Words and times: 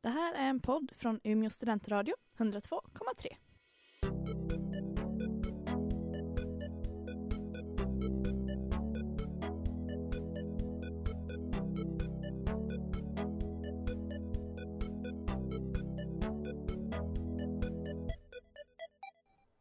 Det 0.00 0.08
här 0.08 0.34
är 0.34 0.48
en 0.48 0.60
podd 0.60 0.92
från 0.96 1.20
Umeå 1.24 1.50
studentradio, 1.50 2.14
102,3. 2.36 3.36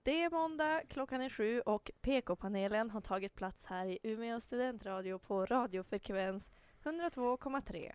Det 0.03 0.23
är 0.23 0.29
måndag, 0.29 0.81
klockan 0.89 1.21
är 1.21 1.29
sju 1.29 1.61
och 1.61 1.91
PK-panelen 2.01 2.89
har 2.91 3.01
tagit 3.01 3.35
plats 3.35 3.65
här 3.65 3.85
i 3.85 3.99
Umeå 4.03 4.39
studentradio 4.39 5.19
på 5.19 5.45
radiofrekvens 5.45 6.51
102,3. 6.83 7.91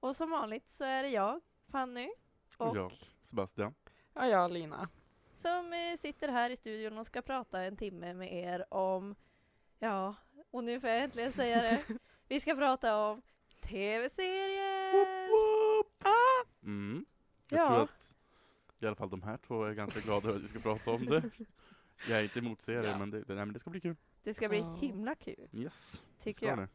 Och 0.00 0.16
som 0.16 0.30
vanligt 0.30 0.70
så 0.70 0.84
är 0.84 1.02
det 1.02 1.08
jag, 1.08 1.40
Fanny, 1.70 2.10
och 2.56 2.76
Jag, 2.76 2.92
Sebastian. 3.22 3.74
Ja, 4.14 4.26
jag 4.26 4.50
Lina. 4.52 4.88
som 5.34 5.72
eh, 5.72 5.96
sitter 5.96 6.28
här 6.28 6.50
i 6.50 6.56
studion 6.56 6.98
och 6.98 7.06
ska 7.06 7.22
prata 7.22 7.62
en 7.62 7.76
timme 7.76 8.14
med 8.14 8.32
er 8.32 8.74
om, 8.74 9.14
ja, 9.78 10.14
och 10.50 10.64
nu 10.64 10.80
får 10.80 10.90
jag 10.90 11.02
äntligen 11.02 11.32
säga 11.32 11.62
det, 11.62 11.84
vi 12.28 12.40
ska 12.40 12.54
prata 12.54 12.96
om 13.10 13.22
tv-serier! 13.60 14.94
Mm. 16.62 17.04
Jag 17.48 17.60
Ja. 17.60 17.68
tror 17.68 17.82
att 17.82 18.16
i 18.78 18.86
alla 18.86 18.96
fall 18.96 19.10
de 19.10 19.22
här 19.22 19.36
två 19.36 19.64
är 19.64 19.72
ganska 19.74 20.00
glada 20.00 20.28
över 20.28 20.38
att 20.38 20.44
vi 20.44 20.48
ska 20.48 20.58
prata 20.60 20.90
om 20.90 21.04
det. 21.06 21.22
Jag 22.08 22.18
är 22.18 22.22
inte 22.22 22.38
emot 22.38 22.60
serier, 22.60 22.90
Ja. 22.90 22.98
men, 22.98 23.10
det, 23.10 23.18
nej, 23.28 23.36
men 23.36 23.52
det 23.52 23.58
ska 23.58 23.70
bli 23.70 23.80
kul. 23.80 23.96
Det 24.22 24.34
ska 24.34 24.48
bli 24.48 24.58
Ja. 24.58 24.74
himla 24.80 25.14
kul, 25.14 25.48
Yes, 25.52 26.02
det 26.18 26.24
tycker 26.24 26.36
ska 26.36 26.46
jag. 26.46 26.58
det. 26.58 26.68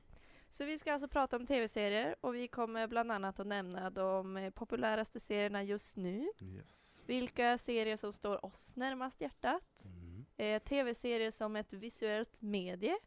Så 0.55 0.66
vi 0.66 0.77
ska 0.80 0.94
alltså 0.94 1.08
prata 1.08 1.36
om 1.36 1.45
tv-serier 1.45 2.16
och 2.22 2.36
vi 2.36 2.48
kommer 2.48 2.88
bland 2.88 3.12
annat 3.12 3.40
att 3.40 3.48
nämna 3.48 3.90
de 3.90 4.38
eh, 4.38 4.50
populäraste 4.50 5.20
serierna 5.20 5.64
just 5.64 5.95
nu. 5.98 6.30
Yes. 6.41 7.04
Vilka 7.05 7.58
serier 7.58 7.98
som 7.98 8.14
står 8.14 8.45
oss 8.45 8.76
närmast 8.76 9.22
hjärtat. 9.22 9.86
Mm. 9.86 10.26
Eh, 10.38 10.64
tv-serier 10.64 11.31
som 11.31 11.56
ett 11.56 11.73
visuellt 11.73 12.42
medie. 12.42 12.98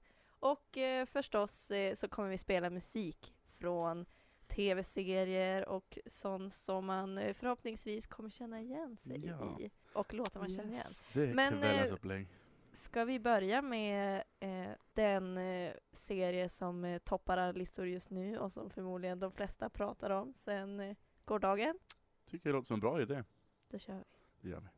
Och 0.41 0.79
eh, 0.79 1.07
förstås 1.07 1.71
eh, 1.71 1.95
så 1.95 2.09
kommer 2.09 2.29
vi 2.29 2.39
spela 2.39 2.71
musik 2.71 3.35
från 3.59 4.07
tv-serier 4.49 5.69
och 5.69 5.99
sånt 6.07 6.53
som 6.53 6.87
man 6.87 7.19
eh, 7.19 7.33
förhoppningsvis 7.33 8.07
kommer 8.07 8.31
känna 8.31 8.61
igen 8.61 8.97
sig 8.97 9.27
Ja. 9.27 9.59
i. 9.61 9.71
Och 9.93 10.15
låtar 10.15 10.41
man 10.41 10.49
känner 10.49 10.73
igen. 10.73 10.77
Yes. 10.77 11.03
Det 11.13 11.23
är 11.23 11.35
Men, 11.35 11.59
kvällens 11.61 11.89
eh, 11.91 11.95
upplägg. 11.95 12.29
Ska 12.73 13.05
vi 13.05 13.21
börja 13.21 13.63
med 13.63 14.25
eh, 14.41 14.71
den 14.95 15.39
eh, 15.39 15.73
serie 15.93 16.49
som 16.49 16.85
eh, 16.85 16.99
toppar 16.99 17.39
alla 17.39 17.53
listor 17.53 17.87
just 17.87 18.11
nu 18.11 18.39
och 18.39 18.53
som 18.53 18.71
förmodligen 18.71 19.21
de 19.21 19.33
flesta 19.33 19.71
pratar 19.71 20.11
om 20.11 20.35
sen 20.35 20.81
eh, 20.81 20.97
gårdagen? 21.25 21.79
Tycker 22.27 22.49
det 22.49 22.53
låter 22.53 22.67
som 22.67 22.75
en 22.75 22.81
bra 22.81 23.03
idé. 23.03 23.25
Då 23.69 23.79
kör 23.79 23.95
vi. 23.95 24.05
Det 24.41 24.49
gör 24.49 24.61
vi. 24.61 24.69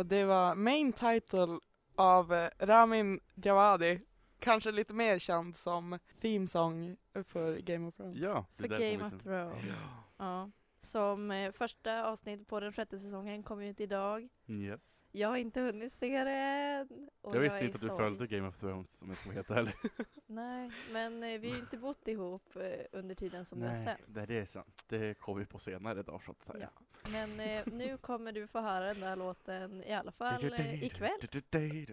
Och 0.00 0.06
det 0.06 0.24
var 0.24 0.54
main 0.54 0.92
title 0.92 1.58
av 1.96 2.34
eh, 2.34 2.48
Ramin 2.58 3.20
Djawadi. 3.34 4.00
Kanske 4.38 4.72
lite 4.72 4.94
mer 4.94 5.18
känd 5.18 5.56
som 5.56 5.98
theme 6.20 6.46
song 6.46 6.96
för 7.24 7.56
Game 7.56 7.88
of 7.88 7.94
Thrones. 7.94 8.18
Ja, 8.18 8.46
För 8.56 8.68
Game 8.68 9.04
of 9.04 9.22
Thrones. 9.22 9.64
Ja. 9.66 9.84
Ja. 10.18 10.50
Som 10.82 11.30
eh, 11.30 11.52
första 11.52 12.04
avsnitt 12.04 12.48
på 12.48 12.60
den 12.60 12.72
sjätte 12.72 12.98
säsongen 12.98 13.42
kom 13.42 13.60
ut 13.60 13.80
idag. 13.80 14.28
Yes. 14.48 15.02
Jag 15.12 15.28
har 15.28 15.36
inte 15.36 15.60
hunnit 15.60 15.92
se 15.92 16.24
det 16.24 16.30
än. 16.30 17.08
och 17.20 17.36
Jag 17.36 17.40
visste 17.40 17.58
är 17.58 17.64
inte 17.64 17.76
att 17.76 17.80
du 17.80 17.88
följde 17.88 18.26
Game 18.26 18.48
of 18.48 18.60
Thrones 18.60 19.02
om 19.02 19.08
jag 19.08 19.18
ska 19.18 19.28
vara 19.28 19.34
helt 19.34 19.50
ärlig. 19.50 19.74
Nej, 20.26 20.70
men 20.92 21.22
eh, 21.22 21.40
vi 21.40 21.48
har 21.48 21.56
ju 21.56 21.60
inte 21.60 21.78
bott 21.78 22.08
ihop 22.08 22.56
eh, 22.56 22.62
under 22.92 23.14
tiden 23.14 23.44
som 23.44 23.60
det 23.60 23.68
har 23.68 23.84
Nej, 23.84 24.26
det, 24.26 24.38
är 24.38 24.44
sant. 24.44 24.84
Det 24.88 25.18
kommer 25.18 25.40
vi 25.40 25.46
på 25.46 25.58
senare 25.58 26.00
idag 26.00 26.22
så 26.24 26.30
att 26.30 26.42
säga. 26.42 26.70
Ja. 26.74 27.10
Men 27.12 27.40
eh, 27.40 27.62
nu 27.66 27.96
kommer 27.96 28.32
du 28.32 28.46
få 28.46 28.60
höra 28.60 28.86
den 28.86 29.00
där 29.00 29.16
låten 29.16 29.82
i 29.84 29.92
alla 29.92 30.12
fall 30.12 30.44
eh, 30.44 30.84
ikväll. 30.84 31.18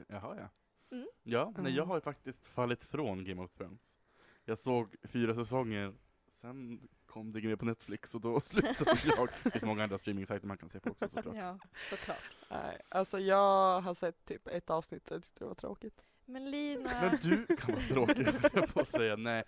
Jaha 0.08 0.36
ja. 0.38 0.50
Mm. 0.92 1.08
Ja, 1.24 1.54
nej, 1.58 1.75
jag 1.75 1.86
har 1.86 1.96
ju 1.96 2.02
faktiskt 2.02 2.48
fallit 2.48 2.84
från 2.84 3.25
Game 3.25 3.44
of 3.44 3.52
Thrones. 3.52 3.98
Jag 4.46 4.58
såg 4.58 4.96
fyra 5.04 5.36
säsonger, 5.36 5.94
sen 6.28 6.88
kom 7.07 7.31
det 7.31 7.41
med 7.41 7.59
på 7.59 7.66
Netflix 7.66 8.16
och 8.16 8.22
då 8.22 8.41
slutade 8.41 8.97
jag. 9.18 9.29
Det 9.44 9.51
finns 9.51 9.63
många 9.63 9.84
andra 9.84 9.97
streamingsajter 9.97 10.47
man 10.47 10.57
kan 10.57 10.69
se 10.69 10.79
på 10.79 10.90
också 10.90 11.09
såklart. 11.09 11.35
Ja, 11.35 11.59
såklart. 11.90 12.31
Nej, 12.50 12.81
alltså 12.90 13.19
jag 13.19 13.81
har 13.81 13.94
sett 13.94 14.25
typ 14.25 14.47
ett 14.47 14.69
avsnitt 14.69 15.12
och 15.12 15.16
jag 15.16 15.23
tyckte 15.23 15.44
det 15.44 15.47
var 15.47 15.56
tråkigt. 15.56 16.03
Men 16.25 16.51
Lina, 16.51 16.90
Men 17.01 17.18
du 17.22 17.45
kan 17.56 17.75
vara 17.75 17.84
tråkig 17.84 18.28
jag 18.53 18.73
på 18.73 18.79
att 18.79 18.88
säga. 18.88 19.16
Nej, 19.16 19.44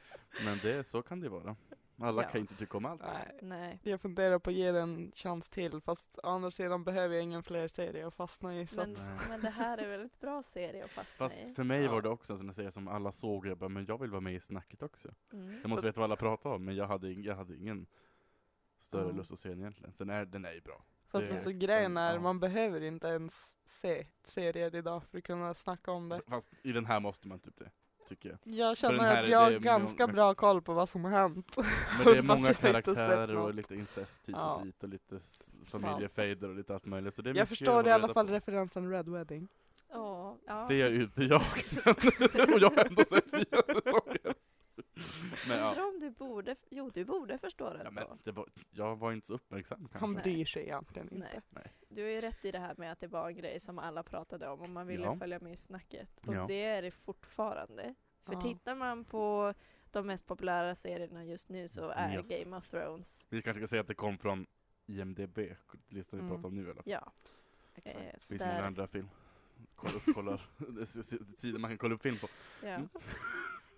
men 0.45 0.59
det, 0.63 0.83
så 0.83 1.01
kan 1.01 1.19
det 1.19 1.29
vara. 1.29 1.55
Alla 2.01 2.23
Ja. 2.23 2.29
kan 2.29 2.41
inte 2.41 2.55
tycka 2.55 2.77
om 2.77 2.85
allt. 2.85 3.01
Nej. 3.01 3.39
nej. 3.41 3.79
Jag 3.83 4.01
funderar 4.01 4.39
på 4.39 4.49
att 4.49 4.55
ge 4.55 4.71
den 4.71 4.95
en 4.95 5.11
chans 5.11 5.49
till 5.49 5.81
fast 5.81 6.19
å 6.23 6.27
andra 6.29 6.51
sidan 6.51 6.83
behöver 6.83 7.15
jag 7.15 7.23
ingen 7.23 7.43
fler 7.43 7.67
serier 7.67 8.05
att 8.07 8.15
fastna 8.15 8.59
i. 8.59 8.67
Så 8.67 8.81
Men, 8.81 8.91
att, 8.91 8.99
men 9.29 9.41
det 9.41 9.49
här 9.49 9.77
är 9.77 9.87
väl 9.87 10.05
ett 10.05 10.19
bra 10.19 10.43
serie 10.43 10.85
att 10.85 10.91
fastna 10.91 11.25
i? 11.25 11.29
Fast 11.29 11.55
för 11.55 11.63
mig 11.63 11.81
Ja. 11.83 11.91
var 11.91 12.01
det 12.01 12.09
också 12.09 12.33
en 12.33 12.39
sån 12.39 12.53
serie 12.53 12.71
som 12.71 12.87
alla 12.87 13.11
såg 13.11 13.37
och 13.45 13.51
jag 13.51 13.57
bara, 13.57 13.69
men 13.69 13.85
jag 13.85 13.97
vill 14.01 14.11
vara 14.11 14.21
med 14.21 14.35
i 14.35 14.39
snacket 14.39 14.81
också. 14.83 15.09
Mm. 15.33 15.51
Jag 15.61 15.69
måste 15.69 15.75
Fast- 15.75 15.85
veta 15.87 15.99
vad 15.99 16.05
alla 16.05 16.15
pratar 16.15 16.49
om, 16.49 16.65
men 16.65 16.75
jag 16.75 16.87
hade, 16.87 17.11
jag 17.11 17.35
hade 17.35 17.55
ingen 17.55 17.87
större 18.79 19.07
Ja. 19.07 19.11
lust 19.11 19.31
att 19.31 19.39
se 19.39 19.49
den 19.49 19.59
egentligen. 19.59 19.93
Sen 19.93 20.09
är 20.09 20.25
den 20.25 20.45
är 20.45 20.53
ju 20.53 20.61
bra. 20.61 20.85
fast 21.07 21.27
det- 21.29 21.33
alltså, 21.35 21.51
grejen 21.51 21.97
är, 21.97 22.13
ja. 22.13 22.19
man 22.19 22.39
behöver 22.39 22.81
inte 22.81 23.07
ens 23.07 23.57
se 23.65 24.07
serier 24.23 24.75
idag 24.75 25.03
för 25.03 25.17
att 25.17 25.23
kunna 25.23 25.53
snacka 25.53 25.91
om 25.91 26.09
det. 26.09 26.21
Fast 26.27 26.51
i 26.63 26.71
den 26.71 26.85
här 26.85 26.99
måste 26.99 27.27
man 27.27 27.39
typ 27.39 27.57
det, 27.57 27.71
tycker 28.09 28.29
jag. 28.29 28.39
Jag 28.43 28.77
känner 28.77 28.99
här 28.99 29.23
att 29.23 29.29
jag 29.29 29.39
har 29.39 29.51
ganska 29.51 30.03
många- 30.03 30.13
bra 30.13 30.33
koll 30.33 30.61
på 30.61 30.73
vad 30.73 30.89
som 30.89 31.03
har 31.03 31.11
hänt. 31.11 31.55
Men 32.03 32.13
det 32.13 32.19
är 32.19 32.23
många 32.23 32.53
karaktärer 32.53 33.35
och 33.37 33.53
lite 33.53 33.75
incest 33.75 34.29
hit 34.29 34.35
Ja. 34.39 34.53
och 34.55 34.65
dit 34.65 34.83
och 34.83 34.89
lite 34.89 35.19
familjefejder 35.71 36.49
och 36.49 36.55
lite 36.55 36.73
allt 36.73 36.85
möjligt. 36.85 37.13
Så 37.13 37.21
det 37.21 37.29
är 37.29 37.33
Jag 37.35 37.49
förstår 37.49 37.87
i 37.87 37.91
alla 37.91 38.13
fall 38.13 38.27
på. 38.27 38.33
referensen 38.33 38.91
Red 38.91 39.09
Wedding. 39.09 39.47
Ja, 39.91 40.37
ja. 40.47 40.65
Det 40.69 40.81
är 40.81 40.89
ju 40.89 41.03
inte 41.03 41.23
jag. 41.23 41.41
och 42.53 42.59
jag 42.59 42.69
har 42.69 42.85
ändå 42.85 43.03
sett 43.03 43.31
fyra 43.31 43.61
säsonger. 43.65 44.33
Men 45.47 45.59
ja. 45.59 45.85
Om 45.85 45.99
du 45.99 46.09
borde, 46.09 46.55
jo 46.69 46.89
du 46.89 47.05
borde 47.05 47.37
förstå 47.37 47.69
den 47.73 47.81
ja 47.83 47.91
men 47.91 48.03
då. 48.03 48.17
det 48.23 48.31
var, 48.31 48.49
jag 48.71 48.95
var 48.95 49.11
inte 49.11 49.27
så 49.27 49.33
uppmärksam 49.33 49.79
kanske. 49.79 49.97
Han 49.99 50.13
Nej. 50.13 50.23
bryr 50.23 50.45
sig 50.45 50.63
egentligen 50.63 51.13
inte. 51.13 51.41
Nej. 51.49 51.63
Du 51.89 52.01
har 52.03 52.09
ju 52.09 52.21
rätt 52.21 52.45
i 52.45 52.51
det 52.51 52.59
här 52.59 52.75
med 52.77 52.91
att 52.91 52.99
det 52.99 53.07
var 53.07 53.27
en 53.29 53.35
grej 53.35 53.59
som 53.59 53.79
alla 53.79 54.03
pratade 54.03 54.47
om 54.47 54.61
och 54.61 54.69
man 54.69 54.87
ville 54.87 55.03
Ja. 55.03 55.17
följa 55.17 55.39
med 55.39 55.53
i 55.53 55.57
snacket. 55.57 56.11
Och 56.25 56.33
Ja. 56.35 56.45
det 56.47 56.63
är 56.63 56.81
det 56.81 56.91
fortfarande. 56.91 57.93
För 58.25 58.33
Ja. 58.33 58.41
tittar 58.41 58.75
man 58.75 59.05
på 59.05 59.53
de 59.91 60.07
mest 60.07 60.25
populära 60.27 60.75
serierna 60.75 61.25
just 61.25 61.49
nu 61.49 61.67
så 61.67 61.89
är 61.89 62.13
Yes. 62.15 62.27
Game 62.27 62.57
of 62.57 62.69
Thrones, 62.69 63.27
Vi 63.29 63.41
kanske 63.41 63.59
ska 63.61 63.67
säga 63.67 63.81
att 63.81 63.87
det 63.87 63.95
kom 63.95 64.17
från 64.17 64.45
IMDB, 64.85 65.37
listan 65.87 66.19
vi 66.19 66.25
Mm. 66.25 66.29
pratar 66.35 66.47
om 66.47 66.55
nu 66.55 66.61
i 66.61 66.65
alla 66.65 66.73
fall. 66.75 66.83
ja. 66.85 67.11
Exakt. 67.75 67.95
Eh, 67.99 68.11
Det 68.13 68.19
finns 68.19 68.39
där, 68.41 68.61
andra 68.61 68.87
film. 68.87 69.09
Kolla 69.75 69.93
upp, 69.95 70.15
kollar. 70.15 70.49
Sidor 71.37 71.59
man 71.59 71.69
kan 71.71 71.77
kolla 71.77 71.95
upp 71.95 72.01
film 72.01 72.17
på. 72.17 72.27
ja. 72.63 72.67
Mm. 72.69 72.89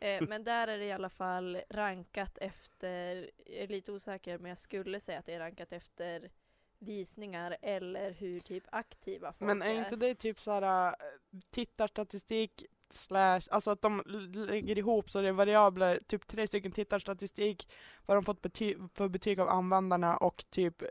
Eh, 0.01 0.21
men 0.27 0.43
där 0.43 0.67
är 0.67 0.77
det 0.77 0.85
i 0.85 0.91
alla 0.91 1.09
fall 1.09 1.61
rankat 1.69 2.37
efter, 2.37 3.29
jag 3.45 3.55
är 3.55 3.67
lite 3.67 3.91
osäker 3.91 4.37
men 4.37 4.49
jag 4.49 4.57
skulle 4.57 4.99
säga 4.99 5.19
att 5.19 5.25
det 5.25 5.33
är 5.33 5.39
rankat 5.39 5.73
efter 5.73 6.29
visningar 6.79 7.57
eller 7.61 8.11
hur 8.11 8.39
typ 8.39 8.63
aktiva 8.71 9.33
folk 9.33 9.47
Men 9.47 9.61
är 9.61 9.79
inte 9.79 9.95
det 9.95 10.15
typ 10.15 10.39
såhär 10.39 10.87
äh, 10.87 10.93
tittarstatistik 11.49 12.65
slash, 12.89 13.41
alltså 13.51 13.71
att 13.71 13.81
de 13.81 14.03
lägger 14.33 14.77
ihop 14.77 15.09
så 15.09 15.21
det 15.21 15.27
är 15.27 15.31
variabler, 15.31 15.99
typ 16.07 16.27
tre 16.27 16.47
stycken 16.47 16.71
tittarstatistik, 16.71 17.71
vad 18.05 18.17
de 18.17 18.25
fått 18.25 18.41
bety 18.41 18.75
för 18.93 19.07
betyg 19.07 19.39
av 19.39 19.49
användarna 19.49 20.17
och 20.17 20.45
typ 20.49 20.83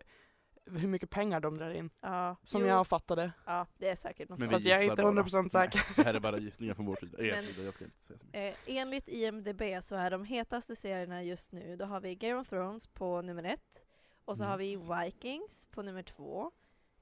hur 0.77 0.89
mycket 0.89 1.11
pengar 1.11 1.41
de 1.41 1.57
drar 1.59 1.71
in. 1.71 1.91
Ja, 2.01 2.37
Som 2.45 2.61
jo, 2.61 2.67
jag 2.69 2.87
fattade. 2.87 3.33
Ja, 3.47 3.67
det 3.79 3.89
är 3.89 3.97
säkert 3.97 4.29
något. 4.29 4.51
Fast 4.51 4.65
jag 4.65 4.79
är 4.79 4.91
inte 4.91 5.03
bara. 5.03 5.13
100% 5.23 5.49
säker. 5.49 5.79
Nej, 5.87 5.93
det 5.97 6.03
här 6.03 6.15
är 6.15 6.21
bara 6.21 6.39
gissningar 6.39 6.75
från 6.75 6.87
vår 6.87 6.97
sida. 6.97 7.19
Er 7.25 7.33
Men- 7.33 7.45
sida, 7.45 7.63
jag 7.63 7.75
ska 7.75 7.85
inte 7.85 8.03
säga 8.05 8.19
så 8.19 8.25
mycket. 8.27 8.69
Eh, 8.69 8.77
enligt 8.77 9.09
IMDB 9.09 9.63
så 9.83 9.97
är 9.97 10.11
de 10.11 10.25
hetaste 10.25 10.77
serierna 10.77 11.23
just 11.23 11.53
nu, 11.53 11.77
då 11.77 11.85
har 11.85 12.01
vi 12.01 12.15
Game 12.15 12.35
of 12.41 12.49
Thrones 12.49 12.87
på 12.87 13.23
nummer 13.23 13.45
ett, 13.45 13.87
och 14.25 14.37
så 14.37 14.45
har 14.45 14.57
vi. 14.57 14.77
Vikings 15.05 15.67
på 15.71 15.83
nummer 15.83 16.03
två, 16.03 16.51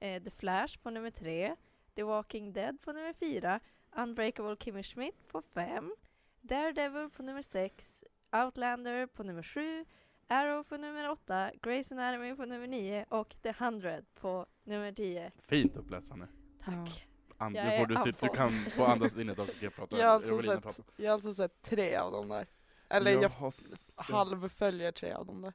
eh, 0.00 0.22
The 0.22 0.30
Flash 0.30 0.78
på 0.82 0.90
nummer 0.90 1.10
tre, 1.10 1.56
The 1.94 2.02
Walking 2.02 2.52
Dead 2.52 2.80
på 2.80 2.92
nummer 2.92 3.12
fyra, 3.12 3.60
Unbreakable 3.96 4.56
Kimmy 4.60 4.82
Schmidt 4.82 5.28
på 5.28 5.42
fem, 5.54 5.94
Daredevil 6.40 7.10
på 7.10 7.22
nummer 7.22 7.42
6, 7.42 8.04
Outlander 8.32 9.06
på 9.06 9.22
nummer 9.22 9.42
7, 9.42 9.84
Arrow 10.28 10.62
på 10.64 10.76
nummer 10.76 11.08
8, 11.10 11.50
Grey's 11.62 11.92
Anatomy 11.92 12.34
på 12.36 12.44
nummer 12.44 12.66
9 12.66 13.04
och 13.08 13.34
The 13.42 13.48
100 13.48 13.98
på 14.14 14.46
nummer 14.64 14.92
10. 14.92 15.32
Fint 15.38 15.76
uppläst 15.76 16.08
Fanny. 16.08 16.24
Tack. 16.64 17.04
And, 17.40 17.56
Jag 17.56 17.64
är 17.74 17.78
får 17.78 17.86
du, 17.86 17.94
sit- 17.94 18.20
du 18.20 18.28
kan 18.28 18.52
få 18.52 18.84
andas 18.84 19.16
in 19.16 19.28
ett 19.28 19.62
jag 19.62 19.74
prata. 19.74 19.96
Jag 19.98 20.06
har, 20.06 20.14
alltså 20.14 20.32
in 20.32 20.38
och 20.38 20.44
sett, 20.44 20.62
prata. 20.62 20.82
jag 20.96 21.08
har 21.10 21.14
alltså 21.14 21.34
sett 21.34 21.62
tre 21.62 21.96
av 21.96 22.12
dem 22.12 22.28
där. 22.28 22.46
Eller 22.88 23.10
jag, 23.10 23.32
s- 23.48 23.96
halvföljer 23.98 24.92
tre 24.92 25.12
av 25.12 25.26
dem 25.26 25.42
där. 25.42 25.52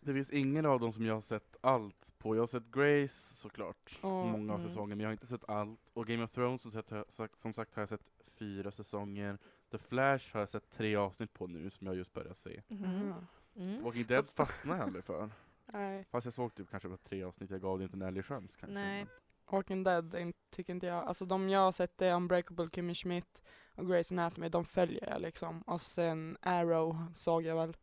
Det 0.00 0.12
finns 0.14 0.30
ingen 0.30 0.66
av 0.66 0.80
dem 0.80 0.92
som 0.92 1.06
jag 1.06 1.14
har 1.14 1.20
sett 1.20 1.56
allt 1.60 2.12
på. 2.18 2.36
Jag 2.36 2.42
har 2.42 2.46
sett 2.46 2.70
Grace 2.70 3.34
såklart, 3.36 3.98
Ja, 4.02 4.24
många 4.26 4.52
av 4.52 4.58
mm. 4.58 4.68
säsongerna, 4.68 4.94
men 4.96 5.00
jag 5.00 5.08
har 5.08 5.12
inte 5.12 5.26
sett 5.26 5.48
allt. 5.50 5.80
Och 5.92 6.06
Game 6.06 6.24
of 6.24 6.30
Thrones 6.30 6.62
så 6.62 6.70
sett, 6.70 6.90
har 6.90 6.96
jag 6.96 7.12
sagt, 7.12 7.38
som 7.38 7.52
sagt 7.52 7.74
har 7.74 7.82
jag 7.82 7.88
sett 7.88 8.06
fyra 8.38 8.70
säsonger. 8.70 9.38
The 9.70 9.78
Flash 9.78 10.32
har 10.32 10.40
jag 10.40 10.48
sett 10.48 10.70
tre 10.70 10.96
avsnitt 10.96 11.32
på 11.32 11.46
nu 11.46 11.70
som 11.70 11.86
jag 11.86 11.96
just 11.96 12.12
börjat 12.12 12.38
se. 12.38 12.62
Mhm. 12.68 13.14
Mm. 13.56 13.82
Walking 13.82 14.06
Dead 14.06 14.24
Fast- 14.24 14.36
fastnade 14.36 14.78
jag 14.78 14.86
aldrig 14.86 15.04
för. 15.04 15.30
Nej. 15.72 16.06
Fast 16.10 16.24
jag 16.24 16.34
såg 16.34 16.54
typ 16.54 16.70
kanske 16.70 16.88
bara 16.88 16.96
tre 16.96 17.22
avsnitt, 17.22 17.50
jag 17.50 17.60
gav 17.60 17.78
det 17.78 17.84
inte 17.84 17.96
en 17.96 18.02
ärlig 18.02 18.24
chans 18.24 18.56
kanske. 18.56 18.74
Nej. 18.74 19.06
Walking 19.50 19.82
Dead 19.82 20.32
tycker 20.50 20.72
inte 20.72 20.86
jag, 20.86 21.04
alltså 21.04 21.24
de 21.24 21.48
jag 21.48 21.60
har 21.60 21.72
sett 21.72 22.02
är 22.02 22.14
Unbreakable 22.14 22.68
Kimmy 22.72 22.94
Schmidt 22.94 23.42
och 23.74 23.84
Grey's 23.84 24.12
Anatomy, 24.12 24.48
de 24.48 24.64
följer 24.64 25.10
jag 25.10 25.22
liksom. 25.22 25.62
Och 25.62 25.80
sen 25.80 26.36
Arrow 26.40 26.96
såg 27.14 27.42
jag 27.42 27.56
väl, 27.56 27.76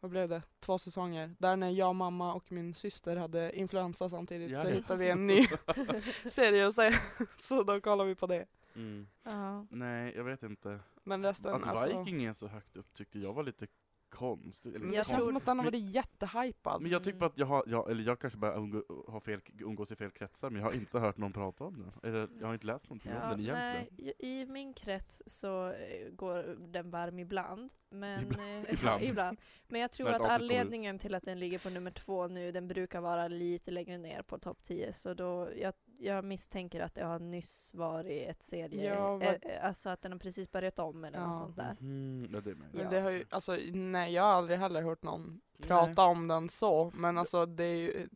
vad 0.00 0.10
blev 0.10 0.28
det, 0.28 0.42
två 0.60 0.78
säsonger. 0.78 1.34
Där 1.38 1.56
när 1.56 1.70
jag, 1.70 1.94
mamma 1.94 2.34
och 2.34 2.52
min 2.52 2.74
syster 2.74 3.16
hade 3.16 3.58
influensa 3.58 4.08
samtidigt 4.08 4.50
Ja, 4.50 4.62
så 4.62 4.68
hittade 4.68 4.98
vi 4.98 5.08
en 5.08 5.26
ny 5.26 5.46
serie 6.30 6.66
att 6.66 6.74
se. 6.74 6.92
Så 7.38 7.62
då 7.62 7.80
kollar 7.80 8.04
vi 8.04 8.14
på 8.14 8.26
det. 8.26 8.46
Mm. 8.74 9.06
Ja. 9.22 9.66
Nej, 9.70 10.12
jag 10.16 10.24
vet 10.24 10.42
inte. 10.42 10.80
Men 11.04 11.22
resten, 11.22 11.54
Att 11.54 11.66
alltså. 11.66 11.98
Viking 11.98 12.24
är 12.24 12.32
så 12.32 12.46
högt 12.46 12.76
upp 12.76 12.94
tyckte 12.94 13.18
jag 13.18 13.32
var 13.32 13.42
lite 13.42 13.66
konstigt. 14.12 14.76
Eller 14.76 14.94
Jag 14.94 15.06
som 15.06 15.36
att 15.36 15.46
den 15.46 15.58
har 15.58 15.64
varit 15.64 15.94
jättehypad. 15.94 16.82
Men 16.82 16.90
jag 16.90 17.04
tycker 17.04 17.26
att 17.26 17.32
jag 17.38 17.46
har, 17.46 17.64
jag, 17.66 17.90
eller 17.90 18.02
jag 18.04 18.18
kanske 18.18 18.38
bara 18.38 18.54
umgå, 18.54 18.82
har 19.08 19.20
fel, 19.20 19.40
umgås 19.60 19.90
i 19.92 19.96
fel 19.96 20.10
kretsar, 20.10 20.50
men 20.50 20.60
jag 20.62 20.68
har 20.68 20.74
inte 20.74 20.98
hört 20.98 21.16
någon 21.16 21.32
prata 21.32 21.64
om 21.64 21.78
den. 21.78 21.92
Eller 22.10 22.28
jag 22.40 22.46
har 22.46 22.54
inte 22.54 22.66
läst 22.66 22.88
någonting 22.88 23.12
om 23.12 23.18
Ja, 23.22 23.28
den 23.30 23.40
egentligen. 23.40 23.86
nej, 23.98 24.12
i- 24.18 24.46
min 24.46 24.74
krets 24.74 25.22
så 25.26 25.66
eh, 25.68 26.08
går 26.10 26.56
den 26.72 26.90
varm 26.90 27.18
ibland. 27.18 27.72
Men, 27.90 28.22
Ibland. 28.22 28.64
eh, 28.66 28.72
Ibland. 28.80 29.02
ibland. 29.02 29.38
Men 29.68 29.80
jag 29.80 29.92
tror 29.92 30.08
att 30.08 30.20
anledningen 30.22 30.98
till 30.98 31.14
att 31.14 31.22
den 31.24 31.38
ligger 31.38 31.58
på 31.58 31.70
nummer 31.70 31.90
två 31.90 32.28
nu, 32.28 32.52
den 32.52 32.68
brukar 32.68 33.00
vara 33.00 33.28
lite 33.28 33.70
längre 33.70 33.98
ner 33.98 34.22
på 34.22 34.38
topp 34.38 34.58
10. 34.62 34.92
Så 34.92 35.14
då, 35.14 35.48
jag, 35.56 35.74
jag 36.02 36.24
misstänker 36.24 36.80
att 36.80 36.94
det 36.94 37.04
har 37.04 37.18
nyss 37.18 37.74
varit 37.74 38.28
ett 38.28 38.42
serie, 38.42 38.94
Ja, 38.94 39.10
vad- 39.12 39.22
eh, 39.22 39.32
eh, 39.42 39.66
alltså 39.66 39.88
att 39.90 40.02
den 40.02 40.12
har 40.12 40.18
precis 40.18 40.52
börjat 40.52 40.78
om 40.78 41.04
eller 41.04 41.18
något 41.20 41.28
Ja. 41.34 41.38
sånt 41.38 41.56
där. 41.56 41.76
Mm, 41.80 42.28
ja, 42.32 42.40
det. 42.40 42.54
Men 42.54 42.90
det 42.90 43.00
har 43.00 43.10
ju, 43.10 43.24
alltså 43.30 43.58
nej 43.72 44.12
jag 44.12 44.22
har 44.22 44.30
aldrig 44.32 44.58
heller 44.58 44.82
hört 44.82 45.02
någon 45.02 45.40
prata 45.60 46.02
om 46.04 46.28
den 46.28 46.48
så, 46.48 46.92
men 46.94 47.18
alltså 47.18 47.46
det 47.46 47.64
är 47.64 47.76
ju 47.76 47.90
eh, 47.90 48.06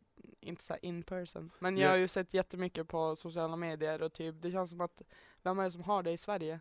inte 0.41 0.63
så 0.63 0.73
här 0.73 0.85
in 0.85 1.03
person. 1.03 1.51
Men 1.59 1.77
jag 1.77 1.87
Ja. 1.87 1.91
har 1.91 1.97
ju 1.97 2.07
sett 2.07 2.33
jättemycket 2.33 2.87
på 2.87 3.15
sociala 3.15 3.55
medier 3.55 4.01
och 4.01 4.13
typ, 4.13 4.41
det 4.41 4.51
känns 4.51 4.69
som 4.69 4.81
att, 4.81 5.01
vem 5.43 5.59
är 5.59 5.63
det 5.63 5.71
som 5.71 5.83
har 5.83 6.03
det 6.03 6.11
i 6.11 6.17
Sverige? 6.17 6.59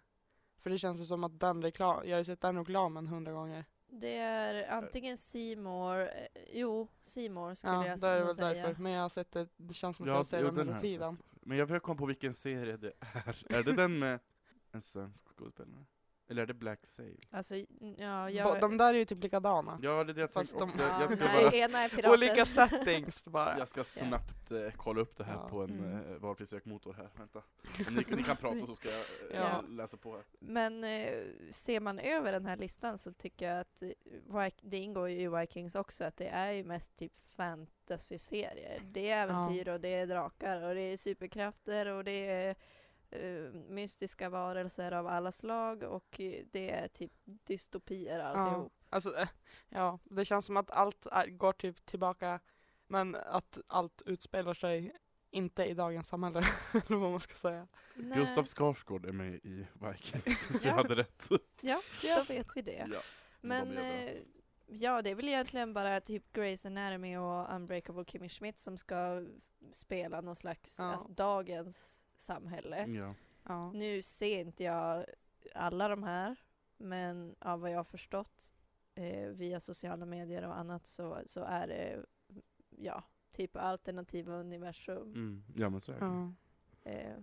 För 0.58 0.70
det 0.70 0.78
känns 0.78 1.00
ju 1.00 1.04
som 1.04 1.24
att 1.24 1.40
den 1.40 1.62
reklam, 1.62 2.00
jag 2.04 2.12
har 2.12 2.18
ju 2.18 2.24
sett 2.24 2.40
den 2.40 2.58
reklamen 2.58 3.06
hundra 3.06 3.32
gånger. 3.32 3.64
Det 4.00 4.16
är 4.16 4.70
antingen 4.72 5.18
Seymour, 5.18 6.00
eh, 6.00 6.08
jo 6.52 6.88
Seymour 7.02 7.54
skulle 7.54 7.72
Ja, 7.72 7.86
jag 7.86 8.00
då 8.00 8.06
är 8.06 8.12
det 8.12 8.18
nog 8.18 8.26
väl 8.26 8.34
säga. 8.34 8.66
därför. 8.66 8.82
Men 8.82 8.92
jag 8.92 9.02
har 9.02 9.08
sett 9.08 9.32
det, 9.32 9.48
det 9.56 9.74
känns 9.74 9.96
som 9.96 10.04
att 10.04 10.08
Ja, 10.08 10.16
jag 10.16 10.26
ser 10.26 10.40
jo, 10.42 10.50
den 10.50 10.58
hela 10.58 10.72
har 10.72 10.80
tiden. 10.82 11.16
Men 11.42 11.58
jag 11.58 11.68
försöker 11.68 11.84
komma 11.84 11.98
på 11.98 12.06
vilken 12.06 12.34
serie 12.34 12.76
det 12.76 12.92
är. 13.00 13.46
är 13.58 13.62
det 13.62 13.72
den 13.72 13.98
med 13.98 14.20
en 14.72 14.82
svensk 14.82 15.26
skådespelare? 15.36 15.84
Eller 16.28 16.42
är 16.42 16.46
det 16.46 16.54
Black 16.54 16.86
Sails? 16.86 17.20
Alltså, 17.30 17.54
ja, 17.96 18.30
jag... 18.30 18.60
De 18.60 18.76
där 18.76 18.94
är 18.94 18.98
ju 18.98 19.04
typ 19.04 19.22
likadana. 19.22 19.78
Ja, 19.82 20.04
det 20.04 20.12
är 20.12 20.14
det 20.14 20.20
jag 20.20 20.30
Fast 20.30 20.58
tänkte 20.58 20.78
de- 20.82 20.84
också. 20.84 21.00
Jag 21.00 21.12
ska, 21.18 21.24
nej, 21.24 21.44
bara, 21.44 21.52
ena 21.52 21.78
är 21.78 21.88
pirater. 21.88 22.12
Olika 22.12 22.44
settings 22.44 23.28
bara. 23.28 23.58
jag 23.58 23.68
ska 23.68 23.84
snabbt 23.84 24.50
eh, 24.50 24.70
kolla 24.76 25.00
upp 25.00 25.16
det 25.16 25.24
här 25.24 25.34
Ja. 25.34 25.48
på 25.48 25.62
en 25.62 25.70
Mm. 25.78 26.12
eh, 26.12 26.16
valfri 26.18 26.46
sökmotor 26.46 26.92
här. 26.94 27.08
Vänta. 27.18 27.42
Ni, 27.90 28.16
ni 28.16 28.22
kan 28.22 28.36
prata 28.36 28.60
så 28.66 28.74
ska 28.74 28.88
jag 28.88 28.98
eh, 29.00 29.04
Ja. 29.40 29.62
läsa 29.68 29.96
på 29.96 30.12
här. 30.12 30.24
Men 30.38 30.84
eh, 30.84 31.08
ser 31.50 31.80
man 31.80 31.98
över 31.98 32.32
den 32.32 32.46
här 32.46 32.56
listan 32.56 32.98
så 32.98 33.12
tycker 33.12 33.48
jag 33.48 33.60
att 33.60 33.82
eh, 33.82 34.48
det 34.62 34.76
ingår 34.76 35.08
ju 35.08 35.20
i 35.20 35.28
Vikings 35.28 35.74
också 35.74 36.04
att 36.04 36.16
det 36.16 36.28
är 36.28 36.52
ju 36.52 36.64
mest 36.64 36.96
typ 36.96 37.12
fantasy-serier. 37.36 38.80
Det 38.88 39.10
är 39.10 39.22
äventyr 39.22 39.68
och 39.68 39.80
det 39.80 39.88
är 39.94 40.06
drakar 40.06 40.62
och 40.62 40.74
det 40.74 40.80
är 40.80 40.96
superkrafter 40.96 41.86
och 41.86 42.04
det 42.04 42.26
är 42.28 42.56
eh, 43.10 43.52
mystiska 43.68 44.28
varelser 44.28 44.92
av 44.92 45.06
alla 45.06 45.32
slag 45.32 45.82
och 45.82 46.20
eh, 46.20 46.44
det 46.52 46.70
är 46.70 46.88
typ 46.88 47.12
dystopier 47.24 48.18
alltihop. 48.20 48.72
Alltså, 48.90 49.16
eh, 49.16 49.28
ja, 49.68 49.98
det 50.04 50.24
känns 50.24 50.46
som 50.46 50.56
att 50.56 50.70
allt 50.70 51.06
är, 51.06 51.26
går 51.26 51.52
typ 51.52 51.86
tillbaka, 51.86 52.40
men 52.86 53.14
att 53.14 53.58
allt 53.66 54.02
utspelar 54.06 54.54
sig 54.54 54.92
inte 55.30 55.64
i 55.64 55.74
dagens 55.74 56.08
samhälle, 56.08 56.38
eller 56.72 56.96
vad 56.96 57.10
man 57.10 57.20
ska 57.20 57.34
säga. 57.34 57.66
Nej. 57.94 58.18
Gustav 58.18 58.44
Skarsgård 58.44 59.06
är 59.06 59.12
med 59.12 59.34
i 59.34 59.66
Vikings, 59.74 60.46
så 60.62 60.68
Ja. 60.68 60.70
jag 60.70 60.76
hade 60.76 60.94
rätt. 60.96 61.28
Ja, 61.60 61.82
Yes. 62.04 62.28
då 62.28 62.34
vet 62.34 62.46
vi 62.54 62.62
det. 62.62 62.86
Ja. 62.92 63.00
Men 63.40 63.78
eh, 63.78 63.84
överallt. 64.02 64.26
ja, 64.66 65.02
det 65.02 65.10
är 65.10 65.14
väl 65.14 65.28
egentligen 65.28 65.72
bara 65.74 66.00
typ 66.00 66.36
Grey's 66.36 66.66
Anatomy 66.66 67.16
och 67.16 67.54
Unbreakable 67.54 68.04
Kimmy 68.04 68.28
Schmidt 68.28 68.58
som 68.58 68.76
ska 68.78 69.26
spela 69.72 70.20
någon 70.20 70.36
slags, 70.36 70.76
Ja. 70.78 70.84
alltså, 70.84 71.08
dagens 71.08 72.05
samhälle. 72.16 72.86
Ja. 72.86 73.14
Ja. 73.42 73.72
Nu 73.72 74.02
ser 74.02 74.40
inte 74.40 74.64
jag 74.64 75.04
alla 75.54 75.88
de 75.88 76.02
här, 76.02 76.36
men 76.76 77.36
av 77.38 77.60
vad 77.60 77.70
jag 77.70 77.78
har 77.78 77.84
förstått 77.84 78.52
eh, 78.94 79.28
via 79.28 79.60
sociala 79.60 80.06
medier 80.06 80.42
och 80.42 80.58
annat 80.58 80.86
så, 80.86 81.22
så 81.26 81.44
är 81.44 81.68
det 81.68 82.04
ja, 82.70 83.02
typ 83.30 83.56
alternativa 83.56 84.34
universum. 84.34 85.12
Mm. 85.12 85.44
ja, 85.56 85.70
men 85.70 85.80
så 85.80 85.92
är 85.92 86.00
det. 86.00 86.04
Ja. 86.04 86.32
Eh, 86.90 87.16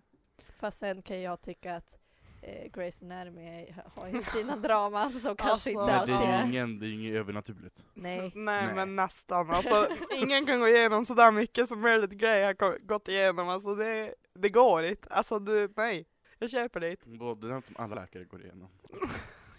fast 0.59 0.77
sen 0.77 1.01
kan 1.01 1.21
jag 1.21 1.41
tycka 1.41 1.75
att 1.75 2.02
eh, 2.43 2.69
Grey's 2.71 3.03
Anatomy 3.03 3.47
är- 3.47 3.83
har 3.95 4.07
ju 4.07 4.21
sina 4.21 4.55
draman 4.55 5.19
som 5.19 5.35
kanske 5.37 5.51
Alltså, 5.51 5.69
inte 5.69 5.81
alltid 5.95 6.15
det 6.15 6.23
är 6.23 6.33
är... 6.33 6.43
ju 6.43 6.49
ingen, 6.49 6.79
det 6.79 6.85
är 6.85 6.93
inget 6.93 7.15
övernaturligt. 7.15 7.75
Nej. 7.93 8.19
Nej, 8.19 8.31
Nej. 8.65 8.75
men 8.75 8.95
nästan. 8.95 9.49
Alltså, 9.51 9.87
ingen 10.15 10.45
kan 10.45 10.59
gå 10.59 10.67
igenom 10.67 11.05
sådär 11.05 11.31
mycket 11.31 11.67
som 11.69 11.81
Meredith 11.81 12.15
Grey 12.15 12.43
har 12.43 12.85
gått 12.87 13.07
igenom. 13.07 13.49
Alltså, 13.49 13.75
det, 13.75 14.13
det 14.39 14.49
går 14.49 14.85
inte. 14.85 15.07
Alltså, 15.09 15.39
det, 15.39 15.69
nej. 15.77 16.05
Jag 16.39 16.49
köper 16.49 16.79
det 16.79 16.91
inte. 16.91 17.09
Både 17.09 17.47
den 17.47 17.61
som 17.61 17.75
alla 17.79 17.95
läkare 17.95 18.23
går 18.23 18.41
igenom. 18.43 18.69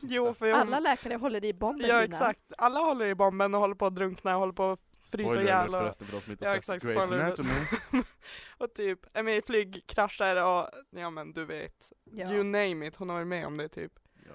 Jo, 0.02 0.34
för 0.34 0.46
jag, 0.46 0.58
Alla 0.58 0.80
läkare 0.80 1.14
håller 1.14 1.44
i 1.44 1.52
bomben 1.52 1.86
Ja, 1.88 1.94
Lina. 2.00 2.04
exakt. 2.04 2.40
Alla 2.58 2.80
håller 2.80 3.06
i 3.06 3.14
bomben 3.14 3.54
och 3.54 3.60
håller 3.60 3.74
på 3.74 3.86
att 3.86 3.94
drunkna 3.94 4.34
och 4.34 4.40
håller 4.40 4.52
på 4.52 4.64
att 4.70 4.80
frysa 5.16 5.28
Spoiler 5.28 5.42
ihjäl. 5.44 5.56
alert 5.74 5.74
Och, 5.74 5.80
förresten 5.80 6.06
för 6.06 6.14
de 6.16 6.22
som 6.22 6.32
inte 6.32 6.44
Ja, 6.44 6.50
har 6.50 6.56
exakt, 6.56 6.82
sett 6.82 6.96
Grey's 6.96 7.06
spoiler. 7.06 7.24
Anatomy. 7.24 7.50
och 8.58 8.74
typ 8.74 9.06
är 9.14 9.22
med 9.22 9.36
i 9.36 9.42
flygkrascher 9.42 10.36
och 10.44 10.70
ja 10.90 11.10
men 11.10 11.32
du 11.32 11.44
vet. 11.44 11.92
Ja. 12.04 12.32
You 12.32 12.42
name 12.44 12.86
it, 12.86 12.96
hon 12.96 13.08
har 13.08 13.16
varit 13.16 13.26
med 13.26 13.46
om 13.46 13.56
det 13.56 13.68
typ. 13.68 13.92
Ja. 14.28 14.34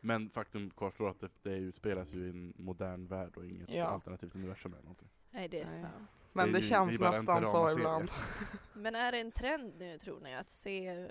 Men 0.00 0.30
faktum 0.30 0.70
kvarstår 0.70 1.10
att 1.10 1.20
det, 1.20 1.28
det 1.42 1.50
utspelas 1.56 2.12
ju 2.12 2.26
i 2.26 2.30
en 2.30 2.52
modern 2.56 3.06
värld 3.06 3.36
och 3.36 3.46
inget 3.46 3.70
Ja. 3.70 3.84
alternativt 3.86 4.34
universum 4.34 4.72
eller 4.72 4.82
någonting. 4.82 5.08
Nej, 5.30 5.48
det 5.48 5.60
är 5.60 5.64
Nej. 5.66 5.80
sant. 5.80 5.94
Men 6.32 6.46
Det 6.46 6.50
är 6.50 6.52
det, 6.52 6.58
ju- 6.60 6.68
känns 6.68 6.98
det 6.98 7.06
är 7.06 7.10
nästan 7.12 7.46
så 7.46 7.70
ibland. 7.72 8.10
Men 8.72 8.94
är 8.94 9.12
det 9.12 9.18
en 9.18 9.32
trend 9.32 9.74
nu 9.78 9.98
tror 9.98 10.20
ni 10.20 10.34
att 10.34 10.50
se 10.50 11.08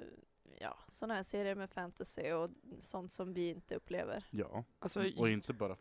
ja, 0.60 0.78
sådana 0.88 1.14
här 1.16 1.24
serier 1.24 1.56
med 1.56 1.70
fantasy 1.70 2.32
och 2.32 2.50
sånt 2.80 3.12
som 3.12 3.34
vi 3.34 3.50
inte 3.50 3.76
upplever? 3.76 4.24
Ja, 4.30 4.64
Alltså, 4.80 5.04
och 5.18 5.30
inte 5.30 5.54
bara 5.54 5.76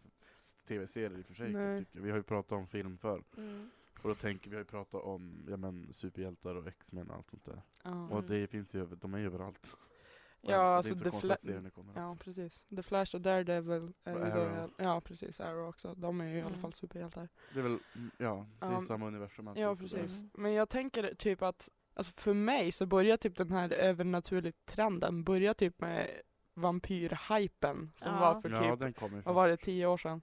tv-serier 0.68 1.18
i 1.18 1.22
och 1.22 1.26
för 1.26 1.34
sig. 1.34 1.52
Nej. 1.52 1.84
Tycker. 1.84 2.00
Vi 2.00 2.10
har 2.10 2.16
ju 2.16 2.22
pratat 2.22 2.52
om 2.52 2.66
film 2.66 2.98
förr. 2.98 3.24
Mm. 3.36 3.70
Och 4.02 4.08
då 4.08 4.14
tänker 4.14 4.50
vi 4.50 4.56
har 4.56 4.60
ju 4.60 4.66
pratat 4.66 5.02
om 5.02 5.46
ja, 5.50 5.56
men, 5.56 5.92
superhjältar 5.92 6.54
och 6.54 6.66
X-Men 6.66 7.10
och 7.10 7.16
allt 7.16 7.30
sånt 7.30 7.44
där. 7.44 7.62
ja. 7.84 8.08
Och 8.08 8.24
det 8.24 8.46
finns 8.46 8.74
ju, 8.74 8.86
de 8.86 9.14
är 9.14 9.18
ju 9.18 9.26
överallt. 9.26 9.76
Ja, 10.40 10.50
det 10.50 10.62
alltså 10.76 10.94
The 10.94 11.10
konstigt 11.10 11.30
Fla- 11.30 11.34
att 11.34 11.40
serierna 11.42 11.70
kommer. 11.70 11.92
ja, 11.96 12.16
precis. 12.20 12.64
The 12.76 12.82
Flash 12.82 13.14
och 13.14 13.20
Daredevil 13.20 13.92
är 14.04 14.16
Och. 14.16 14.22
Arrow. 14.26 14.70
Ja, 14.78 15.00
precis. 15.00 15.40
Arrow 15.40 15.68
också. 15.68 15.94
De 15.94 16.20
är 16.20 16.24
ju 16.24 16.36
i 16.36 16.40
alla 16.40 16.48
Mm. 16.48 16.60
fall 16.60 16.72
superhjältar. 16.72 17.28
Det 17.54 17.58
är 17.58 17.62
väl, 17.62 17.78
mm, 17.96 18.10
ja, 18.18 18.46
det 18.60 18.66
är 18.66 18.72
Ja, 18.72 18.82
samma 18.88 19.06
universum. 19.06 19.50
Ja, 19.56 19.76
precis. 19.76 20.22
Men 20.34 20.52
jag 20.52 20.68
tänker 20.68 21.14
typ 21.14 21.42
att, 21.42 21.68
alltså 21.94 22.12
för 22.12 22.34
mig 22.34 22.72
så 22.72 22.86
börjar 22.86 23.16
typ 23.16 23.36
den 23.36 23.50
här 23.52 23.72
övernaturliga 23.72 24.52
trenden 24.64 25.24
börja 25.24 25.54
typ 25.54 25.80
med 25.80 26.06
vampyrhypen 26.54 27.92
som 27.96 28.12
Ja. 28.14 28.20
var 28.20 28.40
för 28.40 28.50
Ja, 28.50 28.70
typ, 28.70 28.80
den 28.80 28.92
kommer 28.92 29.22
vad 29.22 29.34
var 29.34 29.48
det, 29.48 29.56
tio 29.56 29.86
år 29.86 29.96
sedan? 29.96 30.22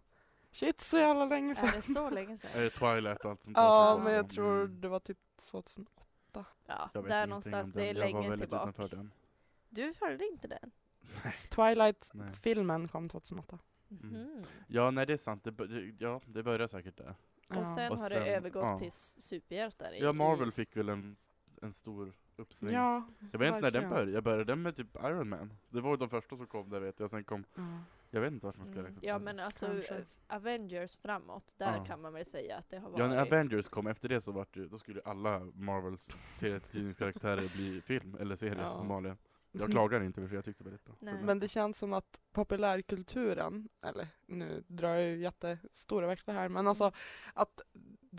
Shit, 0.51 0.81
så 0.81 0.97
jävla 0.97 1.25
länge 1.25 1.51
Är 1.51 1.55
sedan. 1.55 1.69
det 1.75 1.81
så 1.81 2.09
länge 2.09 2.37
sedan? 2.37 2.51
Är 2.55 2.61
det 2.61 2.69
Twilight 2.69 3.25
och 3.25 3.31
allt 3.31 3.43
sånt 3.43 3.55
där? 3.55 3.63
Ja, 3.63 3.93
som 3.95 4.03
men 4.03 4.13
jag 4.13 4.29
tror 4.29 4.61
Mm. 4.65 4.81
det 4.81 4.87
var 4.87 4.99
typ 4.99 5.17
2008. 5.51 6.45
Ja, 6.67 6.89
Jag 6.93 7.01
vet 7.01 7.09
där 7.09 7.17
ingenting 7.27 7.29
någonstans. 7.29 7.73
Det 7.73 7.89
är 7.89 7.93
den. 7.93 7.95
Jag 7.95 8.13
var 8.13 8.19
länge 8.19 8.29
väldigt 8.29 8.49
tillbaka. 8.49 8.69
utanför 8.69 8.95
den. 8.95 9.11
Du 9.69 9.93
följde 9.93 10.25
inte 10.27 10.47
den? 10.47 10.71
Nej. 11.23 11.35
Twilight-filmen 11.49 12.87
kom 12.87 13.09
2008. 13.09 13.59
Mm. 13.91 14.09
Mhm. 14.09 14.43
Ja, 14.67 14.91
nej 14.91 15.05
det 15.05 15.13
är 15.13 15.17
sant. 15.17 15.43
Det, 15.43 15.51
bör- 15.51 15.95
ja, 15.99 16.21
det 16.25 16.43
börjar 16.43 16.67
säkert 16.67 16.97
där. 16.97 17.15
Och 17.49 17.55
Ja. 17.55 17.75
sen 17.75 17.91
Och 17.91 17.97
har 17.97 18.09
sen- 18.09 18.19
det 18.21 18.35
övergått 18.35 18.63
ja. 18.63 18.77
till 18.77 18.91
superhjältar. 18.91 19.91
i- 19.93 19.99
Ja, 20.01 20.13
Marvel 20.13 20.47
i- 20.47 20.51
fick 20.51 20.77
väl 20.77 20.89
en, 20.89 21.15
en 21.61 21.73
stor 21.73 22.13
uppsving. 22.39 22.73
Ja, 22.73 23.03
jag 23.31 23.39
vet 23.39 23.47
inte 23.47 23.61
när 23.61 23.71
den 23.71 23.89
började. 23.89 24.11
Jag 24.11 24.23
började 24.23 24.55
med 24.55 24.75
typ 24.75 24.95
Iron 24.95 25.29
Man. 25.29 25.53
Det 25.69 25.81
var 25.81 25.91
ju 25.91 25.97
de 25.97 26.09
första 26.09 26.35
som 26.37 26.47
kom 26.47 26.69
där 26.69 26.79
vet 26.79 26.99
jag. 26.99 27.09
Sen 27.09 27.23
kom 27.23 27.43
Ja. 27.55 27.63
Jag 28.11 28.21
vet 28.21 28.33
inte 28.33 28.45
vart 28.45 28.57
man 28.57 28.65
ska 28.65 28.73
Mm. 28.79 28.85
räkna 28.85 28.99
Ja 29.07 29.19
men 29.19 29.39
alltså 29.39 29.65
Kanske. 29.65 29.95
eh, 29.95 30.35
Avengers 30.35 30.97
framåt, 30.97 31.53
där 31.57 31.75
Ja. 31.77 31.85
kan 31.85 32.01
man 32.01 32.13
väl 32.13 32.25
säga 32.25 32.57
att 32.57 32.69
det 32.69 32.77
har 32.79 32.91
Ja, 32.97 33.07
när 33.07 33.15
varit... 33.15 33.27
Avengers 33.31 33.69
kom, 33.69 33.87
efter 33.87 34.09
det 34.09 34.21
så 34.21 34.31
vart 34.31 34.53
det, 34.53 34.67
då 34.67 34.77
skulle 34.77 35.01
alla 35.05 35.39
Marvels 35.39 36.09
tidningskaraktärer 36.71 37.55
bli 37.55 37.81
film 37.81 38.15
eller 38.19 38.35
serie 38.35 38.57
Ja. 38.61 39.15
Jag 39.51 39.71
klagar 39.71 40.03
inte 40.03 40.27
för 40.27 40.35
jag 40.35 40.45
tyckte 40.45 40.63
det 40.63 40.69
var 40.69 40.77
bra. 40.85 40.95
Nej. 40.99 41.23
Men 41.23 41.39
det 41.39 41.47
känns 41.47 41.77
som 41.77 41.93
att 41.93 42.19
populärkulturen, 42.31 43.69
eller 43.85 44.07
nu 44.25 44.63
drar 44.67 44.89
jag 44.89 45.03
ju 45.03 45.17
jättestora 45.17 46.07
växlar 46.07 46.33
här, 46.33 46.49
men 46.49 46.67
alltså 46.67 46.91
att 47.33 47.61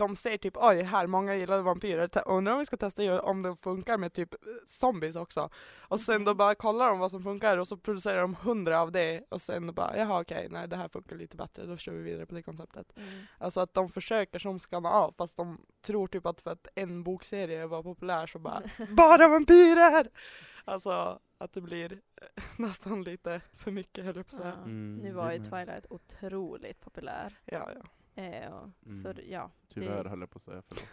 de 0.01 0.17
säger 0.17 0.39
typ 0.39 0.57
oj, 0.57 0.83
här, 0.83 1.07
många 1.07 1.35
gillar 1.35 1.61
vampyrer, 1.63 2.11
undrar 2.27 2.53
om 2.53 2.59
vi 2.59 2.67
ska 2.67 2.77
testa 2.77 3.23
om 3.23 3.43
det 3.43 3.57
funkar 3.57 3.99
med 3.99 4.13
typ 4.13 4.35
zombies 4.67 5.17
också. 5.17 5.51
Och 5.89 6.01
sen 6.01 6.25
då 6.25 6.31
Mhm. 6.31 6.37
bara 6.39 6.55
kollar 6.55 6.89
de 6.89 6.99
vad 6.99 7.11
som 7.11 7.23
funkar 7.23 7.57
och 7.59 7.69
så 7.69 7.77
producerar 7.77 8.21
de 8.21 8.35
hundra 8.35 8.81
av 8.81 8.93
det 8.93 9.25
och 9.29 9.41
sen 9.41 9.67
då 9.67 9.73
bara 9.73 9.97
jaha 9.97 10.21
okej, 10.21 10.47
nej 10.51 10.69
det 10.69 10.77
här 10.77 10.89
funkar 10.89 11.17
lite 11.17 11.37
bättre, 11.37 11.67
då 11.67 11.77
kör 11.77 11.93
vi 11.93 12.03
vidare 12.03 12.27
på 12.27 12.35
det 12.35 12.43
konceptet. 12.43 12.93
Mm. 12.97 13.09
Alltså 13.39 13.61
att 13.61 13.75
de 13.75 13.89
försöker 13.89 14.39
som 14.39 14.59
skanna 14.59 14.89
av 14.91 15.15
fast 15.19 15.37
de 15.37 15.59
tror 15.83 16.07
typ 16.07 16.27
att 16.27 16.41
för 16.41 16.51
att 16.51 16.67
en 16.75 17.03
bokserie 17.03 17.67
var 17.67 17.83
populär 17.83 18.27
så 18.27 18.39
bara 18.39 18.63
BARA 18.97 19.29
VAMPYRER! 19.29 20.09
Alltså 20.65 21.19
att 21.39 21.53
det 21.53 21.61
blir 21.61 21.93
eh, 21.93 21.99
nästan 22.57 23.03
lite 23.03 23.41
för 23.57 23.71
mycket 23.71 24.05
höll 24.05 24.17
jag 24.17 24.27
på 24.29 24.37
att 24.37 24.43
säga. 24.43 24.55
Mm, 24.55 24.97
Nu 25.03 25.13
var 25.13 25.33
ju. 25.33 25.39
Twilight 25.39 25.87
otroligt 25.91 26.81
populär. 26.81 27.39
Ja, 27.45 27.69
ja. 27.77 27.83
Eh, 28.15 28.53
och, 28.53 28.71
Så 28.91 29.09
Mm. 29.09 29.17
det- 29.17 29.31
ja, 29.33 29.51
Tyvärr 29.69 30.05
det- 30.05 30.11
höll 30.11 30.21
jag 30.21 30.31
på 30.31 30.37
att 30.37 30.43
säga, 30.43 30.63
förlåt. 30.69 30.85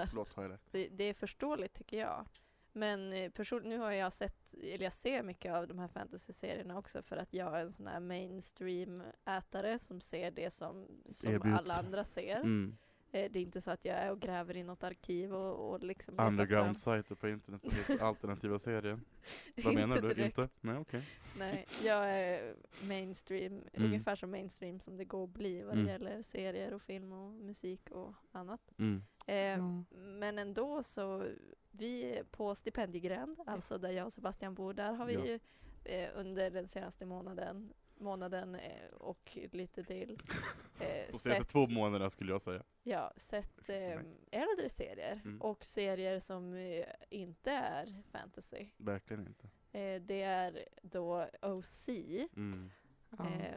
Förlåt 0.10 0.34
Twilight. 0.34 0.60
det, 0.70 0.88
det 0.88 1.04
är 1.04 1.14
förståeligt 1.14 1.74
tycker 1.74 1.98
jag. 1.98 2.26
Men 2.72 3.12
eh, 3.12 3.30
person, 3.30 3.62
nu 3.62 3.78
har 3.78 3.92
jag 3.92 4.12
sett, 4.12 4.54
eller 4.54 4.84
jag 4.84 4.92
ser 4.92 5.22
mycket 5.22 5.54
av 5.54 5.66
de 5.68 5.78
här 5.78 5.88
fantasy-serierna 5.88 6.78
också 6.78 7.02
för 7.02 7.16
att 7.16 7.34
jag 7.34 7.56
är 7.58 7.62
en 7.62 7.70
sån 7.72 7.86
här 7.86 8.00
mainstream-ätare 8.00 9.78
som 9.78 10.00
ser 10.00 10.30
det 10.30 10.50
som, 10.50 10.86
som 11.06 11.42
alla 11.42 11.74
andra 11.74 12.04
ser. 12.04 12.36
Mm. 12.36 12.76
Eh, 13.12 13.30
Det 13.30 13.38
är 13.38 13.42
inte 13.42 13.60
så 13.60 13.70
att 13.70 13.84
jag 13.84 13.96
är 13.96 14.10
och 14.10 14.20
gräver 14.20 14.56
i 14.56 14.62
något 14.62 14.84
arkiv 14.84 15.34
och, 15.34 15.70
och 15.70 15.82
liksom. 15.82 16.18
Underground-sajter 16.20 17.14
på 17.14 17.28
internet 17.28 17.62
för 17.72 17.98
alternativa 18.04 18.58
serier. 18.58 19.00
Vad 19.64 19.74
menar 19.74 19.96
Inte 19.96 20.08
du? 20.08 20.14
direkt. 20.14 20.38
Inte? 20.38 20.52
Nej 20.60 20.76
okej. 20.78 21.02
Nej, 21.38 21.66
jag 21.84 22.08
är 22.10 22.54
mainstream, 22.88 23.52
Mm. 23.52 23.86
ungefär 23.86 24.16
så 24.16 24.26
mainstream 24.26 24.80
som 24.80 24.96
det 24.96 25.04
går 25.04 25.24
att 25.24 25.30
bli 25.30 25.62
vad 25.62 25.72
Mm. 25.74 25.86
det 25.86 25.92
gäller 25.92 26.22
serier 26.22 26.74
och 26.74 26.82
film 26.82 27.12
och 27.12 27.30
musik 27.32 27.90
och 27.90 28.14
annat. 28.32 28.60
Mm. 28.78 29.02
Eh. 29.26 29.82
Men 29.96 30.38
ändå 30.38 30.82
så, 30.82 31.26
vi 31.70 32.22
på 32.30 32.54
Stipendiegränd, 32.54 33.36
alltså 33.46 33.78
där 33.78 33.90
jag 33.90 34.06
och 34.06 34.12
Sebastian 34.12 34.54
bor, 34.54 34.74
där 34.74 34.92
har 34.92 35.06
vi 35.06 35.14
Ja. 35.14 35.24
ju, 35.26 35.38
eh, 35.84 36.10
under 36.14 36.50
den 36.50 36.68
senaste 36.68 37.06
månaden, 37.06 37.72
månaden 38.00 38.54
eh, 38.54 38.86
och 38.94 39.38
lite 39.52 39.84
till 39.84 40.22
eh, 40.80 40.86
De 41.12 41.18
senaste 41.18 41.44
två 41.44 41.66
månaderna 41.66 42.10
skulle 42.10 42.32
jag 42.32 42.42
säga. 42.42 42.62
ja, 42.82 43.12
sett 43.16 43.68
eh, 43.68 43.98
äldre 44.30 44.68
serier 44.68 45.20
Mm. 45.24 45.40
och 45.42 45.64
serier 45.64 46.20
som 46.20 46.54
eh, 46.54 46.84
inte 47.10 47.50
är 47.52 48.02
fantasy. 48.12 48.66
Verkligen 48.76 49.26
inte. 49.26 49.48
Eh, 49.78 50.02
det 50.02 50.22
är 50.22 50.64
då 50.82 51.26
OC 51.42 51.88
Mm. 52.36 52.70
Ja. 53.18 53.24
eh, 53.26 53.54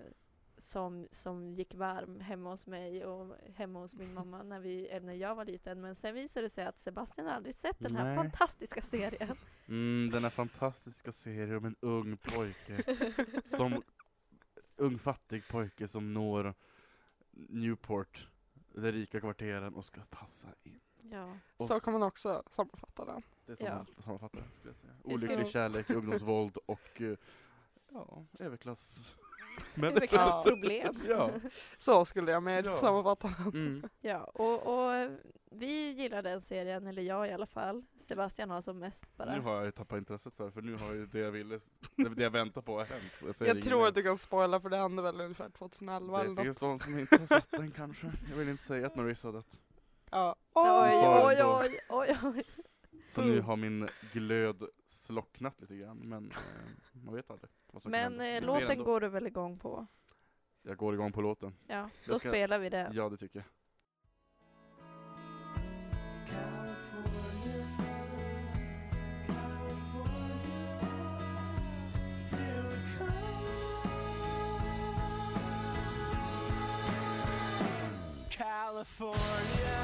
som, 0.57 1.07
som 1.11 1.53
gick 1.53 1.75
varm 1.75 2.19
hemma 2.19 2.49
hos 2.49 2.67
mig 2.67 3.05
och 3.05 3.35
hemma 3.55 3.79
hos 3.79 3.95
min 3.95 4.13
mamma 4.13 4.43
när, 4.43 4.59
vi, 4.59 4.87
eller 4.87 5.05
när 5.05 5.13
jag 5.13 5.35
var 5.35 5.45
liten. 5.45 5.81
Men 5.81 5.95
sen 5.95 6.13
visade 6.15 6.45
det 6.45 6.49
sig 6.49 6.65
att 6.65 6.79
Sebastian 6.79 7.27
aldrig 7.27 7.55
sett 7.55 7.79
den 7.79 7.95
här 7.95 8.05
Nej. 8.05 8.15
fantastiska 8.15 8.81
serien. 8.81 9.37
Mm, 9.67 10.09
den 10.13 10.23
här 10.23 10.29
fantastiska 10.29 11.11
serien 11.11 11.57
om 11.57 11.65
en 11.65 11.75
ung 11.79 12.17
pojke 12.17 12.83
som 13.45 13.83
ung 14.77 14.97
fattig 14.99 15.43
pojke 15.47 15.87
som 15.87 16.13
når 16.13 16.53
Newport, 17.31 18.27
de 18.75 18.91
rika 18.91 19.19
kvarteren 19.19 19.73
och 19.73 19.85
ska 19.85 20.01
passa 20.09 20.47
in. 20.63 20.79
ja. 21.11 21.37
Och 21.57 21.67
Så 21.67 21.79
kan 21.79 21.93
man 21.93 22.03
också 22.03 22.43
sammanfatta 22.51 23.05
den. 23.05 23.21
det 23.45 23.51
är 23.51 23.55
så 23.55 23.65
Ja. 23.65 23.75
man 23.75 23.85
sammanfattar 24.03 24.39
det, 24.39 24.55
skulle 24.55 24.69
jag 24.73 24.77
säga. 24.77 24.93
Olycklig 25.03 25.47
kärlek, 25.47 25.89
ungdomsvåld 25.89 26.57
och 26.57 27.01
eh, 27.01 27.17
ja, 27.91 28.25
överklass. 28.39 29.15
Överklassproblem. 29.83 30.93
ja. 31.09 31.29
Så 31.77 32.05
skulle 32.05 32.31
jag 32.31 32.43
mer 32.43 32.63
Ja. 32.63 32.75
sammanfatta. 32.75 33.29
Mm. 33.53 33.83
Ja, 34.01 34.23
och, 34.23 34.67
och 34.85 34.93
eh, 34.93 35.11
vi 35.51 35.91
gillar 35.91 36.21
den 36.23 36.41
serien, 36.41 36.87
eller 36.87 37.01
jag 37.01 37.27
i 37.27 37.31
alla 37.31 37.45
fall. 37.45 37.83
Sebastian 37.97 38.49
har 38.49 38.61
som 38.61 38.79
mest 38.79 39.17
bara... 39.17 39.35
Nu 39.35 39.41
har 39.41 39.63
jag 39.63 39.75
tappat 39.75 39.97
intresset 39.97 40.35
för 40.35 40.49
för 40.51 40.61
nu 40.61 40.75
har 40.77 40.93
ju 40.93 41.05
det 41.05 41.19
jag 41.19 41.31
ville, 41.31 41.59
det, 41.95 42.09
det 42.09 42.23
jag 42.23 42.29
väntar 42.31 42.61
på 42.61 42.77
har 42.77 42.85
hänt. 42.85 43.37
Jag 43.39 43.47
Jag 43.47 43.63
tror 43.63 43.87
att 43.87 43.95
du 43.95 44.03
kan 44.03 44.17
spoila 44.17 44.59
för 44.59 44.69
det 44.69 44.77
hände 44.77 45.01
väl 45.01 45.21
ungefär 45.21 45.49
2011 45.49 46.19
eller 46.19 46.29
Det 46.29 46.33
något. 46.35 46.43
finns 46.45 46.57
de 46.57 46.79
som 46.79 46.99
inte 46.99 47.17
har 47.19 47.27
sett 47.27 47.51
den 47.51 47.71
kanske. 47.71 48.11
Jag 48.29 48.37
vill 48.37 48.49
inte 48.49 48.63
säga 48.63 48.87
att 48.87 48.95
Marissa 48.95 49.27
har 49.27 49.33
dött. 49.33 49.57
Ja. 50.11 50.35
Oj, 50.53 50.65
oj, 51.25 51.35
det 51.35 51.45
oj, 51.45 51.79
oj, 51.89 52.17
oj. 52.23 52.43
Så 53.13 53.21
nu 53.21 53.41
har 53.41 53.55
min 53.55 53.87
glöd 54.13 54.63
slocknat 54.87 55.61
lite 55.61 55.75
grann, 55.75 55.97
men 55.97 56.31
eh, 56.31 56.37
man 57.05 57.15
vet 57.15 57.29
aldrig 57.31 57.49
vad 57.73 57.81
som 57.81 57.91
kan 57.91 58.15
Men 58.15 58.35
eh, 58.35 58.41
låten 58.45 58.71
ändå. 58.71 58.83
går 58.83 59.01
du 59.01 59.09
väl 59.09 59.27
igång 59.27 59.59
på? 59.59 59.87
Jag 60.61 60.77
går 60.77 60.93
igång 60.93 61.11
på 61.11 61.21
låten. 61.21 61.53
Ja, 61.67 61.89
då 62.07 62.19
ska- 62.19 62.29
spelar 62.29 62.59
vi 62.59 62.69
den. 62.69 62.93
Ja, 62.93 63.09
det 63.09 63.17
tycker 63.17 63.39
jag. 63.39 63.45
California, 78.29 79.82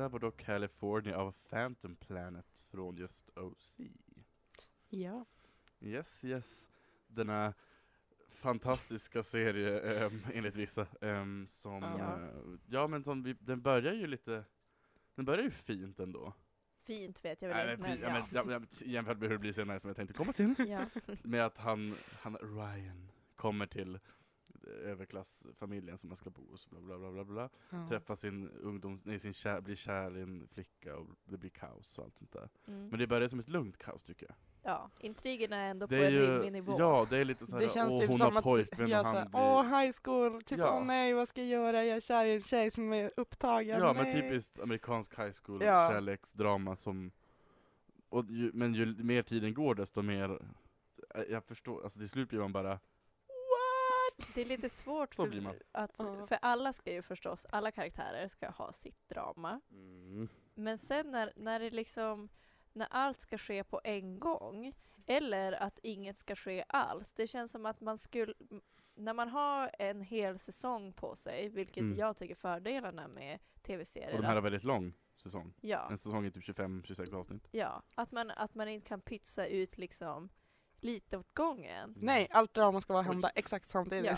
där 0.00 0.08
var 0.08 0.18
då 0.18 0.30
California 0.30 1.16
av 1.16 1.32
Phantom 1.50 1.96
Planet 1.96 2.64
från 2.70 2.96
just 2.96 3.38
OC. 3.38 3.74
Ja. 4.88 5.24
Yes, 5.80 6.24
yes. 6.24 6.70
Denna 7.06 7.54
fantastiska 8.30 9.22
serie, 9.22 10.04
um, 10.06 10.26
enligt 10.34 10.56
vissa, 10.56 10.86
ehm, 11.00 11.46
som, 11.48 11.82
Ja. 11.82 12.20
eh, 12.22 12.58
ja 12.66 12.86
men 12.86 13.04
som 13.04 13.22
vi, 13.22 13.36
den 13.40 13.60
börjar 13.62 13.92
ju 13.92 14.06
lite, 14.06 14.44
den 15.14 15.24
börjar 15.24 15.44
ju 15.44 15.50
fint 15.50 16.00
ändå. 16.00 16.32
Fint 16.86 17.24
vet 17.24 17.42
jag 17.42 17.48
väl 17.48 17.66
Nej, 17.66 17.74
inte, 17.74 17.88
men, 17.88 18.00
ja, 18.00 18.26
ja. 18.32 18.44
men, 18.44 18.66
ja, 18.70 18.86
jämfört 18.86 19.18
med 19.18 19.28
hur 19.28 19.36
det 19.36 19.40
blir 19.40 19.52
senare 19.52 19.80
som 19.80 19.88
jag 19.88 19.96
tänkte 19.96 20.14
komma 20.14 20.32
till. 20.32 20.54
Med 21.22 21.46
att 21.46 21.58
han, 21.58 21.96
han 22.20 22.36
Ryan 22.36 23.10
kommer 23.36 23.66
till 23.66 23.98
överklassfamiljen 24.64 25.98
som 25.98 26.08
man 26.08 26.16
ska 26.16 26.30
bo 26.30 26.50
hos, 26.50 26.70
bla 26.70 26.80
bla 26.80 26.98
bla 26.98 27.10
bla 27.10 27.24
bla. 27.24 27.48
Ja. 27.70 27.86
Träffar 27.88 28.14
sin 28.14 28.48
ungdoms, 28.50 29.04
nej 29.04 29.18
sin 29.18 29.32
kär, 29.32 29.60
blir 29.60 29.76
kär 29.76 30.18
i 30.18 30.22
en 30.22 30.48
flicka 30.48 30.96
och 30.96 31.06
det 31.24 31.36
blir 31.36 31.50
kaos 31.50 31.98
och 31.98 32.04
allt 32.04 32.16
sånt 32.18 32.32
där. 32.32 32.48
Mm. 32.66 32.88
Men 32.88 32.98
det 32.98 33.06
börjar 33.06 33.28
som 33.28 33.40
ett 33.40 33.48
lugnt 33.48 33.78
kaos 33.78 34.02
tycker 34.02 34.26
jag. 34.26 34.36
ja, 34.72 34.90
intrigerna 35.00 35.56
är 35.56 35.70
ändå 35.70 35.86
Det 35.86 35.96
på 35.98 36.02
är 36.04 36.06
en 36.06 36.12
ju, 36.14 36.20
rimlig 36.20 36.52
nivå. 36.52 36.76
ja 36.78 37.06
det 37.10 37.18
är 37.18 37.24
lite 37.24 37.46
såhär, 37.46 37.62
Det 37.62 37.68
känns 37.72 37.92
åh 37.94 38.00
typ 38.00 38.08
hon 38.08 38.18
som 38.18 38.34
har 38.34 38.42
pojkvän 38.42 38.92
och 38.92 39.04
han 39.06 39.30
blir... 39.30 39.40
åh 39.40 39.80
high 39.80 39.92
school, 40.04 40.42
typ 40.42 40.58
Ja. 40.58 40.76
åh 40.78 40.84
nej 40.84 41.14
vad 41.14 41.28
ska 41.28 41.40
jag 41.40 41.48
göra, 41.50 41.84
jag 41.84 41.96
är 41.96 42.00
kär 42.00 42.26
i 42.26 42.34
en 42.34 42.40
tjej 42.42 42.70
som 42.70 42.92
är 42.92 43.10
upptagen. 43.16 43.78
Ja 43.80 43.92
men 43.92 44.02
nej. 44.04 44.22
typiskt 44.22 44.60
amerikansk 44.60 45.18
high 45.18 45.32
school 45.44 45.62
Ja. 45.62 45.90
kärleksdrama 45.92 46.76
som 46.76 47.10
och 48.08 48.24
ju, 48.28 48.50
Men 48.54 48.74
ju 48.74 48.86
mer 49.04 49.22
tiden 49.22 49.54
går 49.54 49.74
desto 49.74 50.02
mer 50.02 50.38
Jag 51.28 51.44
förstår, 51.44 51.82
alltså 51.82 51.98
till 51.98 52.08
slut 52.08 52.28
blir 52.28 52.38
man 52.40 52.52
bara 52.52 52.78
Det 54.34 54.40
är 54.40 54.44
lite 54.46 54.68
svårt 54.70 55.14
för, 55.14 55.40
man. 55.40 55.54
att, 55.72 55.96
för 56.28 56.38
alla 56.42 56.72
ska 56.72 56.92
ju 56.92 57.02
förstås, 57.02 57.46
alla 57.50 57.70
karaktärer 57.72 58.28
ska 58.28 58.50
ha 58.50 58.72
sitt 58.72 59.08
drama. 59.08 59.60
mm, 59.70 60.28
Men 60.54 60.78
sen 60.78 61.10
när, 61.10 61.32
när 61.36 61.60
det 61.60 61.70
liksom, 61.70 62.28
när 62.72 62.86
allt 62.90 63.20
ska 63.20 63.38
ske 63.38 63.64
på 63.64 63.80
en 63.84 64.18
gång, 64.18 64.72
eller 65.06 65.52
att 65.52 65.78
inget 65.82 66.18
ska 66.18 66.36
ske 66.36 66.64
alls, 66.68 67.12
det 67.12 67.26
känns 67.26 67.52
som 67.52 67.66
att 67.66 67.80
man 67.80 67.98
skulle, 67.98 68.34
när 68.94 69.14
man 69.14 69.28
har 69.28 69.70
en 69.78 70.00
hel 70.02 70.38
säsong 70.38 70.92
på 70.92 71.16
sig, 71.16 71.48
vilket 71.48 71.80
Mm. 71.82 71.98
jag 71.98 72.16
tycker 72.16 72.34
fördelarna 72.34 73.08
med 73.08 73.38
Och 73.56 73.62
tv-serier, 73.62 74.12
den 74.12 74.24
här 74.24 74.36
är 74.36 74.40
väldigt 74.40 74.64
lång 74.64 74.94
säsong. 75.22 75.54
Ja, 75.60 75.88
En 75.90 75.98
säsong 75.98 76.26
är 76.26 76.30
typ 76.30 76.44
25-26 76.44 77.14
avsnitt. 77.14 77.48
ja. 77.50 77.82
Att, 77.94 78.12
man, 78.12 78.30
att 78.30 78.54
man 78.54 78.68
inte 78.68 78.88
kan 78.88 79.00
pytsa 79.00 79.46
ut 79.46 79.78
liksom 79.78 80.28
lite 80.80 81.16
åt 81.18 81.34
gången. 81.34 81.94
Nej, 81.96 82.28
allt 82.30 82.54
drama 82.54 82.80
ska 82.80 82.92
vara 82.92 83.02
hända 83.02 83.30
exakt 83.34 83.66
samtidigt. 83.66 84.06
Ja. 84.06 84.16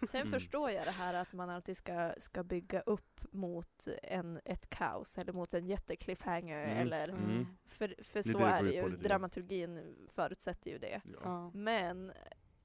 Sen 0.06 0.20
Mm. 0.20 0.32
förstår 0.32 0.70
jag 0.70 0.86
det 0.86 0.90
här 0.90 1.14
att 1.14 1.32
man 1.32 1.50
alltid 1.50 1.76
ska, 1.76 2.14
ska 2.18 2.42
bygga 2.42 2.80
upp 2.80 3.20
mot 3.32 3.88
en, 4.02 4.40
ett 4.44 4.70
kaos 4.70 5.18
eller 5.18 5.32
mot 5.32 5.54
en 5.54 5.66
jättecliffhanger 5.66 6.64
Mm. 6.64 6.78
eller 6.78 7.08
Mm. 7.08 7.46
för, 7.66 7.94
för 8.02 8.18
är 8.18 8.22
så 8.22 8.38
det 8.38 8.44
är 8.44 8.62
det 8.62 8.72
ju. 8.72 8.96
Dramaturgin 8.96 9.96
förutsätter 10.08 10.70
ju 10.70 10.78
det. 10.78 11.00
Ja. 11.04 11.18
Ja. 11.24 11.50
Men 11.54 12.12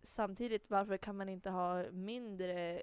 samtidigt, 0.01 0.69
varför 0.69 0.97
kan 0.97 1.17
man 1.17 1.29
inte 1.29 1.49
ha 1.49 1.91
mindre, 1.91 2.75
eh, 2.79 2.81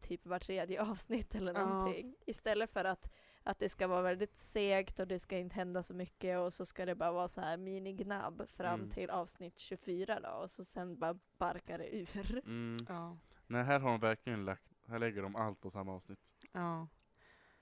typ 0.00 0.26
var 0.26 0.38
tredje 0.38 0.82
avsnitt 0.82 1.34
eller 1.34 1.54
Ja. 1.54 1.66
någonting? 1.66 2.14
Istället 2.26 2.70
för 2.72 2.84
att, 2.84 3.10
att 3.48 3.58
det 3.58 3.68
ska 3.68 3.86
vara 3.86 4.02
väldigt 4.02 4.38
segt 4.38 5.00
och 5.00 5.06
det 5.08 5.18
ska 5.18 5.38
inte 5.38 5.54
hända 5.56 5.82
så 5.82 5.94
mycket 5.94 6.38
och 6.38 6.52
så 6.52 6.66
ska 6.66 6.86
det 6.86 6.94
bara 6.94 7.12
vara 7.12 7.28
så 7.28 7.40
här 7.40 7.56
minignabb 7.56 8.48
fram 8.48 8.80
Mm. 8.80 8.90
till 8.90 9.10
avsnitt 9.10 9.58
24 9.58 10.20
då 10.20 10.28
och 10.28 10.50
så 10.50 10.64
sen 10.64 10.98
bara 10.98 11.18
barkar 11.38 11.78
det 11.78 11.96
ur. 11.96 12.38
Mm. 12.44 12.76
Ja. 12.88 13.16
Nej, 13.46 13.64
här 13.64 13.80
har 13.80 13.90
de 13.90 14.00
verkligen 14.00 14.44
lagt, 14.44 14.62
här 14.88 14.98
lägger 14.98 15.22
de 15.22 15.36
allt 15.36 15.60
på 15.60 15.70
samma 15.70 15.94
avsnitt. 15.94 16.18
Ja. 16.52 16.88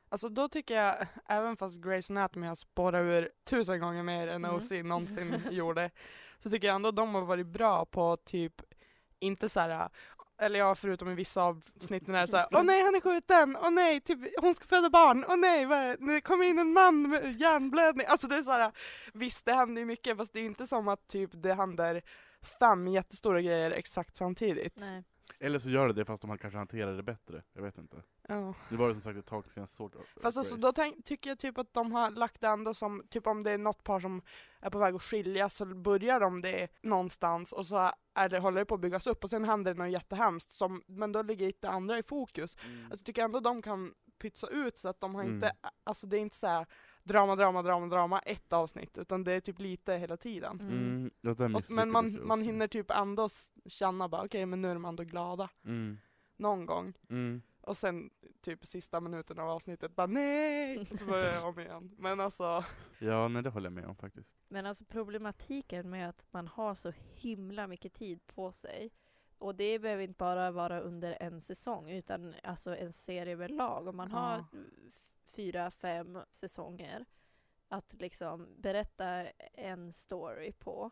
Alltså 0.09 0.29
då 0.29 0.49
tycker 0.49 0.75
jag, 0.75 1.07
även 1.29 1.57
fast 1.57 1.81
Grey's 1.81 2.11
Anatomy 2.13 2.47
har 2.47 2.55
spårat 2.55 3.03
ur 3.05 3.31
tusen 3.45 3.81
gånger 3.81 4.03
mer 4.03 4.29
än 4.29 4.45
Mm. 4.45 4.57
OC 4.57 4.71
någonsin 4.85 5.35
gjorde, 5.51 5.91
så 6.43 6.51
tycker 6.51 6.67
jag 6.67 6.75
ändå 6.77 6.91
de 6.91 7.15
har 7.15 7.23
varit 7.25 7.47
bra 7.47 7.85
på 7.85 8.17
typ, 8.17 8.63
inte 9.19 9.49
så 9.49 9.61
här. 9.61 9.89
Eller 10.39 10.59
ja, 10.59 10.75
förutom 10.75 11.09
i 11.11 11.15
vissa 11.15 11.43
avsnitt 11.43 12.07
när 12.07 12.15
det 12.15 12.21
är 12.21 12.27
såhär, 12.27 12.49
åh 12.51 12.63
nej 12.63 12.83
han 12.83 12.95
är 12.95 13.01
skjuten, 13.01 13.57
åh 13.61 13.71
nej, 13.71 14.01
typ, 14.01 14.19
hon 14.41 14.55
ska 14.55 14.67
föda 14.67 14.91
barn, 14.91 15.25
åh 15.29 15.37
nej, 15.37 15.67
vad 15.67 16.09
det? 16.09 16.21
kommer 16.21 16.45
in 16.45 16.59
en 16.59 16.73
man 16.73 17.11
med 17.11 17.41
hjärnblödning. 17.41 18.07
Alltså 18.09 18.27
det 18.27 18.37
är 18.37 18.43
såhär, 18.43 18.73
visst 19.15 19.45
det 19.45 19.53
händer 19.53 19.81
ju 19.81 19.87
mycket 19.87 20.17
fast 20.17 20.33
det 20.33 20.41
är 20.41 20.45
inte 20.45 20.67
som 20.67 20.89
att 20.89 21.09
typ 21.09 21.31
det 21.33 21.55
händer 21.55 22.03
fem 22.59 22.89
jättestora 22.89 23.41
grejer 23.41 23.71
exakt 23.71 24.17
samtidigt. 24.17 24.77
Nej. 24.77 25.05
Eller 25.41 25.59
så 25.59 25.71
gör 25.71 25.87
det 25.87 25.93
det 25.93 26.05
fast 26.05 26.23
de 26.23 26.39
kanske 26.39 26.59
hanterar 26.59 26.97
det 26.97 27.03
bättre. 27.03 27.43
Jag 27.53 27.63
vet 27.63 27.79
inte. 27.79 28.03
Ja. 28.29 28.55
Nu 28.69 28.77
var 28.77 28.89
det 28.89 28.95
som 28.95 29.03
sagt 29.03 29.17
ett 29.17 29.27
tag 29.27 29.45
sedan 29.45 29.61
jag 29.61 29.69
såg 29.69 29.95
Fast 30.23 30.37
alltså, 30.37 30.57
då 30.57 30.73
tänk, 30.73 31.05
tycker 31.05 31.31
jag 31.31 31.39
typ 31.39 31.59
att 31.59 31.75
de 31.75 31.93
har 31.93 32.11
lagt 32.11 32.41
det 32.41 32.47
ändå 32.47 32.75
som, 32.75 33.03
typ 33.11 33.27
om 33.27 33.43
det 33.43 33.51
är 33.51 33.59
något 33.59 33.85
par 33.85 34.01
som 34.01 34.23
är 34.61 34.71
på 34.71 34.79
väg 34.79 34.95
att 34.95 35.03
skiljas 35.03 35.55
så 35.57 35.67
börjar 35.67 36.21
de 36.21 36.41
det 36.41 36.69
någonstans 36.83 37.53
och 37.53 37.67
så 37.67 37.91
är 38.15 38.29
det, 38.29 38.39
håller 38.39 38.59
det 38.61 38.65
på 38.65 38.75
att 38.75 38.81
byggas 38.81 39.07
upp 39.07 39.25
och 39.25 39.31
sen 39.31 39.45
händer 39.45 39.75
det 39.75 39.83
något 39.83 39.93
jättehemskt 39.93 40.51
som, 40.51 40.83
men 40.87 41.13
då 41.13 41.23
ligger 41.23 41.53
det 41.61 41.69
andra 41.69 41.99
i 41.99 42.03
fokus. 42.03 42.57
Mm. 42.65 42.85
Alltså, 42.85 42.99
jag 42.99 43.07
tycker 43.07 43.23
ändå 43.23 43.41
de 43.41 43.63
kan 43.63 43.95
pytsa 44.19 44.47
ut 44.47 44.79
så 44.79 44.89
att 44.89 45.01
de 45.01 45.15
har 45.15 45.23
Mm. 45.23 45.35
inte, 45.35 45.53
alltså 45.85 46.07
det 46.07 46.17
är 46.17 46.21
inte 46.21 46.37
så 46.37 46.47
här 46.47 46.67
drama, 47.07 47.37
drama, 47.37 47.63
drama, 47.63 47.87
drama, 47.87 48.19
ett 48.19 48.53
avsnitt 48.53 48.99
utan 48.99 49.25
det 49.25 49.33
är 49.33 49.41
typ 49.41 49.59
lite 49.59 49.95
hela 49.95 50.17
tiden. 50.17 50.61
Mm. 50.61 51.11
Mm, 51.25 51.55
Och, 51.57 51.71
men 51.71 51.91
man, 51.91 52.27
man 52.27 52.43
hinner 52.43 52.67
typ 52.67 52.91
ändå 52.91 53.29
känna 53.67 54.09
bara 54.09 54.25
okej 54.25 54.47
men 54.47 54.63
nu 54.63 54.69
är 54.71 54.75
de 54.75 54.85
ändå 54.85 55.03
glada 55.03 55.49
Mm. 55.65 55.99
någon 56.37 56.67
gång. 56.67 56.93
Mm. 57.11 57.43
Och 57.61 57.77
sen 57.77 58.11
typ 58.41 58.67
sista 58.67 59.01
minuten 59.01 59.39
av 59.39 59.49
avsnittet 59.51 59.97
bara 59.97 60.07
nej! 60.07 60.79
Och 60.91 60.99
så 60.99 61.07
börjar 61.07 61.33
jag 61.33 61.49
om 61.49 61.59
igen. 61.61 61.95
Men 61.99 62.21
alltså, 62.21 62.65
Ja, 62.99 63.29
nej 63.29 63.43
det 63.43 63.51
håller 63.51 63.67
jag 63.67 63.73
med 63.73 63.87
om 63.87 63.97
faktiskt. 63.97 64.29
Men 64.49 64.67
alltså 64.67 64.85
problematiken 64.85 65.91
med 65.91 66.09
att 66.09 66.27
man 66.31 66.49
har 66.49 66.75
så 66.75 66.93
himla 67.15 67.67
mycket 67.67 67.93
tid 67.93 68.27
på 68.27 68.53
sig 68.53 68.91
och 69.39 69.55
det 69.55 69.79
behöver 69.79 70.03
inte 70.03 70.17
bara 70.19 70.51
vara 70.51 70.81
under 70.81 71.17
en 71.21 71.41
säsong 71.41 71.91
utan 71.91 72.35
alltså 72.43 72.77
en 72.77 72.93
serie 72.93 73.33
överlag. 73.33 73.89
Om 73.89 73.97
man 73.97 74.11
Ja. 74.11 74.17
har 74.19 74.45
fyra, 75.37 75.71
fem 75.71 76.19
säsonger 76.31 77.05
att 77.69 77.95
liksom 77.99 78.49
berätta 78.59 79.07
en 79.55 79.93
story 79.93 80.53
på 80.53 80.91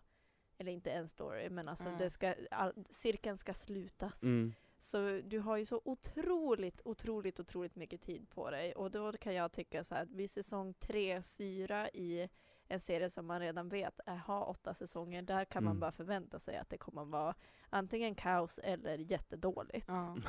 eller 0.58 0.72
inte 0.72 0.90
en 0.92 1.08
story 1.08 1.50
men 1.50 1.68
alltså 1.68 1.88
Ja. 1.88 1.96
det 1.98 2.10
ska, 2.10 2.34
all, 2.50 2.72
cirkeln 2.90 3.38
ska 3.38 3.54
slutas. 3.54 4.22
Mm. 4.22 4.54
Så 4.78 5.20
du 5.24 5.38
har 5.38 5.56
ju 5.56 5.64
så 5.66 5.82
otroligt, 5.84 6.80
otroligt, 6.84 7.40
otroligt 7.40 7.76
mycket 7.76 8.02
tid 8.02 8.30
på 8.30 8.50
dig. 8.50 8.72
Och 8.74 8.90
då 8.90 9.12
kan 9.12 9.34
jag 9.34 9.52
tycka 9.52 9.84
så 9.84 9.94
här 9.94 10.02
att 10.02 10.10
vid 10.10 10.30
säsong 10.30 10.74
tre, 10.74 11.22
fyra 11.22 11.88
i 11.88 12.28
en 12.68 12.80
serie 12.80 13.10
som 13.10 13.26
man 13.26 13.40
redan 13.40 13.68
vet 13.68 14.00
är, 14.06 14.16
har 14.16 14.48
åtta 14.48 14.74
säsonger, 14.74 15.22
där 15.22 15.44
kan 15.44 15.64
man 15.64 15.70
Mm. 15.70 15.80
bara 15.80 15.92
förvänta 15.92 16.38
sig 16.38 16.56
att 16.56 16.70
det 16.70 16.78
kommer 16.78 17.04
vara 17.04 17.34
antingen 17.70 18.14
kaos 18.14 18.58
eller 18.58 18.98
jättedåligt. 18.98 19.86
ja. 19.88 20.16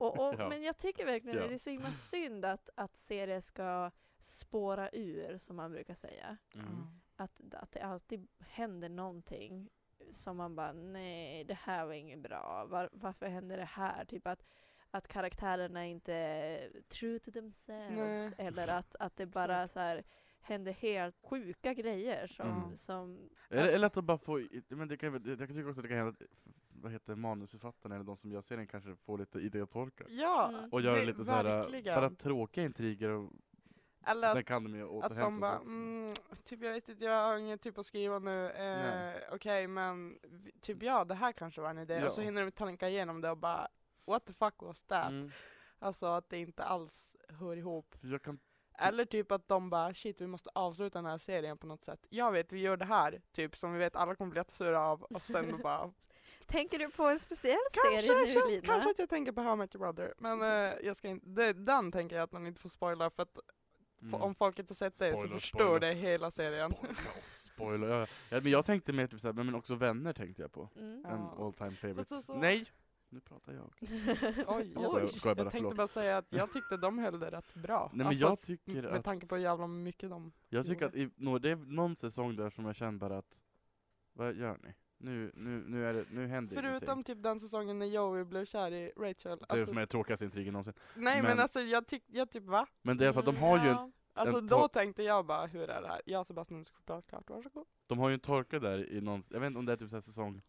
Och, 0.00 0.18
och, 0.28 0.34
Ja. 0.38 0.48
Men 0.48 0.62
jag 0.62 0.76
tycker 0.76 1.06
verkligen 1.06 1.36
Ja. 1.36 1.42
att 1.42 1.48
det 1.48 1.54
är 1.54 1.58
så 1.58 1.70
himla 1.70 1.92
synd 1.92 2.44
att, 2.44 2.70
att 2.74 2.96
serier 2.96 3.40
ska 3.40 3.90
spåra 4.20 4.90
ur, 4.92 5.36
som 5.36 5.56
man 5.56 5.70
brukar 5.72 5.94
säga. 5.94 6.36
Mm. 6.54 6.66
Att, 7.16 7.40
att 7.54 7.72
det 7.72 7.80
alltid 7.80 8.28
händer 8.40 8.88
någonting 8.88 9.68
som 10.10 10.36
man 10.36 10.56
bara, 10.56 10.72
nej, 10.72 11.44
det 11.44 11.54
här 11.54 11.86
var 11.86 11.92
inget 11.92 12.18
bra. 12.20 12.66
Var, 12.70 12.88
varför 12.92 13.26
händer 13.26 13.56
det 13.56 13.64
här? 13.64 14.04
Typ 14.04 14.26
att, 14.26 14.44
att 14.90 15.08
karaktärerna 15.08 15.86
inte 15.86 16.14
är 16.14 16.82
true 16.88 17.18
to 17.18 17.30
themselves. 17.30 17.96
Nej. 18.38 18.46
Eller 18.46 18.68
att, 18.68 18.96
att 19.00 19.16
det 19.16 19.26
bara 19.26 19.54
Exakt. 19.62 19.72
så 19.72 19.80
här, 19.80 20.04
händer 20.40 20.72
helt 20.72 21.16
sjuka 21.22 21.74
grejer 21.74 22.26
som, 22.26 22.48
Mm. 22.48 22.76
som 22.76 23.30
Eller, 23.50 23.68
eller 23.68 23.86
att 23.86 23.92
de 23.94 24.06
bara 24.06 24.18
får, 24.18 24.74
men 24.74 24.88
det 24.88 24.96
kan, 24.96 25.12
jag 25.12 25.22
tycker 25.48 25.68
också 25.68 25.80
att 25.80 25.84
det 25.84 25.88
kan 25.88 25.98
hända 25.98 26.16
vad 26.82 26.92
heter 26.92 27.14
manusförfattarna 27.14 27.94
eller 27.94 28.04
de 28.04 28.16
som 28.16 28.32
gör 28.32 28.40
serien 28.40 28.66
kanske 28.66 28.96
får 28.96 29.18
lite 29.18 29.38
idétorka. 29.38 30.04
ja 30.08 30.48
Mm. 30.48 30.70
Och 30.72 30.80
gör 30.80 30.96
det- 30.96 31.04
lite 31.04 31.24
såhär, 31.24 31.44
verkligen. 31.44 31.94
bara 32.00 32.10
tråkiga 32.10 32.64
intriger 32.64 33.08
och 33.10 33.32
Eller 34.06 34.38
att, 34.38 34.46
kan 34.46 34.64
de 34.64 34.74
ju 34.74 35.02
att 35.02 35.16
de 35.18 35.40
bara, 35.40 35.56
mm, 35.58 36.14
typ 36.44 36.62
jag 36.62 36.72
vet 36.72 36.88
inte, 36.88 37.04
jag 37.04 37.22
har 37.28 37.36
inget 37.38 37.60
typ 37.62 37.78
att 37.78 37.86
skriva 37.86 38.18
nu, 38.18 38.50
eh, 38.50 39.14
okej 39.34 39.66
men 39.68 40.18
vi- 40.22 40.52
typ 40.60 40.82
ja, 40.82 41.04
det 41.04 41.14
här 41.14 41.32
kanske 41.32 41.60
var 41.60 41.70
en 41.70 41.78
idé. 41.78 41.94
Ja. 41.94 42.06
Och 42.06 42.12
så 42.12 42.20
hinner 42.20 42.44
de 42.44 42.50
tänka 42.50 42.88
igenom 42.88 43.20
det 43.20 43.30
och 43.30 43.38
bara, 43.38 43.68
what 44.06 44.26
the 44.26 44.32
fuck 44.32 44.54
was 44.62 44.84
that? 44.84 45.08
Mm. 45.10 45.30
Alltså 45.78 46.06
att 46.06 46.30
det 46.30 46.38
inte 46.38 46.64
alls 46.64 47.16
hör 47.28 47.56
ihop. 47.56 47.94
För 48.00 48.08
jag 48.08 48.22
kan, 48.22 48.38
Eller 48.80 49.04
typ 49.04 49.32
att 49.32 49.48
de 49.48 49.70
bara, 49.70 49.94
shit 49.94 50.20
vi 50.20 50.26
måste 50.26 50.50
avsluta 50.54 50.98
den 50.98 51.10
här 51.10 51.18
serien 51.18 51.58
på 51.58 51.66
något 51.66 51.84
sätt. 51.84 52.06
Jag 52.10 52.32
vet, 52.32 52.52
vi 52.52 52.60
gör 52.60 52.76
det 52.76 52.84
här, 52.84 53.20
typ 53.32 53.56
som 53.56 53.72
vi 53.72 53.78
vet 53.78 53.96
alla 53.96 54.14
kommer 54.14 54.30
bli 54.30 54.40
jättesura 54.40 54.80
av 54.80 55.02
och 55.02 55.22
sen 55.22 55.58
bara 55.62 55.92
Tänker 56.48 56.78
du 56.78 56.90
på 56.90 57.04
en 57.04 57.18
speciell 57.18 57.58
Kanske, 57.72 58.02
serie 58.02 58.20
nu 58.20 58.26
känns- 58.32 58.48
Lina? 58.48 58.62
kanske 58.62 58.90
att 58.90 58.98
jag 58.98 59.08
tänker 59.08 59.32
på 59.32 59.40
How 59.40 59.52
I 59.52 59.56
Met 59.56 59.74
Your 59.74 59.84
Brother, 59.84 60.14
men 60.18 60.42
eh, 60.42 60.78
jag 60.82 60.96
ska 60.96 61.08
inte, 61.08 61.26
det, 61.28 61.52
den 61.52 61.92
tänker 61.92 62.16
jag 62.16 62.22
att 62.22 62.32
man 62.32 62.46
inte 62.46 62.60
får 62.60 62.68
spoila 62.68 63.10
för 63.10 63.22
att 63.22 63.38
mm. 64.02 64.14
om 64.14 64.34
folk 64.34 64.58
inte 64.58 64.74
sett 64.74 64.98
det 64.98 65.12
så 65.12 65.28
förstör 65.28 65.58
spoiler. 65.58 65.80
det 65.80 65.94
hela 65.94 66.30
serien. 66.30 66.72
Spoiler, 66.72 66.96
spoiler. 67.24 67.88
Ja, 67.88 68.06
ja, 68.30 68.40
men 68.40 68.52
jag 68.52 68.64
tänkte 68.64 68.92
mer 68.92 69.06
typ 69.06 69.20
såhär, 69.20 69.32
men 69.32 69.54
också 69.54 69.74
vänner 69.74 70.12
tänkte 70.12 70.42
jag 70.42 70.52
på. 70.52 70.68
Mm. 70.76 71.02
Ja. 71.04 71.10
En 71.10 71.44
all 71.44 71.52
time 71.52 71.76
favorite. 71.76 72.14
Alltså- 72.14 72.34
Nej! 72.34 72.66
Nu 73.10 73.20
pratar 73.20 73.52
jag. 73.52 73.72
Oj, 73.80 74.72
jag, 74.74 74.94
Oj. 74.94 75.08
Bara, 75.24 75.34
jag 75.36 75.52
tänkte 75.52 75.74
bara 75.74 75.88
säga 75.88 76.16
att 76.16 76.26
jag 76.28 76.52
tyckte 76.52 76.76
de 76.76 76.98
höll 76.98 77.20
det 77.20 77.30
rätt 77.30 77.54
bra. 77.54 77.90
Nej 77.92 77.98
men 77.98 78.06
Alltså, 78.06 78.26
jag 78.26 78.40
tycker 78.40 78.82
med 78.82 78.86
att, 78.86 79.04
tanke 79.04 79.26
på 79.26 79.34
hur 79.34 79.42
jävla 79.42 79.66
mycket 79.66 80.10
de... 80.10 80.32
jag 80.48 80.66
tycker 80.66 80.82
gjorde. 80.82 80.86
att 80.86 80.94
i, 80.94 81.10
nå, 81.16 81.38
det 81.38 81.50
är 81.50 81.56
någon 81.56 81.96
säsong 81.96 82.36
där 82.36 82.50
som 82.50 82.64
jag 82.64 82.76
känner 82.76 82.98
bara 82.98 83.18
att, 83.18 83.40
vad 84.12 84.34
gör 84.34 84.58
ni? 84.62 84.74
Nu, 85.00 85.32
nu, 85.34 85.64
nu, 85.66 85.86
är 85.88 85.94
det, 85.94 86.04
nu 86.10 86.26
händer 86.26 86.56
Förutom 86.56 87.04
typ 87.04 87.22
den 87.22 87.40
säsongen 87.40 87.78
när 87.78 87.86
Joey 87.86 88.24
blev 88.24 88.44
kär 88.44 88.72
i 88.72 88.92
Rachel. 88.96 89.38
Det 89.38 89.54
är 89.54 89.58
Alltså, 89.60 89.74
är 89.80 89.86
tråkigaste 89.86 90.24
intrigen 90.24 90.52
någonsin. 90.52 90.72
nej 90.94 91.14
men, 91.22 91.30
men- 91.30 91.40
alltså 91.40 91.60
jag 91.60 91.86
tyckte, 91.86 92.16
jag 92.16 92.30
typ 92.30 92.44
va? 92.44 92.66
Men 92.82 92.96
det 92.96 93.06
är 93.06 93.12
för 93.12 93.20
att 93.20 93.26
de 93.26 93.36
har 93.36 93.64
ju 93.64 93.70
en. 93.70 93.92
Alltså 94.14 94.38
En 94.38 94.46
då 94.46 94.68
tänkte 94.68 95.02
jag 95.02 95.26
bara, 95.26 95.46
hur 95.46 95.62
är 95.70 95.82
det 95.82 95.88
här? 95.88 96.00
Jag 96.04 96.20
och 96.20 96.26
Sebastian 96.26 96.64
ska 96.64 96.76
prata 96.86 97.02
klart, 97.08 97.30
varsågod. 97.30 97.66
de 97.86 97.98
har 97.98 98.08
ju 98.08 98.14
en 98.14 98.20
torka 98.20 98.58
där 98.58 98.92
i 98.92 99.00
någon, 99.00 99.22
jag 99.30 99.40
vet 99.40 99.46
inte 99.46 99.58
om 99.58 99.66
det 99.66 99.72
är 99.72 99.76
typ 99.76 99.90
så 99.90 99.96
här 99.96 100.00
säsong 100.00 100.42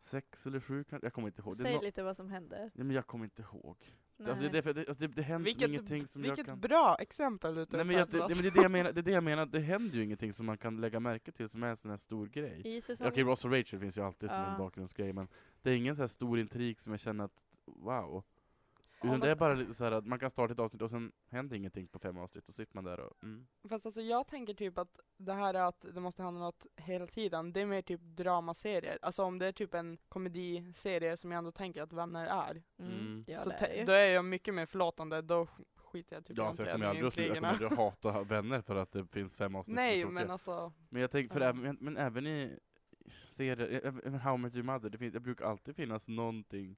sex 0.00 0.46
eller 0.46 0.60
sju 0.60 0.84
kanske, 0.84 1.06
jag 1.06 1.12
kommer 1.12 1.28
inte 1.28 1.42
ihåg. 1.42 1.54
Säg 1.56 1.74
nå- 1.74 1.82
lite 1.82 2.02
vad 2.02 2.16
som 2.16 2.28
hände. 2.30 2.70
ja, 2.74 2.84
men 2.84 2.96
jag 2.96 3.06
kommer 3.06 3.24
inte 3.24 3.42
ihåg. 3.42 3.76
Nej. 4.16 4.30
Alltså, 4.30 4.48
det, 4.48 4.66
är 4.66 4.74
det, 4.74 4.88
alltså, 4.88 5.06
det, 5.06 5.14
det 5.14 5.22
händer 5.22 5.44
Vilket, 5.44 5.68
ingenting 5.68 6.06
som 6.06 6.22
vilket 6.22 6.38
jag 6.38 6.46
kan... 6.46 6.60
bra 6.60 6.96
exempel 7.00 7.54
du 7.54 7.60
Nej, 7.60 7.80
upp 7.80 7.86
men, 7.86 7.96
jag, 7.96 8.08
det, 8.08 8.18
det, 8.18 8.34
men 8.34 8.42
det, 8.42 8.46
är 8.48 8.50
det, 8.50 8.62
jag 8.62 8.70
menar, 8.70 8.92
det 8.92 9.00
är 9.00 9.02
det 9.02 9.10
jag 9.10 9.24
menar, 9.24 9.46
det 9.46 9.60
händer 9.60 9.96
ju 9.96 10.04
ingenting 10.04 10.32
som 10.32 10.46
man 10.46 10.58
kan 10.58 10.80
lägga 10.80 11.00
märke 11.00 11.32
till 11.32 11.48
som 11.48 11.62
är 11.62 11.68
en 11.68 11.76
sån 11.76 11.90
här 11.90 11.98
stor 11.98 12.26
grej. 12.26 12.62
I 12.64 12.80
säsong... 12.80 13.08
Okej, 13.08 13.22
Ross 13.24 13.44
och 13.44 13.52
Rachel 13.52 13.80
finns 13.80 13.98
ju 13.98 14.02
alltid 14.02 14.30
som 14.30 14.38
Ja. 14.40 14.46
en 14.52 14.58
bakgrundsgrej, 14.58 15.12
men 15.12 15.28
det 15.62 15.70
är 15.70 15.74
ingen 15.74 15.94
så 15.94 16.02
här 16.02 16.06
stor 16.08 16.38
intrig 16.38 16.80
som 16.80 16.92
jag 16.92 17.00
känner 17.00 17.24
att, 17.24 17.44
wow. 17.66 18.24
Ja, 19.02 19.08
Utan 19.08 19.20
det 19.20 19.30
är 19.30 19.36
bara 19.36 19.54
lite 19.54 19.74
så 19.74 19.84
här 19.84 19.92
att 19.92 20.06
man 20.06 20.18
kan 20.18 20.30
starta 20.30 20.52
ett 20.52 20.58
avsnitt 20.58 20.82
och 20.82 20.90
sen 20.90 21.12
händer 21.30 21.56
ingenting 21.56 21.88
på 21.88 21.98
fem 21.98 22.18
avsnitt, 22.18 22.48
och 22.48 22.54
sitter 22.54 22.74
man 22.74 22.84
där 22.84 23.00
och, 23.00 23.22
mm. 23.22 23.46
Fast 23.68 23.86
alltså 23.86 24.00
jag 24.00 24.26
tänker 24.26 24.54
typ 24.54 24.78
att 24.78 25.00
det 25.16 25.32
här 25.32 25.54
är 25.54 25.62
att 25.62 25.86
det 25.94 26.00
måste 26.00 26.22
hända 26.22 26.40
något 26.40 26.66
hela 26.76 27.06
tiden, 27.06 27.52
det 27.52 27.60
är 27.60 27.66
mer 27.66 27.82
typ 27.82 28.00
dramaserier. 28.00 28.98
Alltså 29.02 29.22
om 29.22 29.38
det 29.38 29.46
är 29.46 29.52
typ 29.52 29.74
en 29.74 29.98
komediserie 30.08 31.16
som 31.16 31.32
jag 31.32 31.38
ändå 31.38 31.52
tänker 31.52 31.82
att 31.82 31.92
vänner 31.92 32.26
är, 32.26 32.62
Mm. 32.78 32.92
Mm. 32.92 33.24
Ja, 33.26 33.38
så 33.38 33.50
är 33.50 33.86
då 33.86 33.92
är 33.92 34.14
jag 34.14 34.24
mycket 34.24 34.54
mer 34.54 34.66
förlåtande, 34.66 35.22
då 35.22 35.46
skiter 35.76 36.16
jag 36.16 36.24
typ 36.24 36.36
Ja, 36.38 36.54
så 36.54 36.62
jag 36.62 36.72
kommer 36.72 36.86
aldrig 36.86 37.06
att 37.06 37.16
jag 37.16 37.34
kommer 37.34 37.48
aldrig 37.48 37.72
hata 37.72 38.22
vänner 38.22 38.60
för 38.60 38.76
att 38.76 38.92
det 38.92 39.06
finns 39.06 39.34
fem 39.34 39.54
avsnitt 39.54 39.76
Nej 39.76 40.04
men 40.04 40.30
alltså, 40.30 40.72
Men 40.88 41.02
jag 41.02 41.10
tänker, 41.10 41.34
för 41.34 41.40
Ja. 41.40 41.48
även, 41.48 41.62
men, 41.62 41.76
men 41.80 41.96
även 41.96 42.26
i 42.26 42.58
serier, 43.28 43.80
även 43.84 44.14
How 44.14 44.34
I 44.34 44.38
Met 44.38 44.54
Your 44.54 44.64
Mother, 44.64 44.90
det 44.90 44.98
finns, 44.98 45.12
det 45.12 45.20
brukar 45.20 45.44
alltid 45.44 45.76
finnas 45.76 46.08
någonting 46.08 46.76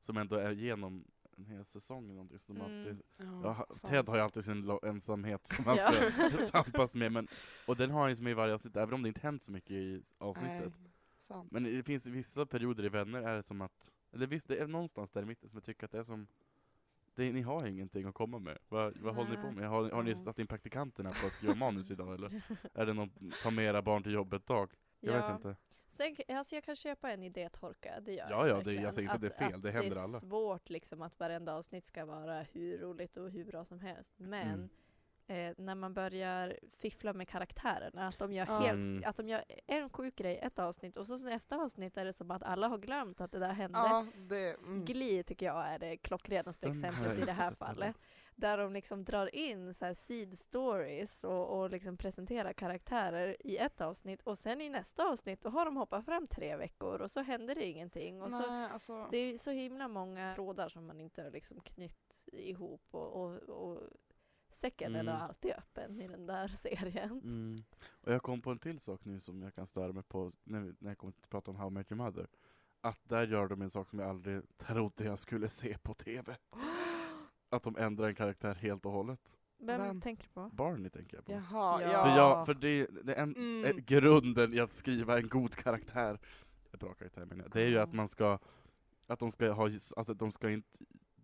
som 0.00 0.16
ändå 0.16 0.36
är 0.36 0.50
genom 0.50 1.04
en 1.36 1.46
hel 1.46 1.64
säsong 1.64 2.04
eller 2.04 2.14
någonting. 2.14 2.38
Så 2.38 2.52
de 2.52 2.60
Mm. 2.60 2.78
alltid, 2.80 3.02
Ja, 3.42 3.66
ja. 3.68 3.74
Ted 3.88 4.08
har 4.08 4.16
ju 4.16 4.22
alltid 4.22 4.44
sin 4.44 4.78
ensamhet 4.82 5.46
som 5.46 5.64
han 5.64 5.76
Ja. 5.76 5.92
ska 5.92 6.46
tampas 6.64 6.94
med. 6.94 7.12
Men, 7.12 7.28
och 7.66 7.76
den 7.76 7.90
har 7.90 8.00
han 8.00 8.10
ju 8.10 8.16
som 8.16 8.28
i 8.28 8.34
varje 8.34 8.54
avsnitt, 8.54 8.76
även 8.76 8.94
om 8.94 9.02
det 9.02 9.08
inte 9.08 9.20
hänt 9.20 9.42
så 9.42 9.52
mycket 9.52 9.70
i 9.70 10.02
avsnittet. 10.18 10.72
Nej, 10.80 10.90
sant. 11.18 11.52
Men 11.52 11.64
det 11.64 11.82
finns 11.82 12.06
vissa 12.06 12.46
perioder 12.46 12.84
i 12.84 12.88
Vänner 12.88 13.22
är 13.22 13.36
det 13.36 13.42
som 13.42 13.60
att, 13.60 13.92
eller 14.12 14.26
visst 14.26 14.48
det 14.48 14.56
är 14.56 14.66
någonstans 14.66 15.10
där 15.10 15.22
i 15.22 15.26
mitten 15.26 15.48
som 15.48 15.56
jag 15.56 15.64
tycker 15.64 15.84
att 15.84 15.92
det 15.92 15.98
är 15.98 16.02
som 16.02 16.26
det, 17.14 17.32
ni 17.32 17.42
har 17.42 17.66
ingenting 17.66 18.06
att 18.06 18.14
komma 18.14 18.38
med. 18.38 18.58
Vad, 18.68 18.96
vad 18.96 19.14
håller 19.14 19.30
ni 19.30 19.36
på 19.36 19.50
med? 19.50 19.68
Har, 19.68 19.90
har 19.90 20.02
ni 20.02 20.14
satt 20.14 20.38
in 20.38 20.46
praktikanterna 20.46 21.10
på 21.10 21.26
att 21.26 21.32
skriva 21.32 21.54
manus 21.54 21.90
idag 21.90 22.14
eller? 22.14 22.42
Är 22.74 22.86
det 22.86 22.92
någon 22.92 23.10
ta 23.42 23.50
med 23.50 23.64
era 23.64 23.82
barn 23.82 24.02
till 24.02 24.12
jobbet 24.12 24.46
dag? 24.46 24.72
Jag 25.00 25.12
vet 25.12 25.30
inte. 25.36 25.56
Sen, 25.92 26.16
alltså 26.28 26.54
jag 26.54 26.64
kan 26.64 26.76
köpa 26.76 27.10
en 27.12 27.22
idétorka, 27.22 28.00
det 28.00 28.12
gör 28.12 28.30
Ja, 28.30 28.46
jag 28.48 28.58
ja, 28.58 28.62
det- 28.62 28.72
jag 28.74 28.94
säger 28.94 29.02
inte 29.14 29.14
att 29.14 29.20
det 29.38 29.44
är 29.44 29.50
fel, 29.50 29.60
det 29.60 29.70
händer 29.70 29.90
Det 29.90 29.96
är 29.96 30.04
alla. 30.04 30.20
svårt 30.20 30.70
liksom 30.70 31.02
att 31.02 31.18
varenda 31.20 31.54
avsnitt 31.54 31.86
ska 31.86 32.04
vara 32.04 32.42
hur 32.42 32.78
roligt 32.78 33.16
och 33.16 33.30
hur 33.30 33.44
bra 33.44 33.64
som 33.64 33.80
helst. 33.80 34.12
Men 34.16 34.48
Mm. 34.48 34.68
Eh, 35.32 35.54
när 35.58 35.74
man 35.74 35.94
börjar 35.94 36.58
fiffla 36.78 37.12
med 37.12 37.28
karaktärerna, 37.28 38.08
att 38.08 38.18
de 38.18 38.32
gör, 38.32 38.46
Ja. 38.46 38.58
helt, 38.58 38.84
Mm. 38.84 39.02
att 39.06 39.16
de 39.16 39.28
gör 39.28 39.44
en 39.66 39.90
sjuk 39.90 40.16
grej 40.16 40.38
ett 40.42 40.58
avsnitt 40.58 40.96
och 40.96 41.06
så 41.06 41.28
nästa 41.28 41.56
avsnitt 41.56 41.96
är 41.96 42.04
det 42.04 42.12
som 42.12 42.30
att 42.30 42.42
alla 42.42 42.68
har 42.68 42.78
glömt 42.78 43.20
att 43.20 43.32
det 43.32 43.38
där 43.38 43.52
hände. 43.52 43.78
Ja, 43.78 44.06
det, 44.16 44.50
mm. 44.54 44.84
Glee 44.84 45.22
tycker 45.22 45.46
jag 45.46 45.66
är 45.68 45.78
det 45.78 45.96
klockrenaste 45.96 46.68
exemplet 46.68 47.18
i 47.18 47.24
det 47.24 47.32
här 47.32 47.50
fallet. 47.52 47.96
Där 48.34 48.58
de 48.58 48.72
liksom 48.72 49.04
drar 49.04 49.34
in 49.34 49.74
så 49.74 49.84
här 49.84 49.94
seed 49.94 50.38
stories 50.38 51.24
och, 51.24 51.58
och 51.60 51.70
liksom 51.70 51.96
presenterar 51.96 52.52
karaktärer 52.52 53.36
i 53.40 53.56
ett 53.56 53.80
avsnitt 53.80 54.22
och 54.22 54.38
sen 54.38 54.60
i 54.60 54.68
nästa 54.68 55.08
avsnitt 55.08 55.42
då 55.42 55.48
har 55.48 55.64
de 55.64 55.76
hoppat 55.76 56.04
fram 56.04 56.26
tre 56.26 56.56
veckor 56.56 57.00
och 57.00 57.10
så 57.10 57.20
händer 57.20 57.54
det 57.54 57.64
ingenting. 57.66 58.22
Och 58.22 58.32
så, 58.32 58.46
Nej, 58.50 58.68
alltså, 58.72 59.08
det 59.10 59.18
är 59.18 59.38
så 59.38 59.50
himla 59.50 59.88
många 59.88 60.32
trådar 60.32 60.68
som 60.68 60.86
man 60.86 61.00
inte 61.00 61.22
har 61.22 61.30
liksom 61.30 61.60
knytt 61.60 62.24
ihop 62.32 62.82
och, 62.90 63.22
och, 63.22 63.34
och 63.42 63.78
säcken 64.52 64.94
är 64.96 65.00
Mm. 65.00 65.14
då 65.18 65.22
alltid 65.22 65.52
öppen 65.52 66.00
i 66.00 66.08
den 66.08 66.26
där 66.26 66.48
serien. 66.56 67.10
Mm. 67.24 67.62
Och 67.90 68.12
jag 68.12 68.22
kom 68.22 68.42
på 68.42 68.50
en 68.50 68.58
till 68.58 68.80
sak 68.80 69.04
nu 69.04 69.20
som 69.20 69.42
jag 69.42 69.54
kan 69.54 69.66
störa 69.66 69.92
mig 69.92 70.02
på 70.02 70.32
när, 70.44 70.74
när 70.78 70.90
jag 70.90 70.98
kommer 70.98 71.12
att 71.22 71.28
prata 71.30 71.50
om 71.50 71.56
How 71.56 71.68
I 71.68 71.70
Met 71.70 71.92
Your 71.92 72.04
Mother. 72.04 72.26
Att 72.80 72.98
där 73.08 73.26
gör 73.26 73.48
de 73.48 73.62
en 73.62 73.70
sak 73.70 73.88
som 73.88 73.98
jag 73.98 74.08
aldrig 74.08 74.42
trodde 74.58 75.04
jag 75.04 75.18
skulle 75.18 75.48
se 75.48 75.78
på 75.78 75.94
TV. 75.94 76.36
Att 77.48 77.62
de 77.62 77.76
ändrar 77.76 78.08
en 78.08 78.14
karaktär 78.14 78.54
helt 78.54 78.86
och 78.86 78.92
hållet. 78.92 79.20
Vem, 79.58 79.80
Vem? 79.82 80.00
tänker 80.00 80.22
du 80.24 80.30
på? 80.32 80.50
Barney 80.52 80.90
tänker 80.90 81.16
jag 81.16 81.24
på. 81.24 81.32
Jaha, 81.32 81.82
Ja. 81.82 82.04
För, 82.04 82.16
jag, 82.16 82.46
för 82.46 82.54
det, 82.54 82.86
det 83.04 83.14
är 83.14 83.22
en, 83.22 83.36
Mm. 83.36 83.64
eh, 83.64 83.84
grunden 83.84 84.54
i 84.54 84.60
att 84.60 84.70
skriva 84.70 85.18
en 85.18 85.28
god 85.28 85.54
karaktär, 85.54 86.18
en 86.72 86.78
bra 86.78 86.94
karaktär 86.94 87.24
menar 87.24 87.44
jag, 87.44 87.52
det 87.52 87.60
är 87.62 87.66
ju 87.68 87.78
att 87.78 87.92
man 87.92 88.08
ska, 88.08 88.38
att 89.06 89.18
de 89.18 89.30
ska 89.30 89.50
ha, 89.52 89.64
alltså 89.64 90.00
att 90.12 90.18
de 90.18 90.32
ska 90.32 90.50
inte, 90.50 90.78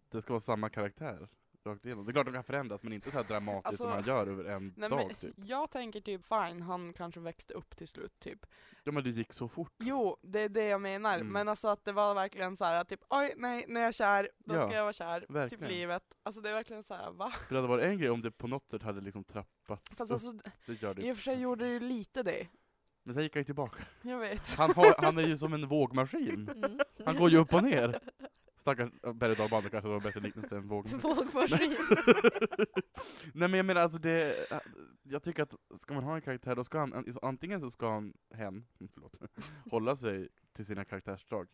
det 0.09 0.23
ska 0.23 0.33
vara 0.33 0.41
samma 0.41 0.69
karaktär 0.71 1.29
rakt 1.69 1.85
igenom. 1.85 2.05
Det 2.05 2.11
är 2.11 2.13
klart 2.13 2.27
de 2.27 2.33
kan 2.33 2.45
förändras 2.45 2.83
men 2.83 2.93
inte 2.93 3.11
så 3.11 3.17
här 3.17 3.25
dramatiskt 3.25 3.67
Alltså, 3.67 3.83
som 3.83 3.91
man 3.91 4.05
gör 4.05 4.27
över 4.27 4.45
en 4.45 4.75
Nej, 4.77 4.89
dag 4.91 5.05
men, 5.07 5.15
typ. 5.15 5.35
Jag 5.49 5.71
tänker 5.71 6.01
typ 6.01 6.27
fine, 6.27 6.63
han 6.63 6.93
kanske 6.93 7.21
växte 7.21 7.55
upp 7.55 7.77
till 7.77 7.89
slut 7.89 8.19
typ. 8.19 8.47
Ja 8.85 8.93
men 8.93 9.05
det 9.05 9.11
gick 9.11 9.33
så 9.33 9.49
fort. 9.49 9.73
Jo, 9.79 10.17
det 10.23 10.41
är 10.41 10.49
det 10.49 10.65
jag 10.65 10.81
menar. 10.81 11.15
Mm. 11.15 11.33
Men 11.33 11.49
alltså 11.49 11.69
att 11.69 11.85
det 11.85 11.93
var 11.93 12.15
verkligen 12.15 12.57
så 12.57 12.65
här 12.65 12.75
att 12.81 12.89
typ 12.89 13.01
oj 13.11 13.35
nej, 13.37 13.65
när 13.69 13.81
jag 13.81 13.89
är 13.89 13.93
kär, 13.93 14.31
då 14.39 14.55
Ja, 14.55 14.61
ska 14.61 14.77
jag 14.77 14.83
vara 14.83 14.93
kär 14.93 15.27
verkligen. 15.29 15.49
typ 15.63 15.71
livet. 15.71 16.03
Alltså 16.23 16.41
det 16.41 16.51
är 16.51 16.55
verkligen 16.55 16.83
så 16.83 16.95
här, 16.95 17.11
va? 17.11 17.31
För 17.31 17.55
det 17.55 17.61
hade 17.61 17.69
varit 17.69 17.85
en 17.85 17.99
grej 17.99 18.11
om 18.11 18.23
det 18.23 18.31
på 18.31 18.47
något 18.47 18.71
sätt 18.71 18.83
hade 18.83 19.01
liksom 19.01 19.25
trappats 19.25 19.97
Fast 19.99 20.13
alltså, 20.13 20.33
det 20.67 20.83
gör 20.83 20.95
det 20.95 21.03
i 21.03 21.13
och 21.13 21.17
för 21.17 21.23
sig 21.23 21.41
gjorde 21.41 21.65
det 21.65 21.71
ju 21.71 21.81
lite 21.81 22.23
det. 22.23 22.49
Men 23.03 23.15
sen 23.15 23.23
gick 23.23 23.35
han 23.35 23.41
ju 23.41 23.45
tillbaka. 23.45 23.83
Jag 24.03 24.19
vet. 24.19 24.49
Han, 24.57 24.71
har, 24.75 24.95
han 25.03 25.19
är 25.19 25.23
ju 25.23 25.37
som 25.37 25.53
en 25.53 25.69
vågmaskin. 25.69 26.49
Mm. 26.55 26.79
Han 27.05 27.17
går 27.17 27.31
ju 27.31 27.37
upp 27.37 27.55
och 27.55 27.65
ner. 27.65 27.99
Stackars 28.75 29.15
berg 29.15 29.31
och 29.31 29.37
dalbana 29.37 29.69
kanske 29.69 29.89
var 29.89 30.01
bättre 30.01 30.21
liknelse 30.21 30.57
än 30.57 30.69
vågmaskin. 30.69 30.99
Vågmaskin. 31.03 31.77
Nej 33.35 33.49
men 33.49 33.55
jag 33.55 33.67
menar 33.67 33.81
alltså 33.83 33.99
det, 33.99 34.47
jag 35.03 35.23
tycker 35.23 35.43
att 35.43 35.55
ska 35.75 35.95
man 35.95 36.05
ha 36.05 36.15
en 36.15 36.23
karaktär 36.23 36.55
då 36.57 36.65
ska 36.65 36.79
han, 36.79 37.05
antingen 37.23 37.61
så 37.61 37.71
ska 37.71 37.91
han, 37.93 38.15
hen, 38.35 38.67
mm, 38.81 38.89
förlåt, 38.95 39.17
hålla 39.71 39.97
sig 39.97 40.29
till 40.53 40.67
sina 40.67 40.85
karaktärsdrag 40.85 41.49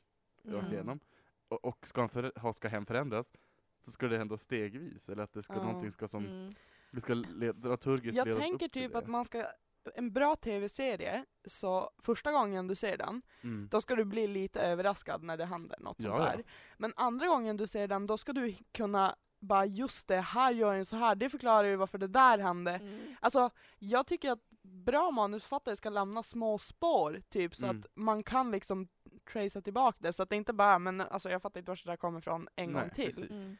rakt 0.45 0.63
Mm. 0.65 0.73
igenom. 0.73 1.01
Och, 1.49 1.65
och 1.65 1.87
ska, 1.87 2.01
han 2.01 2.09
för, 2.09 2.33
ha, 2.37 2.53
ska 2.53 2.69
hen 2.69 2.87
förändras 2.87 3.33
så 3.81 3.91
ska 3.91 4.09
det 4.09 4.19
hända 4.19 4.37
stegvis, 4.37 5.09
eller 5.09 5.23
att 5.23 5.33
det 5.33 5.43
ska, 5.43 5.55
Ja. 5.55 5.63
någonting 5.63 5.93
ska 5.93 6.09
som, 6.09 6.27
Mm. 6.27 6.53
det 6.91 7.01
ska 7.01 7.15
dramaturgiskt 7.55 8.17
Jag 8.17 8.39
tänker 8.39 8.69
typ 8.69 8.95
att 8.95 9.07
man 9.07 9.25
ska, 9.25 9.47
en 9.95 10.13
bra 10.13 10.37
tv-serie, 10.37 11.25
så 11.45 11.91
första 12.03 12.33
gången 12.33 12.67
du 12.67 12.75
ser 12.75 12.97
den, 12.97 13.23
Mm. 13.43 13.69
då 13.71 13.81
ska 13.81 13.95
du 13.97 14.05
bli 14.05 14.27
lite 14.27 14.61
överraskad 14.61 15.23
när 15.23 15.37
det 15.37 15.45
händer 15.45 15.79
något 15.81 15.97
sånt 16.01 16.09
Ja, 16.15 16.19
ja. 16.31 16.37
där. 16.37 16.45
Men 16.79 16.93
andra 16.97 17.27
gången 17.27 17.57
du 17.57 17.67
ser 17.67 17.89
den, 17.89 18.07
då 18.07 18.19
ska 18.19 18.33
du 18.33 18.55
kunna 18.73 19.17
bara 19.41 19.65
just 19.67 20.09
det, 20.09 20.21
här 20.21 20.53
gör 20.53 20.75
den 20.75 20.85
så 20.85 20.97
här, 20.97 21.15
det 21.15 21.31
förklarar 21.31 21.69
ju 21.69 21.77
varför 21.77 21.99
det 21.99 22.07
där 22.09 22.39
hände. 22.39 22.71
Mm. 22.75 23.17
Alltså, 23.21 23.51
jag 23.79 24.07
tycker 24.07 24.31
att 24.33 24.41
bra 24.63 25.11
manusförfattare 25.11 25.77
ska 25.77 25.91
lämna 25.91 26.23
små 26.23 26.59
spår, 26.59 27.23
typ, 27.31 27.55
så 27.57 27.65
Mm. 27.67 27.79
att 27.81 27.87
man 27.95 28.23
kan 28.23 28.51
liksom 28.51 28.89
tracea 29.33 29.63
tillbaka 29.63 29.99
det, 30.01 30.13
så 30.13 30.23
att 30.23 30.31
det 30.31 30.37
inte 30.37 30.53
bara, 30.53 30.79
men 30.79 31.01
alltså 31.01 31.31
jag 31.31 31.43
fattar 31.43 31.61
inte 31.61 31.71
var 31.71 31.81
det 31.85 31.91
där 31.91 31.97
kommer 31.97 32.19
ifrån 32.19 32.49
en 32.57 32.73
Nej, 32.73 32.81
gång 32.83 32.91
till. 32.91 33.57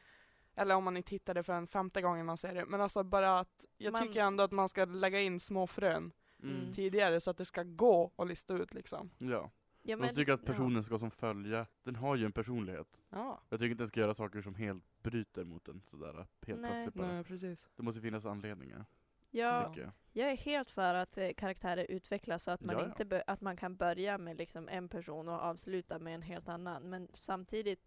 Eller 0.55 0.75
om 0.75 0.83
man 0.83 0.97
inte 0.97 1.11
hittar 1.11 1.33
det 1.33 1.43
för 1.43 1.53
en 1.53 1.67
femte 1.67 2.01
gången 2.01 2.25
man 2.25 2.37
ser 2.37 2.53
det. 2.55 2.65
Men 2.65 2.81
alltså 2.81 3.03
bara 3.03 3.39
att, 3.39 3.65
jag 3.77 3.91
Man- 3.91 4.07
tycker 4.07 4.21
ändå 4.21 4.43
att 4.43 4.51
man 4.51 4.69
ska 4.69 4.85
lägga 4.85 5.19
in 5.21 5.39
små 5.39 5.67
frön 5.67 6.11
Mm. 6.43 6.57
Mm. 6.59 6.73
tidigare 6.73 7.21
så 7.21 7.31
att 7.31 7.37
det 7.37 7.45
ska 7.45 7.63
gå 7.63 8.11
att 8.15 8.27
lista 8.27 8.53
ut 8.53 8.73
liksom. 8.73 9.09
Ja. 9.17 9.51
Ja, 9.81 9.97
Man 9.97 10.15
tycker 10.15 10.33
att 10.33 10.41
ja. 10.45 10.51
personen 10.51 10.83
ska 10.83 10.99
som 10.99 11.11
följa, 11.11 11.65
den 11.83 11.95
har 11.95 12.15
ju 12.15 12.25
en 12.25 12.31
personlighet. 12.31 12.87
Ja. 13.09 13.41
Jag 13.49 13.59
tycker 13.59 13.71
inte 13.71 13.81
den 13.81 13.87
ska 13.87 13.99
göra 13.99 14.13
saker 14.13 14.41
som 14.41 14.55
helt 14.55 14.83
bryter 15.03 15.43
mot 15.43 15.65
den 15.65 15.81
sådär, 15.87 16.13
helt 16.47 16.61
Nej. 16.61 16.71
plötsligt 16.71 16.93
bara. 16.93 17.07
Nej, 17.07 17.23
precis. 17.23 17.67
Det 17.75 17.83
måste 17.83 18.01
finnas 18.01 18.25
anledningar, 18.25 18.85
Ja, 19.31 19.73
jag. 19.77 19.91
jag 20.11 20.31
är 20.31 20.37
helt 20.37 20.69
för 20.71 20.93
att 20.93 21.17
eh, 21.17 21.29
karaktärer 21.37 21.85
utvecklas 21.89 22.43
så 22.43 22.51
att 22.51 22.61
man, 22.61 22.85
inte 22.85 23.23
att 23.27 23.41
man 23.41 23.57
kan 23.57 23.75
börja 23.75 24.17
med 24.17 24.37
liksom 24.37 24.69
en 24.69 24.89
person 24.89 25.27
och 25.29 25.39
avsluta 25.41 25.99
med 25.99 26.15
en 26.15 26.21
helt 26.21 26.49
annan. 26.49 26.89
Men 26.89 27.07
samtidigt, 27.13 27.85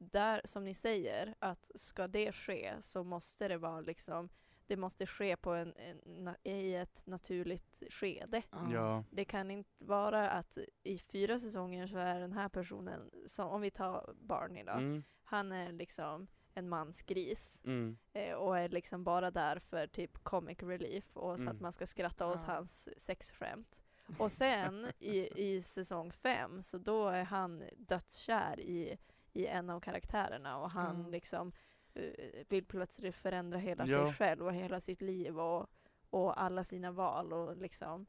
där 0.00 0.40
som 0.44 0.64
ni 0.64 0.74
säger, 0.74 1.34
att 1.38 1.70
ska 1.74 2.08
det 2.08 2.32
ske 2.32 2.72
så 2.80 3.04
måste 3.04 3.48
det 3.48 3.56
vara 3.58 3.80
liksom 3.80 4.28
det 4.66 4.76
måste 4.76 5.06
ske 5.06 5.36
på 5.36 5.50
en, 5.52 5.74
en, 5.76 6.34
i 6.42 6.74
ett 6.74 7.06
naturligt 7.06 7.82
skede. 7.90 8.42
Ja. 8.72 9.04
Det 9.10 9.24
kan 9.24 9.50
inte 9.50 9.70
vara 9.84 10.30
att 10.30 10.58
i 10.82 10.98
fyra 10.98 11.38
säsonger 11.38 11.86
så 11.86 11.96
är 11.98 12.20
den 12.20 12.32
här 12.32 12.48
personen, 12.48 13.10
som, 13.26 13.48
om 13.48 13.60
vi 13.60 13.70
tar 13.70 14.14
Barney 14.20 14.64
då, 14.64 14.72
Mm. 14.72 15.04
han 15.24 15.52
är 15.52 15.72
liksom 15.72 16.26
en 16.54 16.68
mansgris 16.68 17.62
Mm. 17.64 17.98
eh, 18.12 18.34
och 18.34 18.58
är 18.58 18.68
liksom 18.68 19.04
bara 19.04 19.30
där 19.30 19.58
för 19.58 19.86
typ 19.86 20.18
comic 20.24 20.58
relief 20.62 21.16
och 21.16 21.36
så 21.38 21.42
att 21.44 21.50
Mm. 21.50 21.62
man 21.62 21.72
ska 21.72 21.86
skratta 21.86 22.26
åt 22.26 22.40
Ja. 22.46 22.52
hans 22.54 22.88
sexskämt. 23.00 23.80
Och 24.18 24.32
sen 24.32 24.86
i, 24.98 25.28
i 25.56 25.62
säsong 25.62 26.12
fem 26.12 26.62
så 26.62 26.78
då 26.78 27.08
är 27.08 27.22
han 27.24 27.62
dödskär 27.76 28.60
i, 28.60 28.98
i 29.32 29.46
en 29.46 29.70
av 29.70 29.80
karaktärerna 29.80 30.58
och 30.58 30.70
han 30.70 31.02
Ja. 31.04 31.08
liksom 31.10 31.52
eh, 31.94 32.44
vill 32.48 32.64
plötsligt 32.64 33.14
förändra 33.14 33.58
hela 33.58 33.86
Ja. 33.86 34.06
sig 34.06 34.14
själv 34.14 34.42
och 34.46 34.52
hela 34.54 34.80
sitt 34.80 35.02
liv 35.02 35.38
och, 35.40 35.66
och 36.10 36.42
alla 36.42 36.64
sina 36.64 36.92
val 36.92 37.32
och 37.32 37.56
liksom 37.56 38.06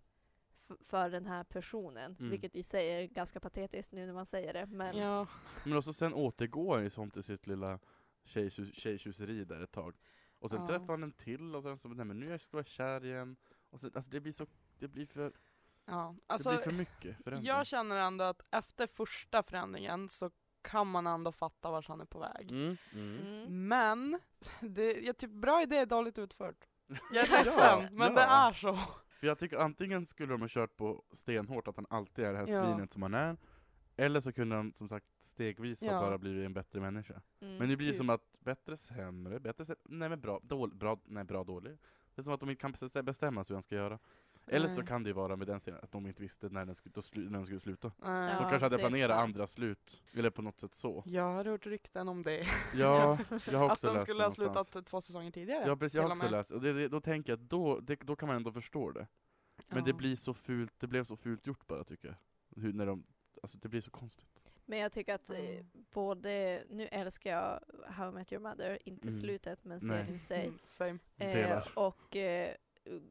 för 0.80 1.10
den 1.10 1.26
här 1.26 1.44
personen, 1.44 2.16
Mm. 2.20 2.32
vilket 2.32 2.56
i 2.56 2.64
sig 2.64 2.90
är 2.92 3.08
ganska 3.08 3.40
patetiskt 3.40 3.92
nu 3.92 4.06
när 4.06 4.14
man 4.14 4.26
säger 4.26 4.54
det. 4.54 4.66
Men 4.66 4.98
Ja, 4.98 5.28
Men 5.66 5.78
också 5.78 5.94
sen 5.94 6.14
återgår 6.14 6.74
han 6.76 6.84
ju 6.84 6.90
som 6.90 7.12
till 7.12 7.24
sitt 7.24 7.48
lilla 7.48 7.80
tjejtjus- 8.26 8.74
tjejtjuseri 8.74 9.46
där 9.46 9.64
ett 9.64 9.72
tag. 9.72 9.96
Och 10.40 10.50
sen 10.50 10.62
Ja. 10.62 10.68
träffar 10.68 10.88
han 10.94 11.04
en 11.04 11.12
till 11.12 11.56
och 11.56 11.64
sen 11.64 11.78
så, 11.78 11.88
nej 11.88 12.06
men 12.06 12.20
nu 12.20 12.40
ska 12.40 12.58
jag 12.58 12.58
vara 12.58 12.64
kär 12.64 13.06
igen. 13.06 13.36
Och 13.70 13.80
sen, 13.80 13.92
alltså 13.96 14.12
det 14.12 14.20
blir 14.20 14.32
så, 14.32 14.46
det 14.80 14.88
blir 14.88 15.06
för, 15.06 15.34
ja. 15.86 16.16
det 16.28 16.34
Alltså, 16.34 16.50
blir 16.50 16.60
för 16.60 16.72
mycket 16.72 17.18
förändring. 17.24 17.48
jag 17.48 17.68
känner 17.68 17.96
ändå 17.96 18.24
att 18.24 18.42
efter 18.52 18.88
första 18.88 19.44
förändringen 19.44 20.10
så 20.10 20.32
kan 20.62 20.88
man 20.88 21.08
ändå 21.08 21.32
fatta 21.32 21.72
vart 21.72 21.88
han 21.88 22.02
är 22.02 22.06
på 22.06 22.20
väg. 22.20 22.52
Mm. 22.52 22.78
Mm. 22.94 23.18
mm. 23.20 23.68
Men, 23.68 24.20
det, 24.62 24.92
jag 25.02 25.18
typ 25.18 25.32
bra 25.32 25.62
idé, 25.64 25.86
dåligt 25.86 26.18
utfört. 26.18 26.68
Jag 27.14 27.24
är 27.24 27.32
Ja, 27.32 27.38
ledsen, 27.38 27.98
men 27.98 28.08
ja. 28.08 28.14
det 28.16 28.22
är 28.22 28.54
så. 28.54 28.78
För 29.10 29.28
jag 29.28 29.40
tycker 29.40 29.58
antingen 29.58 30.06
skulle 30.06 30.34
de 30.34 30.42
ha 30.42 30.48
kört 30.48 30.78
på 30.78 31.04
stenhårt 31.12 31.68
att 31.68 31.76
han 31.76 31.86
alltid 31.90 32.26
är 32.26 32.32
det 32.34 32.38
här 32.40 32.48
Ja. 32.48 32.66
svinet 32.74 32.94
som 32.94 33.02
han 33.02 33.14
är. 33.14 33.38
Eller 33.96 34.20
så 34.20 34.34
kunde 34.34 34.56
han 34.56 34.74
som 34.74 34.90
sagt 34.90 35.06
stegvis 35.22 35.82
Ja. 35.84 35.94
ha 35.94 36.02
bara 36.02 36.18
blivit 36.18 36.46
en 36.46 36.54
bättre 36.54 36.80
människa. 36.80 37.22
Mm. 37.42 37.58
Men 37.58 37.70
det 37.70 37.76
blir 37.78 37.88
typ. 37.90 37.98
som 37.98 38.10
att 38.10 38.40
bättre 38.40 38.78
sämre, 38.78 39.40
bättre 39.40 39.66
sämre, 39.66 39.80
nej 39.84 40.10
men 40.10 40.22
bra, 40.22 40.40
dålig, 40.44 40.78
bra, 40.78 41.00
nej 41.06 41.24
bra 41.24 41.44
dålig. 41.44 41.78
Det 42.16 42.22
är 42.22 42.24
som 42.24 42.34
att 42.34 42.40
de 42.40 42.50
inte 42.50 42.62
kan 42.62 42.74
bestä- 42.74 43.02
bestämma 43.02 43.44
sig 43.44 43.54
hur 43.54 43.56
han 43.56 43.64
ska 43.64 43.76
göra. 43.76 44.00
Eller 44.48 44.68
så 44.68 44.84
kan 44.84 45.04
det 45.04 45.10
ju 45.10 45.14
vara 45.14 45.36
med 45.36 45.48
den 45.48 45.60
scenen 45.60 45.80
att 45.84 45.92
de 45.92 46.08
inte 46.08 46.22
visste 46.22 46.50
när 46.50 46.66
den 46.66 46.76
skulle, 46.76 47.30
när 47.30 47.38
den 47.38 47.46
skulle 47.46 47.60
sluta. 47.60 47.92
Nej. 47.98 48.32
Ja, 48.34 48.40
de 48.40 48.50
kanske 48.50 48.66
hade 48.66 48.76
det 48.78 48.80
planerat 48.80 49.18
andra 49.18 49.48
slut, 49.48 50.02
eller 50.14 50.30
på 50.30 50.42
något 50.42 50.60
sätt 50.60 50.74
så. 50.76 51.04
Jag 51.06 51.24
har 51.24 51.46
hört 51.46 51.66
rykten 51.66 52.08
om 52.10 52.24
det. 52.24 52.46
Ja, 52.76 53.18
jag 53.52 53.60
har 53.60 53.66
att 53.66 53.72
också 53.72 53.88
de 53.88 53.94
läst 53.94 54.06
skulle 54.06 54.20
det 54.20 54.26
ha 54.26 54.32
slutat 54.32 54.86
två 54.86 55.02
säsonger 55.02 55.32
tidigare. 55.32 55.64
Ja 55.68 55.76
precis, 55.76 55.96
jag 55.96 56.04
har 56.04 56.10
också 56.10 56.24
med. 56.24 56.32
läst, 56.32 56.52
och 56.52 56.62
det, 56.62 56.74
det, 56.74 56.88
då 56.88 57.02
tänker 57.02 57.32
jag 57.32 57.38
att 57.38 57.50
då, 57.50 57.80
det, 57.80 57.96
då 57.96 58.16
kan 58.16 58.28
man 58.28 58.36
ändå 58.36 58.52
förstå 58.52 58.92
det. 58.92 59.08
Men 59.68 59.84
det 59.84 59.90
Ja. 59.90 59.96
blir 59.96 60.16
så 60.16 60.34
fult, 60.34 60.74
det 60.78 60.88
blev 60.88 61.04
så 61.04 61.18
fult 61.18 61.48
gjort 61.48 61.68
bara 61.68 61.84
tycker 61.84 62.08
jag. 62.08 62.16
Hur, 62.62 62.74
när 62.74 62.86
de, 62.86 63.04
alltså 63.44 63.58
det 63.58 63.70
blir 63.70 63.82
så 63.82 63.92
konstigt. 63.92 64.54
Men 64.66 64.80
jag 64.80 64.92
tycker 64.92 65.16
att 65.16 65.30
Mm. 65.30 65.66
både, 65.94 66.64
nu 66.70 66.88
älskar 66.88 67.32
jag 67.32 67.60
How 67.94 68.10
I 68.10 68.12
Met 68.12 68.34
Your 68.34 68.44
Mother, 68.50 68.80
inte 68.86 69.08
Mm. 69.08 69.20
slutet 69.22 69.64
men 69.66 69.82
serien 69.82 70.16
i 70.16 70.20
sig. 70.20 70.46
Mm, 70.46 70.60
same. 70.70 71.00
Eh, 71.18 71.62
och 71.76 72.16
eh, 72.16 72.56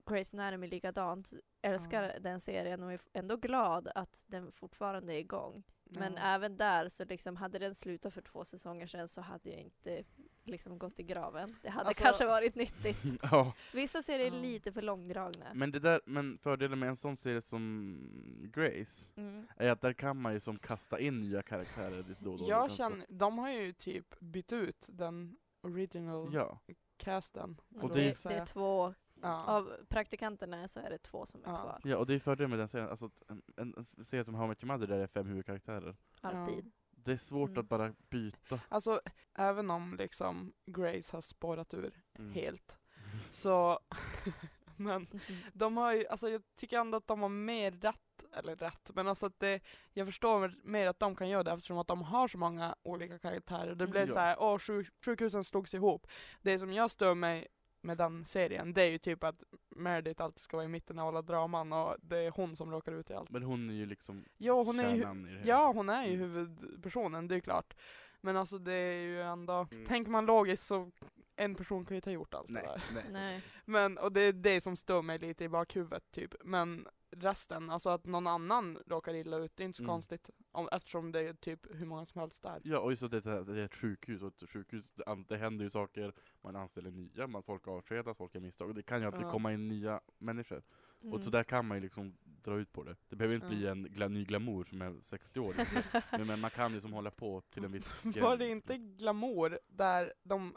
Grey's 0.07 0.35
Anatomy 0.35 0.67
likadant. 0.67 1.33
Älskar 1.63 2.19
den 2.21 2.41
serien 2.41 2.83
och 2.83 2.93
är 2.93 3.01
ändå 3.13 3.37
glad 3.37 3.89
att 3.95 4.25
den 4.27 4.53
fortfarande 4.53 5.15
är 5.15 5.19
igång. 5.19 5.63
Men 5.85 6.13
Ja. 6.15 6.21
även 6.23 6.57
där 6.57 6.89
så 6.89 7.05
liksom 7.05 7.37
hade 7.37 7.59
den 7.59 7.75
slutat 7.75 8.15
för 8.15 8.21
två 8.23 8.45
säsonger 8.45 8.87
sedan 8.87 9.09
så 9.09 9.21
hade 9.21 9.51
jag 9.51 9.59
inte 9.61 10.05
liksom 10.45 10.79
gått 10.79 11.01
i 11.01 11.03
graven. 11.03 11.57
Det 11.63 11.71
hade 11.71 11.87
Alltså- 11.89 12.05
kanske 12.05 12.27
varit 12.27 12.55
nyttigt. 12.55 12.99
ja, 13.23 13.53
Vissa 13.73 14.03
serier 14.03 14.27
är 14.27 14.31
lite 14.43 14.73
för 14.73 14.83
långdragna. 14.83 15.47
men, 15.55 15.71
det 15.71 15.79
där, 15.79 16.01
men 16.07 16.39
fördelen 16.39 16.79
med 16.79 16.89
en 16.89 16.97
sån 16.97 17.17
serie 17.17 17.41
som 17.41 18.51
Grace 18.55 19.13
Mm. 19.17 19.47
är 19.57 19.71
att 19.71 19.81
där 19.81 19.93
kan 19.93 20.17
man 20.21 20.33
ju 20.33 20.41
som 20.41 20.59
kasta 20.59 21.01
in 21.01 21.21
nya 21.21 21.43
karaktärer 21.43 22.03
lite 22.09 22.25
då 22.25 22.33
och 22.33 22.39
då. 22.39 22.49
Jag 22.49 22.71
känner, 22.73 23.07
de 23.09 23.39
har 23.39 23.51
ju 23.51 23.73
typ 23.73 24.21
bytt 24.21 24.53
ut 24.53 24.85
den 24.89 25.37
original 25.63 26.35
Ja, 26.35 26.61
casten. 26.97 27.61
Och 27.81 27.89
det, 27.95 28.23
det 28.25 28.35
är 28.35 28.47
två, 28.47 28.95
Ja. 29.23 29.45
av 29.45 29.73
praktikanterna 29.89 30.69
så 30.69 30.81
är 30.81 30.91
det 30.91 30.99
två 30.99 31.27
som 31.27 31.45
är 31.45 31.49
Ja. 31.49 31.57
kvar. 31.57 31.81
ja, 31.85 31.97
och 31.97 32.07
det 32.07 32.15
är 32.15 32.19
fördelen 32.19 32.51
med 32.51 32.59
den 32.59 32.69
serien, 32.69 32.89
alltså 32.91 33.07
att 33.07 33.23
en, 33.57 33.75
en, 33.77 34.05
serie 34.05 34.25
som 34.25 34.35
How 34.35 34.45
I 34.45 34.49
Met 34.49 34.63
Your 34.65 34.73
Mother 34.73 34.87
där 34.87 34.97
det 34.97 35.03
är 35.03 35.07
fem 35.07 35.27
huvudkaraktärer. 35.27 35.97
Alltid. 36.21 36.73
Det 36.91 37.13
är 37.13 37.17
svårt 37.17 37.51
Mm. 37.51 37.61
att 37.61 37.69
bara 37.69 37.93
byta. 38.11 38.61
Alltså, 38.69 39.01
även 39.39 39.71
om 39.71 39.95
liksom 39.97 40.53
Grace 40.67 41.17
har 41.17 41.21
spårat 41.21 41.75
ur 41.75 42.03
Mm. 42.19 42.33
helt, 42.33 42.79
så 43.31 43.81
men 44.77 45.07
de 45.53 45.77
har 45.77 45.93
ju, 45.93 46.07
alltså 46.07 46.29
jag 46.29 46.43
tycker 46.57 46.79
ändå 46.79 46.97
att 46.99 47.07
de 47.07 47.21
har 47.23 47.29
mer 47.29 47.71
rätt, 47.71 48.25
eller 48.33 48.57
rätt, 48.57 48.91
men 48.95 49.09
alltså 49.09 49.27
att 49.27 49.39
det, 49.41 49.61
jag 49.93 50.07
förstår 50.07 50.55
mer 50.65 50.87
att 50.87 50.99
de 50.99 51.17
kan 51.17 51.29
göra 51.29 51.43
det 51.43 51.51
eftersom 51.53 51.79
att 51.79 51.87
de 51.89 52.03
har 52.03 52.29
så 52.29 52.39
många 52.39 52.75
olika 52.83 53.19
karaktärer. 53.19 53.75
Det 53.75 53.87
blev 53.87 54.03
Mm. 54.03 54.15
så 54.15 54.19
här, 54.19 54.37
åh 54.41 54.59
sjuk, 54.59 54.89
sjukhusen 55.05 55.45
slogs 55.45 55.75
ihop. 55.75 56.07
Det 56.43 56.59
som 56.59 56.73
jag 56.73 56.91
stör 56.91 57.15
mig 57.15 57.47
med 57.83 57.99
den 57.99 58.25
serien, 58.25 58.73
det 58.73 58.83
är 58.83 58.91
ju 58.91 58.99
typ 58.99 59.25
att 59.25 59.43
Meredith 59.77 60.23
alltid 60.23 60.41
ska 60.41 60.57
vara 60.57 60.65
i 60.65 60.69
mitten 60.69 60.99
av 60.99 61.09
alla 61.09 61.23
draman 61.23 61.73
och 61.73 61.97
det 62.03 62.19
är 62.19 62.31
hon 62.31 62.57
som 62.57 62.71
råkar 62.71 62.93
ut 62.93 63.11
i 63.11 63.15
allt. 63.15 63.31
Men 63.31 63.43
hon 63.43 63.71
är 63.71 63.75
ju 63.75 63.87
liksom 63.87 64.25
Ja, 64.39 64.63
hon 64.63 64.81
är 64.81 64.91
ju, 64.95 65.03
i 65.03 65.35
det 65.35 65.43
ja, 65.49 65.73
hon 65.75 65.89
är 65.89 66.05
ju 66.07 66.15
Mm. 66.15 66.21
huvudpersonen, 66.31 67.29
det 67.29 67.35
är 67.37 67.41
klart. 67.41 67.75
Men 68.21 68.37
alltså 68.37 68.59
det 68.59 68.73
är 68.73 69.01
ju 69.03 69.21
ändå, 69.23 69.67
Mm. 69.73 69.87
tänker 69.87 70.11
man 70.11 70.27
logiskt 70.27 70.67
så 70.67 70.91
en 71.37 71.55
person 71.55 71.85
kan 71.85 71.95
ju 71.95 71.97
inte 71.97 72.11
ha 72.11 72.15
gjort 72.15 72.35
allt 72.35 72.49
Nej, 72.49 72.63
det 72.63 72.95
där. 72.95 73.05
Nej. 73.13 73.43
Men, 73.65 73.99
och 73.99 74.13
det 74.13 74.21
är 74.21 74.33
det 74.33 74.61
som 74.61 74.77
stör 74.77 75.03
mig 75.03 75.19
lite 75.19 75.45
i 75.45 75.49
bakhuvudet 75.49 76.11
typ. 76.11 76.35
Men 76.45 76.87
resten, 77.11 77.71
alltså 77.71 77.91
att 77.91 78.05
någon 78.07 78.27
annan 78.27 78.79
råkar 78.87 79.15
illa 79.15 79.37
ut, 79.37 79.57
det 79.57 79.63
är 79.63 79.65
inte 79.65 79.77
så 79.77 79.83
Mm. 79.83 79.89
konstigt. 79.91 80.31
Om, 80.53 80.69
eftersom 80.73 81.13
det 81.13 81.21
är 81.29 81.33
typ 81.35 81.61
hur 81.81 81.87
många 81.87 82.07
som 82.07 82.21
helst 82.21 82.43
där. 82.43 82.61
Ja, 82.65 82.79
och 82.79 82.91
just 82.91 83.03
att 83.03 83.11
det, 83.11 83.17
är- 83.27 83.45
det 83.45 83.61
är 83.61 83.65
ett 83.65 83.75
sjukhus, 83.75 84.23
och 84.23 84.43
ett 84.43 84.51
sjukhus, 84.51 84.93
det, 84.93 85.25
det 85.29 85.37
händer 85.37 85.65
ju 85.65 85.71
saker, 85.71 86.13
man 86.43 86.57
anställer 86.57 86.91
nya, 86.91 87.27
man, 87.27 87.43
folk 87.43 87.69
avskedas, 87.69 88.17
folk 88.17 88.35
gör 88.35 88.41
misstag, 88.41 88.69
och 88.69 88.75
det 88.75 88.83
kan 88.83 89.01
ju 89.01 89.07
alltid 89.07 89.23
Ja. 89.23 89.31
komma 89.31 89.53
in 89.53 89.69
nya 89.69 90.01
människor. 90.19 90.63
Mm. 91.03 91.15
Och 91.15 91.25
så 91.25 91.31
där 91.31 91.43
kan 91.45 91.67
man 91.67 91.77
ju 91.77 91.83
liksom 91.83 92.17
dra 92.23 92.55
ut 92.59 92.73
på 92.73 92.85
det. 92.85 92.97
Det 93.09 93.17
behöver 93.17 93.35
inte 93.35 93.47
Ja. 93.47 93.51
bli 93.51 93.67
en 93.67 93.83
gla, 93.85 94.09
ny 94.09 94.25
glamour 94.25 94.65
som 94.65 94.83
är 94.83 94.97
60 95.03 95.41
år, 95.41 95.55
liksom. 95.59 95.83
men, 96.11 96.27
men 96.27 96.41
man 96.41 96.51
kan 96.51 96.73
ju 96.73 96.81
som 96.81 96.93
hålla 96.93 97.11
på 97.11 97.41
till 97.41 97.65
en 97.65 97.73
viss 97.73 97.93
gräns. 98.03 98.17
Var 98.17 98.37
det 98.37 98.49
inte 98.49 98.77
glamour 98.79 99.59
där 99.69 100.13
de, 100.23 100.57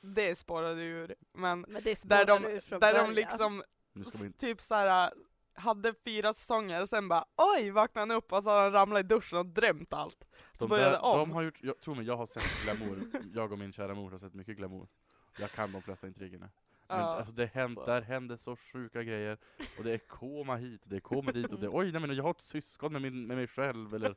det 0.00 0.36
spårade 0.38 0.82
ur, 0.82 1.14
men 1.32 1.60
Men 1.60 1.82
det 1.84 2.02
där 2.08 2.26
de, 2.26 2.42
där 2.42 2.78
början. 2.80 3.14
de 3.14 3.14
liksom 3.14 3.62
typ 4.38 4.60
såhär 4.60 5.12
hade 5.54 5.94
fyra 6.04 6.34
säsonger 6.34 6.80
och 6.80 6.88
sen 6.88 7.08
bara 7.08 7.24
oj 7.56 7.70
vaknade 7.70 8.00
han 8.12 8.18
upp 8.18 8.32
och 8.32 8.42
så 8.42 8.50
har 8.50 8.62
han 8.62 8.72
ramlat 8.72 9.00
i 9.04 9.08
duschen 9.08 9.38
och 9.38 9.46
drömt 9.46 9.92
allt. 9.92 10.24
Så 10.52 10.64
de, 10.64 10.68
började 10.70 10.90
där, 10.90 11.02
om. 11.04 11.18
de 11.18 11.30
har 11.30 11.42
gjort, 11.42 11.58
jag, 11.62 11.80
tro 11.80 11.94
mig, 11.94 12.06
jag 12.06 12.16
har 12.16 12.26
sett 12.26 12.64
glamour, 12.64 13.02
jag 13.34 13.52
och 13.52 13.58
min 13.58 13.72
kära 13.72 13.94
mor 13.94 14.10
har 14.10 14.18
sett 14.18 14.34
mycket 14.34 14.56
glamour. 14.56 14.88
Jag 15.38 15.50
kan 15.50 15.72
de 15.72 15.82
flesta 15.82 16.06
intrigerna. 16.06 16.50
Men 16.88 16.98
Ja, 17.00 17.04
alltså 17.04 17.34
det 17.34 17.46
hänt, 17.46 17.74
så. 17.74 17.86
där 17.86 18.02
händer 18.02 18.36
så 18.36 18.56
sjuka 18.56 19.02
grejer, 19.02 19.38
och 19.78 19.84
det 19.84 19.92
är 19.92 19.98
koma 19.98 20.56
hit, 20.56 20.80
det 20.84 20.96
är 20.96 21.00
koma 21.00 21.32
dit, 21.32 21.52
och 21.52 21.60
det 21.60 21.68
oj 21.68 21.92
nej 21.92 22.00
men 22.00 22.16
jag 22.16 22.24
har 22.24 22.30
ett 22.30 22.40
syskon 22.40 22.92
med, 22.92 23.02
min, 23.02 23.26
med 23.26 23.36
mig 23.36 23.46
själv, 23.46 23.94
eller 23.94 24.10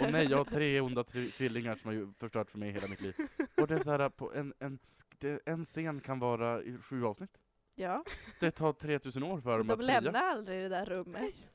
och 0.00 0.10
nej 0.12 0.26
jag 0.30 0.38
har 0.38 0.44
tre 0.44 0.80
onda 0.80 1.02
tri- 1.02 1.30
tvillingar 1.30 1.74
som 1.76 1.90
har 1.90 2.12
förstört 2.18 2.50
för 2.50 2.58
mig 2.58 2.70
hela 2.72 2.88
mitt 2.88 3.00
liv. 3.00 3.14
Och 3.60 3.66
det 3.66 3.74
är 3.74 3.78
så 3.78 3.90
här, 3.90 4.08
på 4.08 4.32
en, 4.34 4.54
en, 4.58 4.78
det, 5.18 5.40
en 5.46 5.64
scen 5.64 6.00
kan 6.00 6.18
vara 6.18 6.62
i 6.62 6.78
sju 6.78 7.04
avsnitt. 7.04 7.38
Ja, 7.78 8.04
Det 8.40 8.50
tar 8.50 8.72
3000 8.72 9.22
år 9.22 9.40
för 9.40 9.58
dem 9.58 9.66
de 9.66 9.72
att 9.72 9.78
fria. 9.80 10.00
lämnar 10.00 10.22
aldrig 10.24 10.60
det 10.62 10.68
där 10.68 10.84
rummet. 10.84 11.54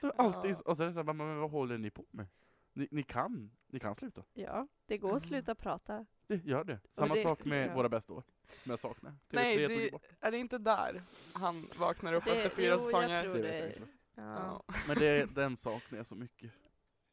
Det 0.00 0.06
är 0.06 0.12
alltid, 0.20 0.50
Ja. 0.50 0.56
och 0.64 0.76
så 0.76 0.82
är 0.82 0.86
det 0.86 0.92
så 0.92 1.02
här, 1.02 1.12
men, 1.12 1.38
vad 1.40 1.50
håller 1.50 1.78
ni 1.78 1.90
på 1.90 2.04
med? 2.10 2.26
Ni, 2.74 2.88
ni 2.90 3.02
kan, 3.02 3.50
ni 3.72 3.80
kan 3.80 3.94
sluta. 3.94 4.22
Ja, 4.34 4.68
det 4.86 4.98
går 4.98 5.16
att 5.16 5.22
sluta 5.22 5.54
prata. 5.54 6.06
Det 6.26 6.44
gör 6.44 6.64
det. 6.64 6.80
Samma 6.92 7.14
det- 7.14 7.22
sak 7.22 7.44
med 7.44 7.68
ja. 7.70 7.74
våra 7.74 7.88
bästa 7.88 8.12
år, 8.14 8.22
som 8.62 8.70
jag 8.70 8.78
saknar. 8.78 9.10
TV3 9.10 9.16
Nej, 9.30 9.56
det-. 9.68 9.90
Är 10.20 10.30
det 10.30 10.38
inte 10.38 10.58
där 10.58 11.02
han 11.34 11.66
vaknar 11.78 12.12
upp 12.12 12.24
Det- 12.24 12.30
efter 12.36 12.50
fyra 12.50 12.66
jo, 12.66 12.70
jag 12.72 12.80
säsonger? 12.80 13.22
tror 13.22 13.34
Det 13.34 13.42
vet 13.42 13.54
jag 13.54 13.62
det. 13.62 13.66
inte. 13.76 13.88
Ja. 14.14 14.62
Ja. 14.68 14.74
Men 14.88 14.96
det, 14.98 15.34
den 15.34 15.56
saknar 15.56 15.96
jag 15.98 16.06
så 16.06 16.14
mycket. 16.14 16.52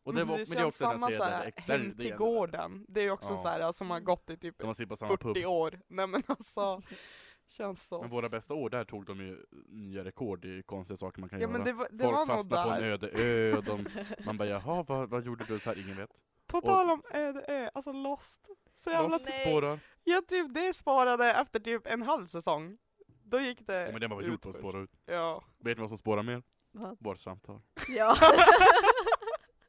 Och 0.03 0.13
det, 0.13 0.19
Men 0.19 0.27
var, 0.27 0.37
men 0.37 0.45
det 0.45 0.57
är 0.59 0.65
också 0.65 0.83
den 0.89 0.99
samma 0.99 1.05
här 1.07 1.17
serien 1.17 1.51
såhär, 1.65 1.77
Hem 1.77 1.89
det 1.89 1.95
till 1.95 2.11
är- 2.11 2.17
gården, 2.17 2.85
det 2.89 2.99
är 2.99 3.03
ju 3.03 3.11
också 3.11 3.33
Ja. 3.33 3.37
såhär 3.37 3.71
som 3.71 3.89
har 3.91 3.99
gått 3.99 4.29
i 4.29 4.37
typ 4.37 4.57
De 4.57 4.67
har 4.67 4.73
suttit 4.73 4.89
på 4.89 4.95
samma 4.95 5.17
40 5.17 5.23
pub. 5.33 5.45
år. 5.45 5.79
Nej 5.87 6.07
men 6.07 6.23
alltså, 6.27 6.81
känns 7.47 7.87
så. 7.87 8.01
Men 8.01 8.09
våra 8.09 8.29
bästa 8.29 8.53
år, 8.53 8.69
där 8.69 8.83
tog 8.83 9.05
de 9.05 9.19
ju 9.19 9.45
nya 9.67 10.03
rekord 10.03 10.45
i 10.45 10.63
konstiga 10.63 10.97
saker 10.97 11.19
man 11.19 11.29
kan 11.29 11.39
Ja 11.39 11.47
göra. 11.47 11.51
men 11.57 11.63
det 11.65 11.73
var, 11.73 11.87
det 11.91 12.03
Folk 12.03 12.15
var 12.15 12.25
fastnar 12.25 12.63
på 12.63 12.69
en 12.69 12.83
öde 12.83 13.09
ö, 13.23 13.57
och 13.57 13.63
de, 13.63 13.87
man 14.25 14.37
bara 14.37 14.47
jaha, 14.47 14.83
vad, 14.87 15.09
vad 15.09 15.25
gjorde 15.25 15.45
du 15.45 15.59
så 15.59 15.69
här? 15.69 15.81
Ingen 15.85 15.97
vet. 15.97 16.09
På 16.47 16.57
och- 16.57 16.63
tal 16.63 16.89
om 16.89 17.01
öde 17.13 17.45
ö, 17.47 17.69
alltså 17.73 17.91
Lost. 17.91 18.49
Så 18.75 18.89
jävla... 18.89 19.07
Lost 19.09 19.25
Nej. 19.29 19.47
spårar. 19.47 19.79
Ja 20.03 20.21
typ 20.27 20.53
det 20.53 20.73
sparade 20.73 21.33
efter 21.33 21.59
typ 21.59 21.87
en 21.87 22.01
halv 22.01 22.25
säsong. 22.25 22.77
Då 23.25 23.39
gick 23.39 23.67
det 23.67 23.81
Ja, 23.85 23.91
men 23.91 24.01
den 24.01 24.09
var 24.09 24.17
väl 24.17 24.27
gjord 24.27 24.43
för 24.43 24.49
att 24.49 24.55
spåra 24.55 24.79
ut. 24.79 24.91
Ja. 25.05 25.43
Vet 25.59 25.77
ni 25.77 25.81
vad 25.81 25.89
som 25.89 25.97
spårar 25.97 26.23
mer? 26.23 26.43
Vad? 26.71 26.97
Vårt 26.99 27.19
samtal. 27.19 27.61
Ja. 27.87 28.15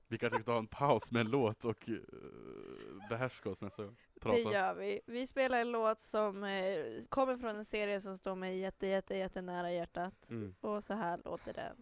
Vi 0.09 0.19
kanske 0.19 0.43
ska 0.43 0.53
ta 0.53 0.59
en 0.59 0.67
paus 0.67 1.12
med 1.12 1.21
en 1.21 1.31
låt 1.31 1.64
och 1.64 1.88
uh, 1.88 1.99
behärska 3.09 3.51
oss 3.51 3.62
nästa 3.62 3.85
gång. 3.85 3.97
Det 4.14 4.21
Prata. 4.21 4.38
gör 4.38 4.75
vi. 4.75 5.01
Vi 5.07 5.27
spelar 5.27 5.59
en 5.59 5.73
låt 5.73 6.01
som 6.01 6.45
eh, 6.45 6.85
kommer 7.09 7.37
från 7.37 7.57
en 7.57 7.64
serie 7.64 8.01
som 8.01 8.17
står 8.17 8.35
mig 8.35 8.59
jätte, 8.59 8.87
jätte, 8.87 9.17
jätte 9.17 9.43
nära 9.43 9.73
hjärtat. 9.73 10.31
Mm. 10.31 10.55
Och 10.61 10.85
så 10.85 10.95
här 10.95 11.21
låter 11.25 11.53
den. 11.53 11.77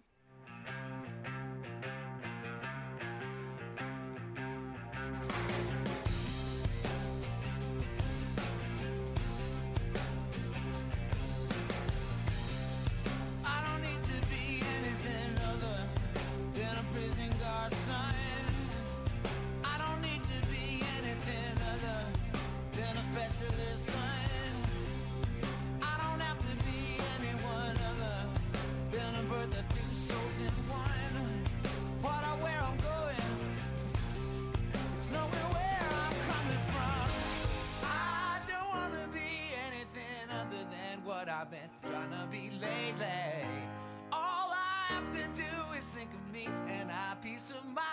Have 45.13 45.21
to 45.21 45.43
do 45.43 45.79
is 45.79 45.85
think 45.85 46.09
of 46.15 46.33
me 46.33 46.49
and 46.69 46.91
I 46.91 47.15
peace 47.23 47.51
of 47.51 47.63
mind. 47.67 47.85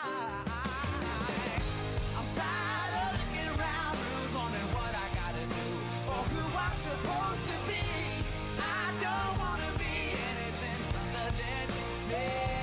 I'm 2.15 2.27
tired 2.33 2.93
of 2.95 3.11
looking 3.19 3.49
around, 3.59 3.97
who's 3.97 4.33
wondering 4.33 4.71
what 4.71 4.95
I 4.95 5.07
gotta 5.19 5.45
do 5.51 5.67
or 6.07 6.23
who 6.31 6.43
I'm 6.57 6.77
supposed 6.77 7.43
to 7.43 7.57
be. 7.67 8.23
I 8.57 8.93
don't 9.03 9.37
wanna 9.37 9.71
be 9.77 10.15
anything 10.31 10.79
other 10.95 11.31
than 11.35 11.67
me. 12.07 12.58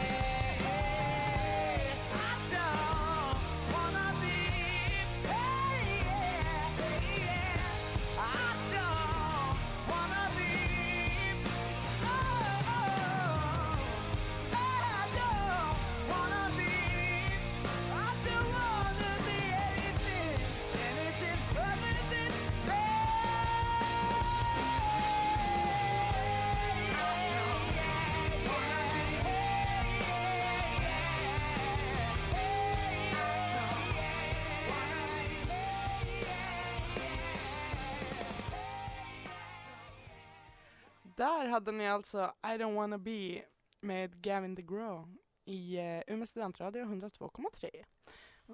Hade 41.56 41.72
ni 41.72 41.88
alltså 41.88 42.32
I 42.42 42.46
don't 42.46 42.74
wanna 42.74 42.98
be 42.98 43.44
med 43.80 44.22
Gavin 44.22 44.54
DeGraw 44.54 45.16
i 45.44 45.78
uh, 45.78 46.02
Umeå 46.14 46.26
studentradio 46.26 46.84
102,3. 46.84 47.84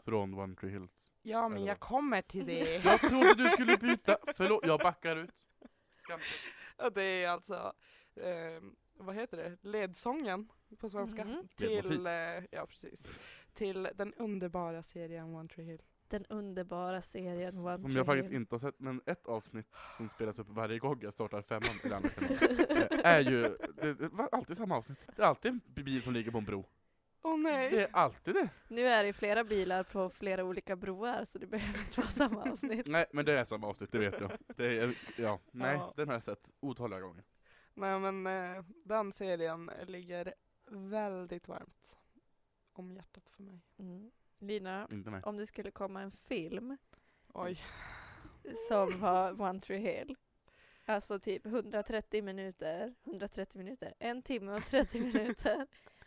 Från 0.04 0.34
One 0.34 0.56
Tree 0.56 0.70
Hills. 0.70 1.10
Ja, 1.22 1.48
men 1.48 1.58
Eller 1.58 1.68
jag 1.68 1.80
kommer 1.80 2.22
till 2.22 2.46
det. 2.46 2.74
Jag 2.84 3.00
trodde 3.00 3.34
du 3.34 3.46
skulle 3.50 3.76
byta, 3.76 4.16
förlåt, 4.36 4.66
jag 4.66 4.80
backar 4.80 5.16
ut. 5.16 5.46
Skamligt. 6.02 6.28
Och 6.76 6.92
det 6.92 7.02
är 7.02 7.28
alltså, 7.28 7.72
eh, 8.16 8.62
vad 8.94 9.14
heter 9.14 9.36
det, 9.36 9.68
ledsången 9.68 10.48
på 10.78 10.88
svenska. 10.90 11.24
Mhm. 11.24 11.48
Till, 11.56 11.68
Ledmotiv. 11.68 12.06
eh, 12.06 12.44
ja 12.50 12.66
precis. 12.66 13.06
Till 13.54 13.88
den 13.94 14.14
underbara 14.14 14.82
serien 14.82 15.34
One 15.34 15.48
Tree 15.48 15.64
Hill. 15.66 15.82
Den 16.12 16.24
underbara 16.28 17.02
serien 17.02 17.66
One 17.66 17.78
Som 17.78 17.90
Tree 17.90 17.96
jag 17.98 18.06
faktiskt 18.06 18.32
inte 18.32 18.54
har 18.54 18.58
sett, 18.58 18.78
men 18.80 19.00
ett 19.06 19.26
avsnitt 19.26 19.66
som 19.96 20.08
spelas 20.16 20.38
upp 20.38 20.48
varje 20.48 20.78
gång 20.78 20.98
jag 21.02 21.12
startar 21.12 21.42
femman 21.42 21.78
till 21.82 21.92
andra 21.92 22.08
kanalen 22.08 22.66
eh, 22.70 23.00
är 23.04 23.20
ju, 23.20 23.42
det, 23.74 23.94
det 23.94 24.08
var 24.08 24.28
alltid 24.32 24.56
samma 24.56 24.76
avsnitt. 24.76 24.98
Det 25.16 25.22
är 25.22 25.26
alltid 25.26 25.50
en 25.52 25.60
bil 25.84 26.02
som 26.02 26.12
ligger 26.12 26.30
på 26.30 26.38
en 26.38 26.44
bro. 26.44 26.66
Åh 27.22 27.38
nej! 27.38 27.70
Det 27.70 27.82
är 27.82 27.88
alltid 27.92 28.34
det. 28.34 28.48
Nu 28.68 28.80
är 28.80 29.04
det 29.04 29.12
flera 29.12 29.44
bilar 29.44 29.82
på 29.84 30.10
flera 30.10 30.44
olika 30.44 30.76
broar 30.76 31.24
så 31.24 31.38
det 31.38 31.46
behöver 31.46 31.78
inte 31.78 32.00
vara 32.00 32.08
samma 32.08 32.42
avsnitt. 32.52 32.86
Nej, 32.88 33.06
men 33.12 33.24
det 33.24 33.38
är 33.38 33.44
samma 33.44 33.66
avsnitt, 33.66 33.92
det 33.92 33.98
vet 33.98 34.20
jag. 34.20 34.30
Det 34.56 34.78
är, 34.78 34.94
ja, 35.18 35.38
nej, 35.50 35.74
Ja. 35.76 35.92
den 35.96 36.08
har 36.08 36.14
jag 36.14 36.22
sett 36.22 36.50
otaliga 36.60 37.00
gånger. 37.00 37.24
Nej 37.74 38.00
men 38.00 38.26
eh, 38.26 38.64
den 38.84 39.12
serien 39.12 39.70
ligger 39.86 40.34
väldigt 40.70 41.48
varmt 41.48 41.98
om 42.72 42.92
hjärtat 42.92 43.28
för 43.36 43.42
mig. 43.42 43.60
Mm. 43.78 44.10
Lina, 44.42 44.88
Inte 44.92 45.10
mig. 45.10 45.22
om 45.24 45.36
det 45.36 45.46
skulle 45.46 45.70
komma 45.70 46.02
en 46.02 46.10
film 46.10 46.76
Oj. 47.34 47.58
som 48.68 49.00
var 49.00 49.40
One 49.40 49.60
Tree 49.60 49.78
Hill. 49.78 50.16
Alltså 50.84 51.18
typ 51.18 51.46
130 51.46 52.22
minuter, 52.22 52.94
130 53.04 53.58
minuter, 53.58 53.94
en 53.98 54.22
timme 54.22 54.52
och 54.56 54.64
30 54.64 55.00
minuter. 55.12 55.66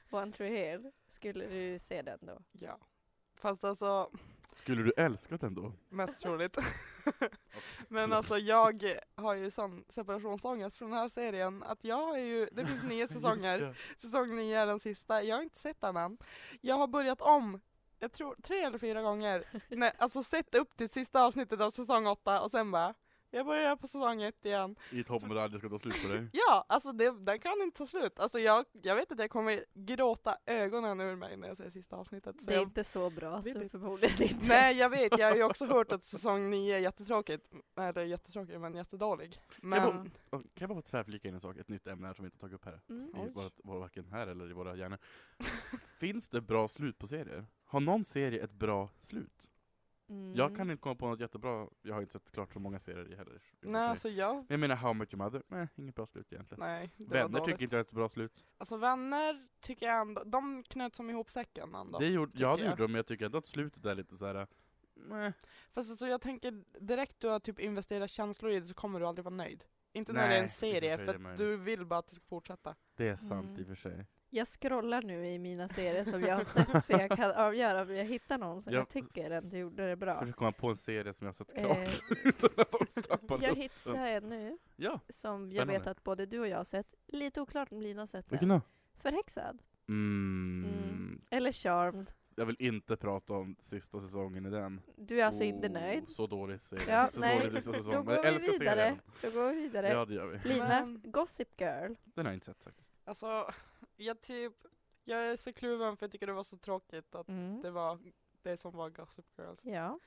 One 0.09 0.31
Tree 0.31 0.71
Hill. 0.71 0.91
Skulle 1.07 1.45
du 1.47 1.79
se 1.79 2.01
den 2.01 2.19
då? 2.21 2.41
Ja. 2.51 2.77
Fast 3.35 3.63
alltså, 3.63 4.09
Skulle 4.55 4.83
du 4.83 4.91
älskat 4.97 5.41
den 5.41 5.55
då? 5.55 5.73
mest 5.89 6.21
troligt. 6.21 6.57
Men 7.87 8.13
alltså 8.13 8.37
jag 8.37 8.83
har 9.15 9.35
ju 9.35 9.49
sån 9.51 9.85
separationsångest 9.89 10.77
från 10.77 10.89
den 10.89 10.99
här 10.99 11.09
serien 11.09 11.63
att 11.63 11.83
jag 11.83 12.07
har 12.07 12.17
ju, 12.17 12.49
det 12.51 12.65
finns 12.65 12.83
nio 12.83 13.07
säsonger, 13.13 13.59
Just 13.59 13.99
säsong 13.99 14.35
nio 14.35 14.59
är 14.59 14.67
den 14.67 14.79
sista, 14.79 15.23
jag 15.23 15.35
har 15.35 15.43
inte 15.43 15.59
sett 15.59 15.81
den 15.81 15.97
än. 15.97 16.17
Jag 16.61 16.75
har 16.75 16.87
börjat 16.87 17.21
om, 17.21 17.59
jag 17.99 18.11
tror 18.11 18.35
tre 18.43 18.61
eller 18.63 18.77
fyra 18.77 19.01
gånger, 19.01 19.43
Nej, 19.69 19.91
alltså 19.97 20.23
sett 20.23 20.55
upp 20.55 20.77
till 20.77 20.89
sista 20.89 21.25
avsnittet 21.25 21.61
av 21.61 21.71
säsong 21.71 22.07
åtta 22.07 22.41
och 22.41 22.51
sen 22.51 22.71
bara, 22.71 22.93
jag 23.31 23.45
börjar 23.45 23.75
på 23.75 23.87
säsong 23.87 24.21
ett 24.23 24.45
igen. 24.45 24.75
I 24.91 24.99
ett 24.99 25.07
hopp 25.07 25.23
om 25.23 25.31
att 25.31 25.35
det 25.37 25.43
aldrig 25.43 25.61
ska 25.61 25.69
ta 25.69 25.79
slut 25.79 26.03
på 26.03 26.09
dig. 26.13 26.27
Ja, 26.33 26.65
alltså 26.69 26.91
det, 26.91 27.11
den 27.25 27.39
kan 27.39 27.61
inte 27.61 27.77
ta 27.77 27.85
slut. 27.85 28.19
Alltså 28.19 28.39
jag, 28.39 28.65
jag 28.71 28.95
vet 28.95 29.11
att 29.11 29.19
jag 29.19 29.29
kommer 29.29 29.65
gråta 29.73 30.37
ögonen 30.45 31.01
ur 31.01 31.15
mig 31.15 31.37
när 31.37 31.47
jag 31.47 31.57
ser 31.57 31.69
sista 31.69 31.95
avsnittet. 31.95 32.41
Så 32.41 32.49
Det 32.49 32.53
är 32.55 32.59
jag, 32.59 32.67
inte 32.67 32.83
så 32.83 33.09
bra 33.09 33.41
så 33.41 33.47
lite- 33.59 33.69
förmodligen 33.69 34.21
inte. 34.21 34.45
nej 34.47 34.77
jag 34.77 34.89
vet, 34.89 35.19
jag 35.19 35.27
har 35.29 35.35
ju 35.35 35.43
också 35.43 35.65
hört 35.73 35.91
att 35.91 36.03
säsong 36.03 36.49
nio 36.49 36.75
är 36.75 36.79
jättetråkigt. 36.79 37.49
Nej 37.75 37.93
det 37.93 38.01
är 38.01 38.05
jättetråkigt 38.05 38.59
men 38.61 38.75
jättedålig. 38.75 39.37
Men, 39.61 40.11
Och 40.29 40.41
Kan 40.41 40.41
jag 40.55 40.69
bara 40.69 40.75
få 40.75 40.81
tvärflika 40.81 41.27
in 41.27 41.33
en 41.33 41.39
sak, 41.39 41.57
ett 41.57 41.69
nytt 41.69 41.87
ämne 41.87 42.07
här 42.07 42.13
som 42.13 42.23
vi 42.23 42.27
inte 42.27 42.39
tagit 42.39 42.55
upp 42.55 42.65
här. 42.65 42.81
Mm. 42.89 43.01
I 43.03 43.09
Oj. 43.13 43.31
vårat, 43.35 43.53
vår, 43.63 43.79
varken 43.79 44.05
här 44.11 44.27
eller 44.27 44.49
i 44.49 44.53
våra 44.53 44.75
hjärnor. 44.75 44.97
Finns 45.99 46.29
det 46.29 46.41
bra 46.41 46.67
slut 46.67 46.97
på 46.97 47.07
serier? 47.07 47.45
Har 47.75 47.81
någon 47.81 48.05
serie 48.05 48.43
ett 48.43 48.51
bra 48.51 48.89
slut? 49.01 49.47
Mm. 50.09 50.35
Jag 50.35 50.55
kan 50.55 50.71
inte 50.71 50.81
komma 50.81 50.95
på 50.95 51.07
något 51.07 51.19
jättebra, 51.19 51.67
jag 51.81 51.93
har 51.93 52.01
inte 52.01 52.13
sett 52.13 52.31
klart 52.31 52.53
så 52.53 52.59
många 52.59 52.79
serier 52.79 53.17
heller. 53.17 53.39
för 53.39 53.67
nej 53.67 53.89
alltså 53.89 54.09
jag, 54.09 54.35
Men 54.35 54.45
Jag 54.47 54.59
menar 54.59 54.75
How 54.75 54.93
Met 54.93 55.13
Your 55.13 55.23
Mother, 55.23 55.43
nej 55.47 55.67
inget 55.75 55.95
bra 55.95 56.05
slut 56.05 56.33
egentligen. 56.33 56.59
nej 56.63 56.91
Vänner 56.97 57.39
tycker 57.39 57.61
inte 57.61 57.75
jag 57.75 57.79
är 57.79 57.81
ett 57.81 57.91
bra 57.91 58.09
slut. 58.09 58.45
Alltså 58.57 58.77
vänner 58.77 59.47
tycker 59.59 59.85
jag 59.85 60.01
ändå, 60.01 60.23
de 60.23 60.63
knöt 60.63 60.95
som 60.95 61.09
ihop 61.09 61.31
säcken 61.31 61.75
ändå. 61.75 61.99
det 61.99 62.07
gjorde, 62.07 62.31
ja 62.35 62.55
det 62.55 62.61
jag. 62.61 62.69
gjorde 62.69 62.83
de, 62.83 62.91
men 62.91 62.95
jag 62.99 63.05
tycker 63.07 63.25
ändå 63.25 63.37
att 63.37 63.45
slutet 63.45 63.85
är 63.85 63.95
lite 63.95 64.15
såhär, 64.15 64.47
nej. 64.93 65.33
Fast 65.73 65.89
alltså 65.91 66.07
jag 66.07 66.21
tänker 66.21 66.63
direkt 66.79 67.19
du 67.19 67.27
har 67.27 67.39
typ 67.39 67.59
investerat 67.59 68.09
känslor 68.09 68.51
i 68.51 68.59
det 68.59 68.65
så 68.65 68.73
kommer 68.73 68.99
du 68.99 69.05
aldrig 69.05 69.25
vara 69.25 69.35
nöjd. 69.35 69.63
Inte 69.93 70.13
när 70.13 70.19
det 70.19 70.25
är 70.25 70.29
Nej, 70.29 70.39
en 70.39 70.47
för 70.49 70.53
serie 70.55 70.97
för 70.97 71.15
att 71.31 71.37
du 71.37 71.57
vill 71.57 71.85
bara 71.85 71.99
att 71.99 72.07
det 72.07 72.15
ska 72.15 72.25
fortsätta. 72.25 72.75
Det 72.95 73.07
är 73.07 73.15
sant 73.15 73.47
Mm. 73.49 73.59
i 73.59 73.63
och 73.63 73.67
för 73.67 73.75
sig. 73.75 74.05
Jag 74.35 74.47
scrollar 74.47 75.01
nu 75.01 75.25
i 75.25 75.39
mina 75.39 75.67
serier 75.67 76.03
som 76.03 76.21
jag 76.21 76.35
har 76.35 76.43
sett 76.43 76.85
så 76.85 76.91
jag 76.91 77.09
kan 77.17 77.31
avgöra 77.35 77.81
om 77.81 77.95
jag 77.95 78.05
hittar 78.05 78.37
någon 78.37 78.61
som 78.61 78.73
Ja, 78.73 78.79
jag 78.79 78.89
tycker 78.89 79.31
ändå 79.31 79.57
gjorde 79.57 79.87
det 79.89 79.95
bra. 79.95 80.13
Försöker 80.19 80.33
komma 80.37 80.51
på 80.51 80.67
en 80.69 80.75
serie 80.75 81.13
som 81.13 81.25
jag 81.25 81.33
har 81.33 81.35
sett 81.35 81.53
klart 81.59 81.77
Eh, 81.77 82.17
utan 82.23 82.49
att 82.57 83.07
tappa 83.09 83.37
jag 83.41 83.55
hittade 83.55 84.09
en 84.09 84.29
nu 84.29 84.57
Ja, 84.75 84.99
som 85.09 85.41
jag 85.43 85.51
Spännande. 85.51 85.73
vet 85.73 85.87
att 85.87 86.03
både 86.03 86.25
du 86.25 86.39
och 86.39 86.47
jag 86.47 86.57
har 86.57 86.63
sett. 86.63 86.93
Lite 87.07 87.41
oklart 87.41 87.71
om 87.71 87.81
Lina 87.81 88.01
har 88.01 88.05
sett 88.07 88.31
vilken 88.31 88.49
den. 88.49 88.61
Förhäxad. 88.97 89.59
Mm. 89.89 90.65
Mm. 90.83 91.19
Eller 91.29 91.51
Charmed. 91.51 92.11
Jag 92.35 92.45
vill 92.45 92.55
inte 92.59 92.97
prata 92.97 93.33
om 93.33 93.55
sista 93.59 93.99
säsongen 94.01 94.45
i 94.45 94.49
den. 94.49 94.81
Du 94.95 95.21
är 95.21 95.25
alltså 95.25 95.43
inte 95.43 95.67
Oh, 95.67 95.71
nöjd? 95.71 96.03
Så 96.09 96.27
dålig 96.27 96.59
serie. 96.59 96.83
Ja, 96.89 97.09
så 97.11 97.19
nej, 97.19 97.37
dålig 97.39 97.51
sista 97.53 97.73
säsong. 97.73 97.91
då 97.91 97.97
Men 97.97 98.05
går 98.05 98.15
jag 98.15 98.21
vi 98.23 98.27
älskar 98.27 98.51
vidare. 98.51 98.75
serien. 98.75 98.99
Då 99.21 99.29
går 99.31 99.53
vi 99.53 99.61
vidare. 99.61 99.87
Ja, 99.89 100.05
det 100.05 100.13
gör 100.13 100.27
vi. 100.27 100.49
Lina, 100.49 100.67
Men- 100.67 101.01
Gossip 101.11 101.61
Girl. 101.61 101.93
Den 102.03 102.25
har 102.25 102.31
jag 102.31 102.33
inte 102.33 102.45
sett 102.45 102.63
faktiskt. 102.63 102.89
Alltså, 103.07 103.51
jag 103.95 104.21
typ, 104.21 104.53
jag 105.03 105.27
är 105.31 105.37
så 105.37 105.53
kluven 105.53 105.97
för 105.97 106.03
jag 106.05 106.11
tycker 106.11 106.27
det 106.27 106.33
var 106.33 106.43
så 106.43 106.57
tråkigt 106.57 107.15
att 107.15 107.29
Mm. 107.29 107.61
det 107.61 107.71
var 107.71 107.99
det 108.41 108.57
som 108.57 108.71
var 108.77 108.89
Gossip 108.89 109.25
Girls. 109.37 109.59
Ja. 109.63 109.99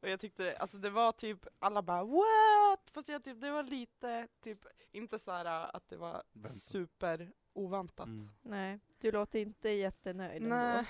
Och 0.00 0.08
jag 0.08 0.20
tyckte 0.20 0.42
det, 0.42 0.56
alltså 0.56 0.78
det 0.78 0.90
var 0.90 1.12
typ, 1.12 1.46
alla 1.58 1.82
bara 1.82 2.04
what? 2.04 2.90
Fast 2.90 3.08
jag 3.08 3.24
typ, 3.24 3.40
det 3.40 3.50
var 3.50 3.62
lite, 3.62 4.28
typ, 4.40 4.58
inte 4.92 5.18
så 5.18 5.30
här 5.30 5.76
att 5.76 5.88
det 5.88 5.96
var 5.96 6.22
Väntat. 6.32 6.52
super 6.52 7.32
oväntat. 7.52 8.06
Mm. 8.06 8.30
Nej, 8.42 8.80
du 8.98 9.12
låter 9.12 9.38
inte 9.38 9.68
jättenöjd 9.70 10.42
Nej, 10.42 10.78
ändå. 10.78 10.88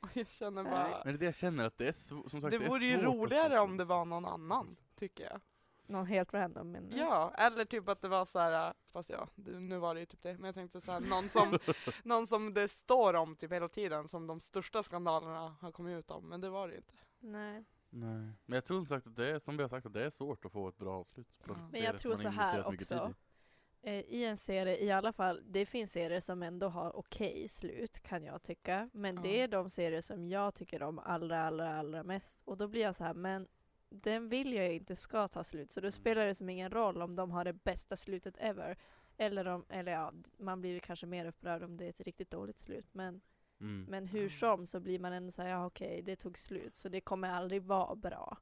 och 0.00 0.08
jag 0.16 0.30
känner 0.30 0.64
bara, 0.64 1.02
Men 1.04 1.12
det 1.14 1.16
är 1.16 1.18
det 1.18 1.24
jag 1.24 1.34
känner, 1.34 1.64
att 1.64 1.78
det 1.78 1.88
är 1.88 1.92
som 1.92 2.28
sagt, 2.30 2.42
det 2.42 2.50
det 2.58 2.64
är 2.64 2.68
vore 2.68 2.84
ju 2.84 2.96
roligare 3.02 3.58
om 3.60 3.76
det 3.76 3.84
var 3.84 4.04
någon 4.04 4.24
annan, 4.24 4.76
tycker 4.94 5.24
jag. 5.24 5.40
Någon 5.86 6.06
helt 6.06 6.34
random 6.34 6.70
men 6.72 6.92
Ja, 6.96 7.34
eller 7.38 7.64
typ 7.64 7.88
att 7.88 8.00
det 8.00 8.08
var 8.08 8.24
så 8.24 8.38
här, 8.38 8.74
fast 8.92 9.10
ja, 9.10 9.28
det, 9.34 9.60
nu 9.60 9.78
var 9.78 9.94
det 9.94 10.00
ju 10.00 10.06
typ 10.06 10.22
det, 10.22 10.34
men 10.34 10.44
jag 10.44 10.54
tänkte 10.54 10.80
så 10.80 10.92
här, 10.92 11.00
någon 11.00 11.28
som, 11.28 11.58
någon 12.04 12.26
som 12.26 12.54
det 12.54 12.68
står 12.68 13.14
om 13.14 13.36
typ 13.36 13.52
hela 13.52 13.68
tiden, 13.68 14.08
som 14.08 14.26
de 14.26 14.40
största 14.40 14.82
skandalerna 14.82 15.56
har 15.60 15.72
kommit 15.72 15.98
ut 15.98 16.10
om, 16.10 16.28
men 16.28 16.40
det 16.40 16.50
var 16.50 16.68
det 16.68 16.72
ju 16.74 16.78
inte. 16.78 16.94
Nej. 17.20 17.64
Nej. 17.90 18.32
Men 18.46 18.54
jag 18.54 18.64
tror 18.64 18.78
som 18.78 18.86
sagt 18.86 19.06
att 19.06 19.16
det 19.16 19.30
är, 19.30 19.38
som 19.38 19.56
vi 19.56 19.62
har 19.62 19.68
sagt, 19.68 19.86
att 19.86 19.92
det 19.92 20.04
är 20.04 20.10
svårt 20.10 20.44
att 20.44 20.52
få 20.52 20.68
ett 20.68 20.76
bra 20.78 21.00
avslut. 21.00 21.26
Ja. 21.46 21.54
Men 21.72 21.80
jag 21.82 21.98
tror 21.98 22.14
så 22.14 22.28
här 22.28 22.68
också. 22.68 22.94
i. 22.94 23.88
Eh, 23.90 24.00
I 24.00 24.24
en 24.24 24.36
serie, 24.36 24.78
i 24.84 24.90
alla 24.90 25.12
fall, 25.12 25.42
det 25.46 25.66
finns 25.66 25.92
serier 25.92 26.20
som 26.20 26.42
ändå 26.42 26.68
har 26.68 26.96
okej 26.96 27.48
slut 27.48 28.00
kan 28.00 28.24
jag 28.24 28.42
tycka. 28.42 28.90
Men 28.92 29.22
det 29.22 29.36
Ja. 29.36 29.44
är 29.44 29.48
de 29.48 29.70
serier 29.70 30.00
som 30.00 30.28
jag 30.28 30.54
tycker 30.54 30.82
om 30.82 30.98
allra, 30.98 31.46
allra, 31.46 31.76
allra 31.78 32.02
mest. 32.02 32.42
Och 32.44 32.56
då 32.56 32.68
blir 32.68 32.82
jag 32.82 32.96
så 32.96 33.04
här, 33.04 33.14
men 33.14 33.48
den 33.90 34.28
vill 34.28 34.52
jag 34.52 34.74
inte 34.74 34.96
ska 34.96 35.28
ta 35.28 35.44
slut. 35.44 35.72
Så 35.72 35.80
då 35.80 35.90
spelar 35.90 36.26
det 36.26 36.34
som 36.34 36.48
ingen 36.48 36.70
roll 36.70 37.02
om 37.02 37.16
de 37.16 37.30
har 37.30 37.44
det 37.44 37.52
bästa 37.52 37.96
slutet 37.96 38.34
ever. 38.38 38.76
Eller 39.16 39.46
om, 39.48 39.64
eller 39.68 39.92
ja, 39.92 40.12
man 40.38 40.60
blir 40.60 40.78
kanske 40.80 41.06
mer 41.06 41.26
upprörd 41.26 41.62
om 41.62 41.76
det 41.76 41.84
är 41.84 41.90
ett 41.90 42.00
riktigt 42.00 42.30
dåligt 42.30 42.58
slut. 42.58 42.86
Men, 42.92 43.20
Mm. 43.60 43.84
men 43.88 44.06
hur 44.06 44.28
som 44.28 44.66
så 44.66 44.80
blir 44.80 44.98
man 44.98 45.12
ändå 45.12 45.30
så 45.30 45.42
här, 45.42 45.48
ja 45.48 45.66
okej, 45.66 46.02
det 46.02 46.16
tog 46.16 46.38
slut. 46.38 46.74
Så 46.74 46.88
det 46.88 47.00
kommer 47.00 47.28
aldrig 47.28 47.62
vara 47.62 47.94
bra. 47.96 48.38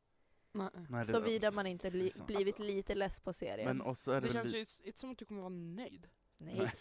Nej. 0.52 1.04
Såvida 1.04 1.50
man 1.50 1.66
inte 1.66 1.90
li- 1.90 2.12
blivit 2.26 2.46
Alltså, 2.54 2.62
lite 2.62 2.94
less 2.94 3.20
på 3.20 3.32
serien. 3.32 3.66
Men 3.66 3.80
och 3.80 3.98
så 3.98 4.10
är 4.12 4.20
det, 4.20 4.26
Det 4.26 4.32
känns 4.32 4.54
ju 4.54 4.66
inte 4.84 5.00
som 5.00 5.10
att 5.10 5.18
du 5.18 5.24
kommer 5.24 5.40
vara 5.40 5.48
nöjd. 5.52 6.08
Nej. 6.38 6.54
Nej. 6.58 6.72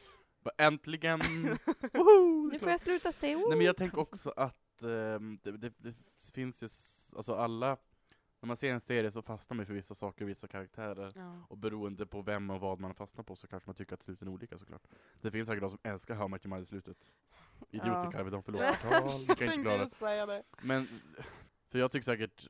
Äntligen! 0.58 1.20
Nu 2.52 2.60
får 2.60 2.70
jag 2.70 2.80
sluta 2.82 3.12
säga 3.12 3.38
Nej 3.38 3.58
men 3.58 3.66
jag 3.66 3.78
tänker 3.78 4.00
också 4.00 4.30
att 4.36 4.82
ehm, 4.82 5.40
det, 5.44 5.52
det, 5.58 5.74
det 5.80 5.94
finns 6.34 6.64
ju, 6.64 6.68
alltså 7.18 7.34
alla, 7.34 7.78
när 8.42 8.48
man 8.48 8.58
ser 8.58 8.72
en 8.74 8.80
serie 8.80 9.12
så 9.12 9.22
fastnar 9.22 9.56
man 9.58 9.66
för 9.66 9.74
vissa 9.74 9.96
saker 9.96 10.26
och 10.26 10.30
vissa 10.30 10.48
karaktärer. 10.48 11.12
Ja. 11.16 11.46
Och 11.50 11.58
beroende 11.58 12.06
på 12.06 12.22
vem 12.22 12.50
och 12.50 12.60
vad 12.60 12.80
man 12.80 12.94
fastnar 12.94 13.24
på 13.24 13.36
så 13.36 13.48
kanske 13.48 13.70
man 13.70 13.76
tycker 13.76 13.94
att 13.94 14.04
sluten 14.04 14.28
är 14.28 14.32
olika 14.32 14.58
såklart. 14.58 14.84
Det 15.22 15.32
finns 15.32 15.48
säkert 15.48 15.62
de 15.62 15.70
som 15.70 15.80
älskar 15.84 16.16
How 16.16 16.28
Much 16.28 16.62
i 16.62 16.66
slutet. 16.66 16.98
Idioter 17.70 17.92
Ja. 18.04 18.12
kallar 18.12 18.24
vi 18.24 18.30
dem, 18.32 18.44
förlåt 18.44 18.62
Ja. 18.66 18.74
förtal, 18.74 19.20
vi 19.20 19.36
kan 19.36 19.54
inte 19.54 19.90
klara 20.00 20.26
det. 20.26 20.44
Men, 20.62 20.88
för 21.72 21.80
jag 21.80 21.92
tycker 21.92 22.04
säkert 22.06 22.48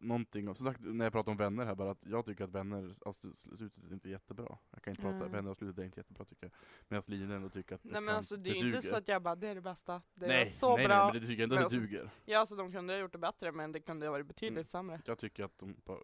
någonting, 0.00 0.48
om- 0.48 0.54
som 0.54 0.66
sagt 0.66 0.80
när 0.82 1.04
jag 1.04 1.12
pratar 1.12 1.32
om 1.32 1.38
vänner 1.38 1.64
här 1.64 1.74
bara, 1.74 1.90
att 1.90 2.06
jag 2.06 2.24
tycker 2.24 2.44
att 2.44 2.50
vänner 2.50 2.94
av 3.00 3.12
sl- 3.14 3.56
slutet 3.56 3.84
är 3.84 3.92
inte 3.92 4.10
jättebra. 4.10 4.58
Jag 4.70 4.82
kan 4.82 4.90
inte 4.90 5.02
prata, 5.02 5.16
Mm. 5.16 5.32
vänner 5.32 5.50
av 5.50 5.54
slutet 5.54 5.78
är 5.78 5.84
inte 5.84 6.00
jättebra 6.00 6.24
tycker 6.24 6.46
jag. 6.46 6.52
Medan 6.88 7.02
Lina 7.06 7.34
ändå 7.34 7.48
tycker 7.48 7.74
att 7.74 7.82
det 7.82 7.88
Nej 7.92 8.00
men 8.00 8.08
kan- 8.08 8.16
alltså 8.16 8.36
det 8.36 8.50
är 8.50 8.54
ju 8.54 8.58
inte 8.58 8.76
duger. 8.78 8.88
så 8.88 8.96
att 8.96 9.08
jag 9.08 9.22
bara, 9.22 9.34
det 9.36 9.48
är 9.48 9.54
det 9.54 9.60
bästa. 9.60 10.02
Det 10.14 10.26
nej, 10.26 10.42
är 10.42 10.46
så 10.46 10.76
nej, 10.76 10.86
bra. 10.86 10.96
nej, 10.96 11.12
men 11.12 11.22
det 11.22 11.28
tycker 11.28 11.42
jag 11.42 11.42
ändå 11.42 11.54
Men 11.54 11.64
att 11.64 11.70
det 11.70 11.76
alltså- 11.76 11.90
duger. 11.90 12.10
Ja 12.24 12.38
alltså 12.38 12.56
de 12.56 12.72
kunde 12.72 12.92
ha 12.92 13.00
gjort 13.00 13.12
det 13.12 13.18
bättre 13.18 13.52
men 13.52 13.72
det 13.72 13.80
kunde 13.80 14.06
ha 14.06 14.10
varit 14.10 14.26
betydligt 14.26 14.56
Mm. 14.56 14.64
sämre. 14.66 15.00
Jag 15.04 15.18
tycker 15.18 15.44
att 15.44 15.58
de 15.58 15.76
bara, 15.84 15.98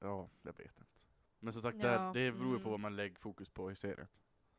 ja, 0.00 0.28
jag 0.42 0.52
vet 0.56 0.60
inte. 0.78 0.82
Men 1.40 1.52
som 1.52 1.62
sagt, 1.62 1.76
Ja, 1.82 2.12
det, 2.14 2.20
det 2.24 2.32
beror 2.32 2.46
ju 2.46 2.50
mm. 2.52 2.62
på 2.62 2.70
vad 2.70 2.80
man 2.80 2.96
lägger 2.96 3.16
fokus 3.16 3.50
på 3.50 3.72
i 3.72 3.74
serien. 3.76 4.06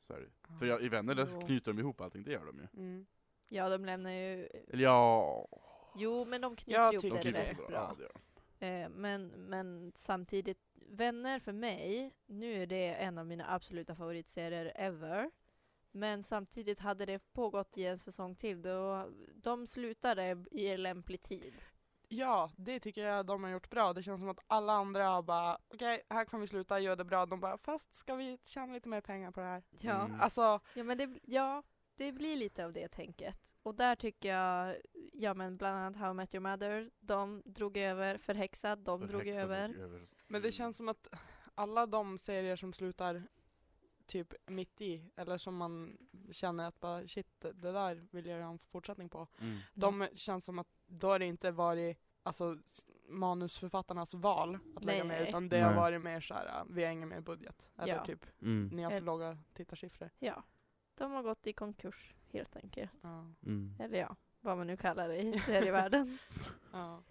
Så 0.02 0.14
är 0.14 0.20
det. 0.20 0.58
För 0.60 0.66
jag, 0.66 0.82
i 0.82 0.90
Vänner 0.90 1.16
där 1.16 1.46
knyter 1.46 1.74
de 1.74 1.80
ihop 1.80 2.02
allting, 2.02 2.24
det 2.24 2.32
gör 2.32 2.46
de 2.46 2.58
ju. 2.60 2.68
Mm. 2.82 3.06
Ja, 3.48 3.70
de 3.70 3.86
lämnar 3.86 4.12
ju... 4.12 4.46
Eller 4.68 4.84
ja, 4.84 5.48
Jo, 5.96 6.26
men 6.26 6.42
de 6.42 6.56
knyter 6.56 6.82
Jag 6.82 6.94
ihop 6.94 7.04
det 7.04 7.24
de 7.24 7.32
rätt 7.32 7.58
bra. 7.58 7.68
Ja, 7.72 7.96
det. 8.60 8.68
Eh, 8.68 8.90
men, 8.90 9.28
men 9.28 9.92
samtidigt 9.96 10.70
Vänner 10.92 11.40
för 11.40 11.52
mig, 11.52 12.14
nu 12.26 12.62
är 12.62 12.68
det 12.68 12.94
en 12.94 13.18
av 13.18 13.26
mina 13.26 13.46
absoluta 13.54 13.96
favoritserier 13.96 14.72
ever. 14.76 15.32
Men 15.92 16.24
samtidigt 16.24 16.80
hade 16.80 17.06
det 17.06 17.34
pågått 17.34 17.78
i 17.78 17.86
en 17.86 18.00
säsong 18.00 18.36
till 18.36 18.62
då 18.62 19.10
de 19.36 19.68
slutade 19.68 20.46
i 20.52 20.68
en 20.68 20.84
lämplig 20.84 21.22
tid. 21.22 21.54
Ja, 22.08 22.52
det 22.58 22.80
tycker 22.80 23.06
jag 23.06 23.26
de 23.26 23.44
har 23.44 23.52
gjort 23.52 23.70
bra. 23.70 23.94
Det 23.94 24.04
känns 24.04 24.22
som 24.22 24.30
att 24.30 24.40
alla 24.48 24.74
andra 24.74 25.08
har 25.08 25.22
bara, 25.22 25.58
okej, 25.68 26.02
här 26.10 26.26
kan 26.26 26.42
vi 26.42 26.48
sluta, 26.48 26.80
gör 26.80 26.96
det 26.96 27.04
bra. 27.04 27.26
De 27.26 27.40
bara, 27.40 27.58
fast 27.58 27.94
ska 27.94 28.16
vi 28.16 28.40
tjäna 28.44 28.74
lite 28.74 28.90
mer 28.90 29.02
pengar 29.02 29.32
på 29.32 29.40
det 29.40 29.46
här? 29.46 29.64
Ja, 29.80 30.06
Mm. 30.06 30.22
Alltså, 30.22 30.60
ja 30.74 30.84
men 30.84 30.98
det, 30.98 31.20
ja, 31.24 31.64
det 31.96 32.12
blir 32.12 32.36
lite 32.36 32.66
av 32.66 32.74
det 32.74 32.88
tänket. 32.88 33.56
Och 33.64 33.76
där 33.76 33.96
tycker 33.96 34.30
jag, 34.30 34.76
ja 35.22 35.34
men 35.34 35.58
bland 35.58 35.78
annat 35.78 35.96
How 35.96 36.12
I 36.12 36.14
Met 36.14 36.36
Your 36.36 36.42
Mother, 36.52 36.92
de 37.00 37.42
drog 37.46 37.78
över, 37.78 38.18
Förhäxad, 38.18 38.80
de 38.80 39.08
drog 39.08 39.22
Förhäxad 39.22 39.44
över. 39.44 39.68
drog 39.68 39.82
över. 39.84 40.02
men 40.28 40.42
det 40.42 40.52
känns 40.52 40.78
som 40.78 40.90
att 40.90 41.08
alla 41.56 41.86
de 41.86 42.18
serier 42.20 42.56
som 42.56 42.74
slutar 42.74 43.24
typ 44.06 44.34
mitt 44.46 44.82
i, 44.82 45.04
eller 45.16 45.38
som 45.38 45.56
man 45.58 45.98
känner 46.32 46.68
att 46.68 46.80
bara 46.80 47.08
shit, 47.08 47.40
det 47.40 47.72
där 47.72 48.08
vill 48.12 48.26
jag 48.26 48.44
ha 48.44 48.52
en 48.52 48.60
fortsättning 48.60 49.10
på. 49.10 49.28
Mm. 49.40 49.58
De 49.74 50.08
känns 50.16 50.46
som 50.46 50.60
att 50.60 50.68
då 50.88 51.08
har 51.08 51.20
det 51.20 51.26
inte 51.26 51.52
varit 51.52 51.98
alltså, 52.24 52.58
manusförfattarnas 53.08 54.14
val 54.14 54.58
att 54.76 54.84
lägga 54.84 55.04
Nej, 55.04 55.20
ner, 55.20 55.28
utan 55.30 55.50
det 55.50 55.60
har 55.60 55.70
Nej. 55.72 55.80
varit 55.80 56.02
mer 56.02 56.22
så 56.22 56.34
här, 56.34 56.46
äh, 56.60 56.64
vi 56.70 56.84
har 56.86 56.92
ingen 56.92 57.10
mer 57.10 57.22
budget. 57.22 57.70
Eller 57.78 57.94
Ja. 57.96 58.06
typ, 58.06 58.26
Mm. 58.42 58.68
ni 58.68 58.84
har 58.84 58.90
för 58.90 58.98
Eller- 58.98 59.06
låga 59.06 59.38
tittarsiffror. 59.54 60.10
Ja, 60.20 60.44
de 60.98 61.12
har 61.12 61.24
gått 61.24 61.48
i 61.48 61.54
konkurs 61.54 62.16
helt 62.32 62.56
enkelt. 62.56 62.92
Ja. 63.02 63.26
Mm. 63.46 63.76
Eller 63.80 64.00
ja, 64.00 64.16
vad 64.42 64.58
man 64.58 64.68
nu 64.68 64.78
kallar 64.78 65.08
det 65.08 65.18
i 65.22 65.40
serievärlden. 65.40 66.18
Ja. 66.72 67.04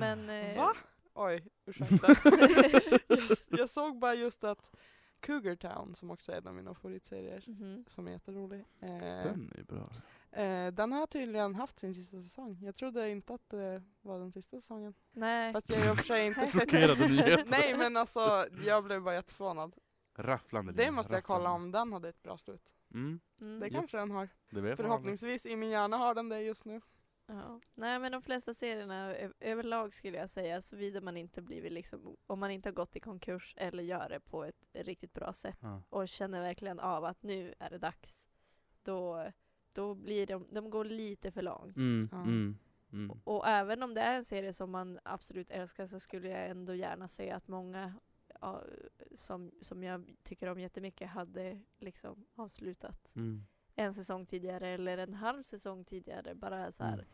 Men... 0.00 0.30
Eh, 0.30 0.56
Va? 0.56 0.74
Oj, 1.14 1.48
ursäkta. 1.66 2.06
jag, 3.08 3.28
jag 3.48 3.70
såg 3.70 3.98
bara 3.98 4.14
just 4.14 4.44
att 4.44 4.70
Cougar 5.20 5.56
Town, 5.56 5.94
som 5.94 6.10
också 6.10 6.32
är 6.32 6.36
en 6.36 6.46
av 6.46 6.54
mina 6.54 6.74
favoritserier, 6.74 7.44
mhm. 7.46 7.84
som 7.88 8.06
är 8.06 8.12
jätterolig. 8.12 8.60
Eh, 8.80 8.98
Den 8.98 9.52
är 9.58 9.62
bra. 9.62 9.84
eh, 10.42 10.72
den 10.72 10.92
har 10.92 11.06
tydligen 11.06 11.54
haft 11.54 11.78
sin 11.78 11.94
sista 11.94 12.22
säsong. 12.22 12.58
Jag 12.62 12.74
trodde 12.74 13.10
inte 13.10 13.34
att 13.34 13.48
det 13.48 13.82
var 14.02 14.18
den 14.18 14.32
sista 14.32 14.60
säsongen. 14.60 14.94
Nej. 15.12 15.52
Fast 15.52 15.68
jag 15.70 15.76
har 15.76 15.88
i 15.88 15.92
och 15.92 15.96
för 15.96 16.04
sig 16.04 16.26
inte 16.26 16.46
sett 16.46 16.72
nyheter. 16.72 17.44
Nej 17.46 17.76
men 17.78 17.96
alltså, 17.96 18.46
jag 18.64 18.84
blev 18.84 19.02
bara 19.02 19.14
jätteförvånad. 19.14 19.76
Rafflande 20.16 20.72
Det 20.72 20.90
måste 20.90 21.14
jag 21.14 21.24
kolla 21.24 21.50
om 21.50 21.70
den 21.70 21.92
hade 21.92 22.08
ett 22.08 22.22
bra 22.22 22.38
slut. 22.38 22.73
Mm. 22.94 23.20
Mm. 23.40 23.60
Det 23.60 23.66
Yes. 23.66 23.74
kanske 23.74 23.96
den 23.96 24.10
har. 24.10 24.28
Förhoppningsvis, 24.76 25.46
i 25.46 25.56
min 25.56 25.70
hjärna 25.70 25.96
har 25.96 26.14
den 26.14 26.28
det 26.28 26.40
just 26.40 26.64
nu. 26.64 26.80
Ja. 27.26 27.60
Nej 27.74 27.98
men 27.98 28.12
de 28.12 28.22
flesta 28.22 28.54
serierna 28.54 29.14
överlag 29.40 29.92
skulle 29.92 30.16
jag 30.18 30.30
säga, 30.30 30.60
såvida 30.62 31.00
man 31.00 31.16
inte 31.16 31.42
blivit 31.42 31.72
liksom, 31.72 32.16
om 32.26 32.38
man 32.40 32.50
inte 32.50 32.68
har 32.68 32.74
gått 32.74 32.96
i 32.96 33.00
konkurs 33.00 33.54
eller 33.56 33.82
gör 33.82 34.08
det 34.08 34.20
på 34.20 34.44
ett 34.44 34.64
riktigt 34.72 35.12
bra 35.12 35.32
sätt 35.32 35.58
Ja. 35.62 35.82
och 35.90 36.08
känner 36.08 36.40
verkligen 36.40 36.80
av 36.80 37.04
att 37.04 37.22
nu 37.22 37.54
är 37.58 37.70
det 37.70 37.78
dags, 37.78 38.26
då, 38.82 39.26
då 39.72 39.94
blir 39.94 40.26
de, 40.26 40.46
de 40.50 40.70
går 40.70 40.84
lite 40.84 41.30
för 41.32 41.42
långt. 41.42 41.76
Mm. 41.76 42.08
Ja. 42.12 42.18
Mm. 42.22 42.58
Mm. 42.92 43.10
Och, 43.10 43.36
och 43.36 43.46
även 43.48 43.82
om 43.82 43.94
det 43.94 44.00
är 44.00 44.16
en 44.16 44.24
serie 44.24 44.52
som 44.52 44.70
man 44.70 44.98
absolut 45.04 45.50
älskar 45.50 45.86
så 45.86 46.00
skulle 46.00 46.28
jag 46.28 46.48
ändå 46.48 46.74
gärna 46.74 47.08
se 47.08 47.30
att 47.30 47.48
många 47.48 47.94
som, 49.14 49.52
som 49.60 49.82
jag 49.82 50.14
tycker 50.22 50.48
om 50.48 50.60
jättemycket 50.60 51.08
hade 51.08 51.60
liksom 51.78 52.24
avslutat 52.34 53.12
Mm. 53.16 53.44
en 53.74 53.94
säsong 53.94 54.26
tidigare 54.26 54.68
eller 54.68 54.98
en 54.98 55.14
halv 55.14 55.42
säsong 55.42 55.84
tidigare. 55.84 56.34
Bara 56.34 56.72
så 56.72 56.84
här, 56.84 56.92
Mm. 56.94 57.06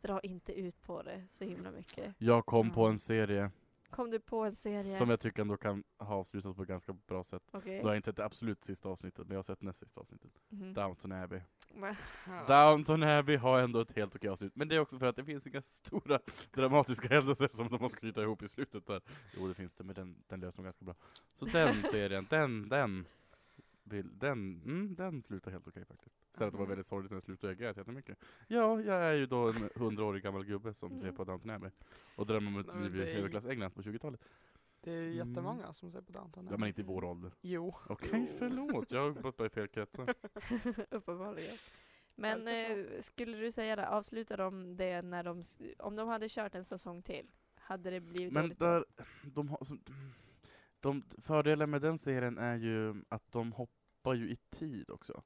dra 0.00 0.20
inte 0.20 0.52
ut 0.52 0.82
på 0.82 1.02
det 1.02 1.24
så 1.30 1.44
himla 1.44 1.70
mycket. 1.70 2.14
Jag 2.18 2.46
kom 2.46 2.70
på 2.70 2.80
Ja. 2.86 2.90
en 2.90 2.98
serie 2.98 3.50
Kom 3.90 4.10
du 4.10 4.20
på 4.20 4.44
en 4.44 4.54
serie? 4.54 4.98
som 4.98 5.10
jag 5.10 5.20
tycker 5.20 5.42
ändå 5.42 5.56
kan 5.56 5.84
ha 5.98 6.14
avslutats 6.14 6.56
på 6.56 6.62
ett 6.62 6.68
ganska 6.68 6.92
bra 6.92 7.24
sätt. 7.24 7.42
Okej. 7.52 7.78
Nu 7.78 7.82
har 7.82 7.90
jag 7.90 7.96
inte 7.96 8.06
sett 8.06 8.16
det 8.16 8.24
absolut 8.24 8.64
sista 8.64 8.88
avsnittet, 8.88 9.26
men 9.26 9.30
jag 9.30 9.38
har 9.38 9.42
sett 9.42 9.62
näst 9.62 9.78
sista 9.78 10.00
avsnittet. 10.00 10.30
Mhm. 10.48 10.74
Downton 10.74 11.12
Abbey. 11.12 11.40
Downton 12.48 13.02
Abbey 13.02 13.36
har 13.36 13.60
ändå 13.60 13.80
ett 13.80 13.96
helt 13.96 14.16
okej 14.16 14.30
avslut, 14.30 14.56
men 14.56 14.68
det 14.68 14.76
är 14.76 14.80
också 14.80 14.98
för 14.98 15.06
att 15.06 15.16
det 15.16 15.24
finns 15.24 15.46
inga 15.46 15.62
stora 15.62 16.20
dramatiska 16.54 17.08
händelser 17.08 17.48
som 17.52 17.68
de 17.68 17.80
måste 17.80 17.98
knyta 17.98 18.22
ihop 18.22 18.42
i 18.42 18.48
slutet 18.48 18.86
där. 18.86 19.00
Jo 19.36 19.48
det 19.48 19.54
finns 19.54 19.74
det, 19.74 19.84
men 19.84 19.94
den, 19.94 20.16
den 20.26 20.40
löser 20.40 20.56
de 20.56 20.64
ganska 20.64 20.84
bra. 20.84 20.94
Så 21.34 21.44
den 21.44 21.82
serien, 21.90 22.26
den, 22.30 22.68
den, 22.68 23.06
vill, 23.82 24.18
den, 24.18 24.62
mm, 24.64 24.94
den 24.94 25.22
slutar 25.22 25.50
helt 25.50 25.68
okej 25.68 25.84
faktiskt. 25.84 26.25
Sen 26.36 26.46
att 26.46 26.52
det 26.52 26.58
var 26.58 26.64
Mhm. 26.64 26.68
väldigt 26.70 26.86
sorgligt 26.86 27.10
när 27.10 27.16
den 27.16 27.22
slutade, 27.22 27.52
jag 27.52 27.58
grät 27.58 27.76
jättemycket. 27.76 28.18
Ja, 28.48 28.80
jag 28.80 29.02
är 29.02 29.12
ju 29.12 29.26
då 29.26 29.48
en 29.48 29.70
hundraårig 29.74 30.22
gammal 30.22 30.44
gubbe 30.44 30.74
som 30.74 30.98
ser 30.98 31.04
Mm. 31.06 31.16
på 31.16 31.24
Downton 31.24 31.50
Abbey. 31.50 31.70
Och 32.16 32.26
drömmer 32.26 32.48
om 32.48 32.58
ett 32.58 32.74
liv 32.82 32.96
det 32.96 33.10
i 33.12 33.18
överklass 33.18 33.46
England 33.46 33.70
på 33.70 33.82
20-talet. 33.82 34.20
Det 34.80 34.90
är 34.92 35.00
ju 35.00 35.12
Mm. 35.12 35.28
jättemånga 35.28 35.72
som 35.72 35.90
ser 35.92 36.00
på 36.00 36.12
Downton 36.12 36.48
Ja 36.50 36.56
men 36.56 36.68
inte 36.68 36.80
i 36.80 36.84
vår 36.84 37.04
ålder. 37.04 37.32
Jo. 37.40 37.74
Okej, 37.88 38.08
Jo. 38.12 38.36
förlåt. 38.38 38.90
Jag 38.90 39.00
har 39.00 39.10
gått 39.22 39.40
i 39.40 39.48
fel 39.48 39.68
kretsar. 39.68 40.14
Uppenbarligen. 40.90 41.56
Men 42.14 42.48
eh, 42.48 42.86
skulle 43.00 43.36
du 43.36 43.52
säga 43.52 43.76
det, 43.76 43.88
avslutar 43.88 44.36
de 44.36 44.76
det 44.76 45.02
när 45.02 45.22
de, 45.24 45.42
om 45.78 45.96
de 45.96 46.08
hade 46.08 46.28
kört 46.28 46.54
en 46.54 46.64
säsong 46.64 47.02
till, 47.02 47.26
hade 47.54 47.90
det 47.90 48.00
blivit 48.00 48.32
Men 48.32 48.42
dåligt 48.42 48.58
då? 48.58 48.64
där, 48.66 48.84
de 49.22 49.48
har, 49.48 49.64
som, 49.64 49.80
de, 50.80 51.02
fördelen 51.18 51.70
med 51.70 51.82
den 51.82 51.98
serien 51.98 52.38
är 52.38 52.56
ju 52.56 53.02
att 53.08 53.32
de 53.32 53.52
hoppar 53.52 54.14
ju 54.14 54.30
i 54.30 54.36
tid 54.50 54.90
också. 54.90 55.22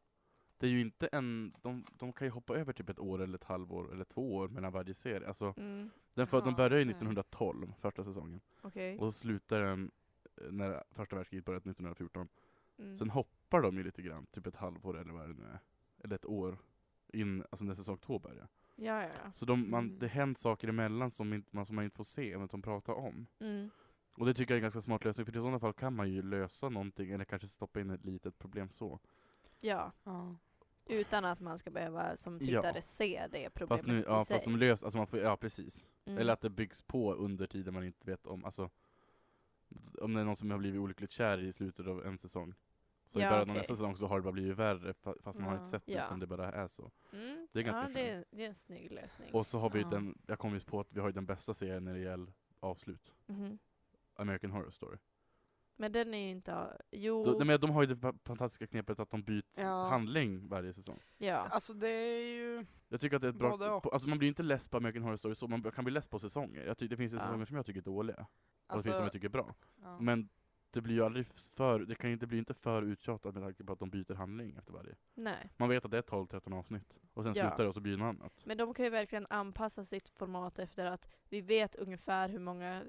Det 0.61 0.66
är 0.66 0.70
ju 0.70 0.80
inte 0.80 1.06
en, 1.06 1.54
de, 1.62 1.84
de 1.98 2.12
kan 2.12 2.26
ju 2.26 2.30
hoppa 2.30 2.56
över 2.56 2.72
typ 2.72 2.88
ett 2.88 2.98
år 2.98 3.22
eller 3.22 3.34
ett 3.34 3.44
halvår 3.44 3.92
eller 3.92 4.04
två 4.04 4.34
år 4.34 4.48
mellan 4.48 4.72
varje 4.72 4.94
serie. 4.94 5.28
Alltså, 5.28 5.54
Mm, 5.56 5.90
den 6.14 6.26
för, 6.26 6.40
de 6.40 6.48
Ja, 6.50 6.56
börjar 6.56 6.78
ju 6.78 6.84
okej. 6.84 6.90
1912, 6.90 7.72
första 7.80 8.04
säsongen. 8.04 8.40
Okej. 8.62 8.98
Och 8.98 9.12
så 9.14 9.18
slutar 9.18 9.61
den 9.61 9.90
eh, 10.36 10.52
när 10.52 10.84
första 10.90 11.16
världskriget 11.16 11.44
började 11.44 11.70
1914. 11.70 12.28
Mm. 12.78 12.96
Sen 12.96 13.11
hoppar 13.11 13.62
de 13.62 13.76
ju 13.76 13.82
lite 13.84 14.02
grann, 14.02 14.26
typ 14.26 14.46
ett 14.46 14.56
halvår 14.56 14.98
eller 15.00 15.12
vad 15.12 15.28
det 15.28 15.34
nu 15.34 15.44
är. 15.44 15.58
Eller 16.04 16.14
ett 16.14 16.26
år. 16.26 16.58
In, 17.12 17.44
alltså 17.50 17.64
när 17.64 17.74
säsong 17.74 17.98
två 17.98 18.18
börjar. 18.18 18.48
Ja, 18.76 19.02
ja, 19.02 19.08
ja. 19.24 19.30
Så 19.32 19.44
de, 19.46 19.70
man, 19.70 19.84
Mm. 19.86 19.98
det 19.98 20.08
händer 20.08 20.38
saker 20.40 20.68
emellan 20.68 21.11
som, 21.11 21.32
inte, 21.32 21.56
man, 21.56 21.66
som 21.66 21.76
man 21.76 21.84
inte 21.84 21.96
får 21.96 22.04
se, 22.04 22.38
men 22.38 22.46
de 22.46 22.62
pratar 22.62 22.92
om. 22.92 23.26
Mm. 23.38 23.70
Och 24.14 24.26
det 24.26 24.34
tycker 24.34 24.54
jag 24.54 24.56
är 24.56 24.61
en 24.61 24.62
ganska 24.62 24.82
smart 24.82 25.04
lösning, 25.04 25.26
för 25.26 25.36
i 25.36 25.40
sådana 25.40 25.58
fall 25.58 25.72
kan 25.72 25.94
man 25.94 26.11
ju 26.12 26.22
lösa 26.22 26.68
någonting, 26.68 27.11
eller 27.11 27.24
kanske 27.24 27.48
stoppa 27.48 27.80
in 27.80 27.90
ett 27.90 28.04
litet 28.04 28.38
problem 28.38 28.70
så. 28.70 28.98
Ja, 29.61 29.92
Ja. 30.04 30.36
Utan 30.87 31.24
att 31.24 31.41
man 31.41 31.59
ska 31.59 31.70
behöva 31.70 32.16
som 32.16 32.39
Ja. 32.41 32.47
tittare 32.62 32.83
se 32.83 33.26
det 33.33 33.51
problemet 33.51 33.81
Fast 33.81 33.87
nu, 33.87 34.01
i 34.01 34.05
ja 34.07 34.24
sig. 34.24 34.35
fast 34.35 34.45
de 34.45 34.57
löser, 34.57 34.87
alltså 34.87 34.99
man 34.99 35.07
får, 35.07 35.18
ja 35.18 35.37
precis. 35.37 35.89
Mm. 36.05 36.18
Eller 36.18 36.33
att 36.33 36.41
det 36.41 36.51
byggs 36.51 36.83
på 36.83 37.14
under 37.14 37.47
tiden 37.47 37.74
man 37.74 37.85
inte 37.85 38.07
vet 38.11 38.26
om, 38.26 38.45
alltså 38.45 38.70
om 40.01 40.14
det 40.14 40.20
är 40.20 40.24
någon 40.24 40.37
som 40.37 40.51
har 40.51 40.59
blivit 40.59 40.81
olyckligt 40.81 41.11
kär 41.11 41.43
i 41.43 41.53
slutet 41.53 41.87
av 41.87 42.07
en 42.07 42.18
säsong. 42.18 42.55
Så 43.07 43.20
Ja, 43.20 43.26
i 43.26 43.31
början 43.31 43.43
okej. 43.43 43.51
av 43.51 43.57
nästa 43.57 43.74
säsong 43.74 43.97
så 43.97 44.07
har 44.07 44.16
det 44.18 44.22
bara 44.22 44.33
blivit 44.33 44.57
värre, 44.59 44.93
fa- 44.93 45.22
fast 45.22 45.39
man 45.39 45.49
har 45.49 45.55
Ja. 45.55 45.61
inte 45.61 45.70
sett 45.70 45.87
det, 45.87 45.93
Ja. 45.93 46.07
utan 46.07 46.20
det 46.20 46.26
bara 46.26 46.53
är 46.53 46.66
så. 46.68 46.91
Mm. 47.12 47.49
det 47.53 47.59
är 47.59 47.62
ganska 47.64 48.01
ja, 48.01 48.05
det, 48.07 48.11
är, 48.11 48.24
det 48.31 48.45
är 48.45 48.49
en 48.49 48.55
snygg 48.55 48.93
lösning. 48.93 49.35
Och 49.35 49.47
så 49.47 49.59
har 49.59 49.70
vi 49.70 49.81
Ja. 49.81 49.89
den, 49.89 50.18
jag 50.26 50.39
kom 50.39 50.53
just 50.55 50.66
på 50.66 50.81
att 50.81 50.93
vi 50.93 51.01
har 51.01 51.09
ju 51.09 51.12
den 51.12 51.26
bästa 51.26 51.55
serien 51.55 51.85
när 51.85 51.95
det 51.95 52.01
gäller 52.01 52.33
avslut. 52.61 53.12
Mhm. 53.26 53.59
American 54.14 54.51
Horror 54.51 54.70
Story. 54.70 54.99
Men 55.81 55.93
den 55.93 56.14
är 56.14 56.18
ju 56.18 56.31
inte... 56.31 56.76
Jo, 56.91 57.24
De, 57.24 57.31
nej, 57.39 57.47
men 57.47 57.61
de 57.61 57.70
har 57.70 57.83
ju 57.83 57.87
det 57.87 57.95
fa- 57.95 58.18
fantastiska 58.24 58.66
knepet 58.66 59.01
att 59.01 59.11
de 59.11 59.22
byter 59.22 59.43
Ja. 59.59 59.89
handling 59.89 60.49
varje 60.49 60.72
säsong. 60.72 60.99
ja. 61.18 61.37
Alltså 61.37 61.74
det 61.74 61.89
är 61.89 62.24
ju, 62.35 62.66
Jag 62.89 63.01
tycker 63.01 63.16
att 63.16 63.22
det 63.22 63.28
är 63.28 63.33
ett 63.33 63.37
bra, 63.37 63.81
på, 63.81 63.91
alltså 63.91 64.09
man 64.09 64.18
blir 64.18 64.26
ju 64.26 64.28
inte 64.31 64.43
less 64.43 64.68
på 64.68 64.76
American 64.76 65.03
Horror 65.03 65.16
Story 65.16 65.35
så, 65.35 65.49
man 65.49 65.62
kan 65.62 65.85
bli 65.85 65.93
less 65.95 66.09
på 66.09 66.18
säsonger. 66.18 66.64
Jag 66.66 66.78
tycker 66.78 66.91
det 66.91 66.97
finns 66.97 67.12
Ja. 67.12 67.18
säsonger 67.18 67.45
som 67.45 67.57
jag 67.57 67.66
tycker 67.66 67.81
är 67.81 67.85
dåliga, 67.85 68.16
och 68.16 68.26
det 68.66 68.72
alltså, 68.74 68.89
finns 68.89 68.97
som 68.97 69.05
jag 69.05 69.12
tycker 69.12 69.26
är 69.26 69.31
bra. 69.31 69.55
ja. 69.83 69.99
Men 70.01 70.28
det 70.72 70.81
blir 70.81 70.95
ju 70.95 71.05
aldrig 71.05 71.26
för, 71.26 71.81
det 71.81 71.95
kan 71.95 72.11
inte 72.11 72.26
bli 72.26 72.39
inte 72.39 72.55
för 72.55 72.83
uttjatat 72.83 73.35
med 73.35 73.43
tanke 73.43 73.64
på 73.64 73.72
att 73.72 73.78
de 73.78 73.91
byter 73.91 74.14
handling 74.14 74.55
efter 74.59 74.72
varje. 74.72 74.95
Nej. 75.14 75.51
Man 75.57 75.68
vet 75.68 75.85
att 75.85 75.91
det 75.91 75.99
är 75.99 76.03
12-13 76.03 76.55
avsnitt, 76.59 76.95
och 77.14 77.22
sen 77.24 77.33
Ja. 77.37 77.43
slutar 77.43 77.62
det 77.64 77.68
och 77.68 77.74
så 77.74 77.81
blir 77.81 77.93
det 77.93 77.99
något 77.99 78.20
annat. 78.20 78.33
Men 78.45 78.57
de 78.57 78.74
kan 78.74 78.85
ju 78.85 78.91
verkligen 78.91 79.26
anpassa 79.31 79.85
sitt 79.85 80.09
format 80.09 80.59
efter 80.59 80.85
att 80.85 81.09
vi 81.28 81.41
vet 81.41 81.76
ungefär 81.76 82.28
hur 82.28 82.39
många, 82.39 82.83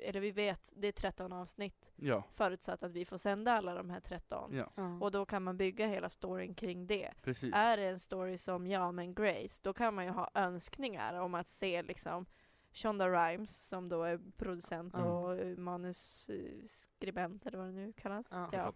eller 0.00 0.20
vi 0.20 0.30
vet, 0.30 0.72
det 0.76 0.88
är 0.88 0.92
13 0.92 1.32
avsnitt, 1.32 1.92
Ja, 1.96 2.24
förutsatt 2.32 2.82
att 2.82 2.92
vi 2.92 3.04
får 3.04 3.16
sända 3.16 3.52
alla 3.52 3.74
de 3.74 3.90
här 3.90 4.00
13. 4.00 4.54
ja, 4.56 4.66
Ja. 4.74 4.98
Och 5.00 5.10
då 5.10 5.26
kan 5.26 5.42
man 5.42 5.56
bygga 5.56 5.86
hela 5.86 6.08
storyn 6.08 6.54
kring 6.54 6.86
det. 6.86 7.12
precis. 7.22 7.54
Är 7.54 7.76
det 7.76 7.86
en 7.88 8.00
story 8.00 8.38
som 8.38 8.66
ja 8.66 8.92
men 8.92 9.14
Grace, 9.14 9.60
då 9.62 9.72
kan 9.72 9.94
man 9.94 10.04
ju 10.04 10.10
ha 10.10 10.30
önskningar 10.34 11.14
om 11.20 11.34
att 11.34 11.48
se 11.48 11.82
liksom 11.82 12.26
Shonda 12.72 13.08
Rhimes 13.08 13.68
som 13.68 13.88
då 13.88 14.02
är 14.02 14.20
producent 14.36 14.94
Mm. 14.98 15.10
och 15.10 15.34
eh, 15.36 15.56
manusskribent 15.56 17.46
eller 17.46 17.58
vad 17.58 17.66
det 17.66 17.72
nu 17.72 17.92
kallas. 17.92 18.28
Ja. 18.30 18.72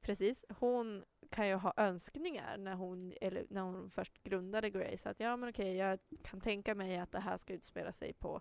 Precis. 0.00 0.44
Hon 0.58 1.04
kan 1.30 1.48
ju 1.48 1.54
ha 1.54 1.72
önskningar 1.76 2.58
när 2.58 2.74
hon, 2.74 3.12
eller 3.20 3.46
när 3.50 3.60
hon 3.62 3.90
först 3.90 4.22
grundade 4.22 4.70
Grace. 4.70 5.10
Att 5.10 5.20
ja 5.20 5.36
men 5.36 5.48
okej, 5.48 5.76
jag 5.76 5.98
kan 6.22 6.40
tänka 6.40 6.74
mig 6.74 6.98
att 6.98 7.12
det 7.12 7.20
här 7.20 7.36
ska 7.36 7.52
utspela 7.54 7.92
sig 7.92 8.12
på 8.12 8.40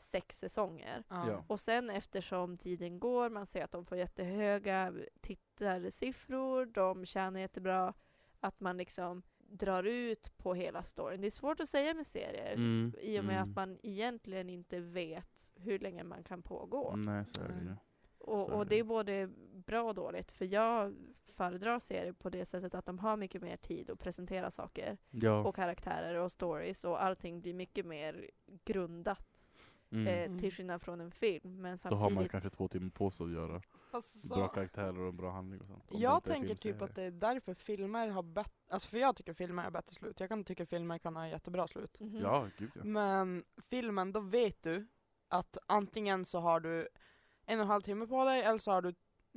sex 0.00 0.38
säsonger. 0.38 1.04
Ja. 1.08 1.44
Och 1.46 1.60
sen 1.60 1.90
eftersom 1.90 2.58
tiden 2.58 3.00
går, 3.00 3.30
man 3.30 3.46
ser 3.46 3.64
att 3.64 3.72
de 3.72 3.84
får 3.86 3.98
jättehöga 3.98 4.94
tittarsiffror, 5.20 6.66
de 6.66 7.04
tjänar 7.04 7.40
jättebra, 7.40 7.94
att 8.40 8.60
man 8.60 8.76
liksom 8.76 9.22
drar 9.50 9.82
ut 9.82 10.36
på 10.36 10.54
hela 10.54 10.82
storyn. 10.82 11.20
Det 11.20 11.26
är 11.26 11.30
svårt 11.30 11.60
att 11.60 11.68
säga 11.68 11.94
med 11.94 12.06
serier. 12.06 12.52
Mm, 12.52 12.94
I 13.00 13.20
och 13.20 13.24
med 13.24 13.36
mm. 13.36 13.50
att 13.50 13.56
man 13.56 13.78
egentligen 13.82 14.50
inte 14.50 14.80
vet 14.80 15.52
hur 15.56 15.78
länge 15.78 16.04
man 16.04 16.24
kan 16.24 16.42
pågå. 16.42 16.96
Nej, 16.96 17.24
så 17.32 17.42
är 17.42 17.48
det. 17.48 17.60
Nej. 17.64 17.76
Och, 18.18 18.50
och 18.50 18.66
det. 18.66 18.74
det 18.74 18.80
är 18.80 18.84
både 18.84 19.30
bra 19.52 19.82
och 19.82 19.94
dåligt. 19.94 20.32
För 20.32 20.44
jag 20.44 20.94
föredrar 21.24 21.78
serier 21.78 22.12
på 22.12 22.30
det 22.30 22.44
sättet 22.44 22.74
att 22.74 22.86
de 22.86 22.98
har 22.98 23.16
mycket 23.16 23.42
mer 23.42 23.56
tid 23.56 23.90
att 23.90 23.98
presentera 23.98 24.50
saker. 24.50 24.98
Ja. 25.10 25.44
Och 25.44 25.54
karaktärer 25.54 26.14
och 26.14 26.32
stories 26.32 26.84
och 26.84 27.02
allting 27.02 27.40
blir 27.40 27.54
mycket 27.54 27.86
mer 27.86 28.30
grundat. 28.64 29.49
Mm. 29.92 30.06
Eh, 30.06 30.24
Mm. 30.24 30.38
till 30.38 30.52
skillnad 30.52 30.82
från 30.82 31.00
en 31.00 31.10
film. 31.10 31.60
Men 31.62 31.72
Då 31.72 31.76
samtidigt... 31.78 32.02
har 32.02 32.10
man 32.10 32.28
kanske 32.28 32.50
två 32.50 32.68
timmar 32.68 32.90
på 32.90 33.10
sig 33.10 33.24
att 33.26 33.32
göra 33.32 33.60
Fast 33.90 34.28
bra 34.34 34.48
karaktärer 34.48 34.98
och 35.00 35.08
en 35.08 35.16
bra 35.16 35.30
handling 35.32 35.60
och 35.60 35.66
sånt. 35.66 35.84
Jag 35.88 36.24
tänker 36.24 36.54
typ 36.54 36.82
att 36.82 36.94
det 36.94 37.02
är 37.02 37.10
därför 37.10 37.54
filmer 37.54 38.08
har 38.08 38.22
bättre, 38.22 38.52
alltså 38.68 38.88
för 38.88 38.98
jag 38.98 39.16
tycker 39.16 39.32
filmer 39.32 39.62
har 39.62 39.70
bättre 39.70 39.94
slut. 39.94 40.20
Jag 40.20 40.28
kan 40.28 40.44
tycka 40.44 40.66
filmer 40.66 40.98
kan 40.98 41.16
ha 41.16 41.28
jättebra 41.28 41.68
slut. 41.68 42.00
Mhm. 42.00 42.16
Ja, 42.18 42.48
gud 42.58 42.70
ja. 42.74 42.84
Men 42.84 43.44
filmen, 43.70 44.12
då 44.12 44.20
vet 44.20 44.62
du 44.62 44.86
att 45.28 45.58
antingen 45.66 46.24
så 46.24 46.38
har 46.40 46.60
du 46.60 46.88
en 47.46 47.58
och 47.58 47.64
en 47.64 47.70
halv 47.70 47.82
timme 47.82 48.06
på 48.06 48.24
dig 48.24 48.42
eller 48.42 48.58
så 48.58 48.70
har 48.70 48.82
du 48.82 48.94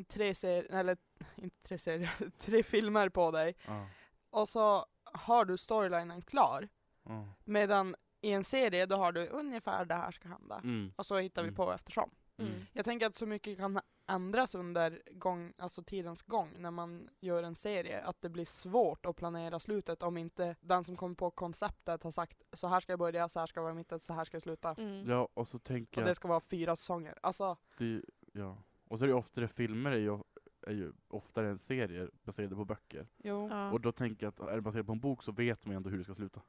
tre 0.07 0.35
serier, 0.35 0.67
eller 0.71 0.97
inte 1.35 1.61
tre 1.61 1.77
serier, 1.77 2.31
tre 2.37 2.63
filmer 2.63 3.09
på 3.09 3.31
dig. 3.31 3.55
Ja. 3.67 3.87
Och 4.29 4.49
så 4.49 4.85
har 5.03 5.45
du 5.45 5.57
storylinen 5.57 6.21
klar. 6.21 6.69
Ja. 7.03 7.27
Medan 7.43 7.95
i 8.23 8.31
en 8.31 8.43
serie 8.43 8.85
då 8.85 8.95
har 8.95 9.11
du 9.11 9.27
ungefär 9.27 9.85
det 9.85 9.95
här 9.95 10.11
ska 10.11 10.27
hända. 10.29 10.59
Mm. 10.63 10.93
Och 10.95 11.05
så 11.05 11.17
hittar 11.17 11.41
vi 11.41 11.47
Mm. 11.47 11.55
på 11.55 11.73
eftersom. 11.73 12.09
Mm. 12.37 12.51
Jag 12.73 12.85
tänker 12.85 13.07
att 13.07 13.15
så 13.15 13.25
mycket 13.25 13.57
kan 13.57 13.79
ändras 14.07 14.55
under 14.55 15.01
gång, 15.11 15.53
alltså 15.57 15.83
tidens 15.83 16.21
gång 16.21 16.49
när 16.57 16.71
man 16.71 17.09
gör 17.19 17.43
en 17.43 17.55
serie. 17.55 18.01
Att 18.03 18.21
det 18.21 18.29
blir 18.29 18.45
svårt 18.45 19.05
att 19.05 19.15
planera 19.15 19.59
slutet 19.59 20.03
om 20.03 20.17
inte 20.17 20.55
den 20.61 20.85
som 20.85 20.95
kommer 20.95 21.15
på 21.15 21.31
konceptet 21.31 22.03
har 22.03 22.11
sagt 22.11 22.41
så 22.53 22.67
här 22.67 22.79
ska 22.79 22.91
jag 22.91 22.99
börja, 22.99 23.29
så 23.29 23.39
här 23.39 23.47
ska 23.47 23.61
vara 23.61 23.73
mitten, 23.73 23.99
så 23.99 24.13
här 24.13 24.25
ska 24.25 24.35
jag 24.35 24.43
sluta. 24.43 24.75
Mm. 24.77 25.09
ja, 25.09 25.29
och 25.33 25.47
så 25.47 25.59
tänker 25.59 25.97
Och 25.97 26.01
jag 26.01 26.11
det 26.11 26.15
ska 26.15 26.27
vara 26.27 26.39
fyra 26.39 26.75
säsonger. 26.75 27.17
Alltså, 27.21 27.57
det, 27.77 28.01
ja. 28.33 28.57
Och 28.87 28.99
så 28.99 29.05
är 29.05 29.07
det 29.07 29.11
ju 29.11 29.17
oftare 29.17 29.47
filmer 29.47 29.91
är 29.91 29.97
ju, 29.97 30.19
är 30.67 30.73
ju 30.73 30.93
oftare 31.07 31.49
än 31.49 31.59
serier 31.59 32.11
baserade 32.23 32.55
på 32.55 32.65
böcker. 32.65 33.07
jo. 33.17 33.47
Ja. 33.49 33.57
Ja. 33.65 33.71
Och 33.71 33.81
då 33.81 33.91
tänker 33.91 34.25
jag 34.25 34.31
att 34.31 34.39
är 34.49 34.55
det 34.55 34.61
baserat 34.61 34.85
på 34.85 34.91
en 34.91 34.99
bok 34.99 35.23
så 35.23 35.31
vet 35.31 35.65
man 35.65 35.73
ju 35.73 35.77
ändå 35.77 35.89
hur 35.89 35.97
det 35.97 36.03
ska 36.03 36.15
sluta. 36.15 36.41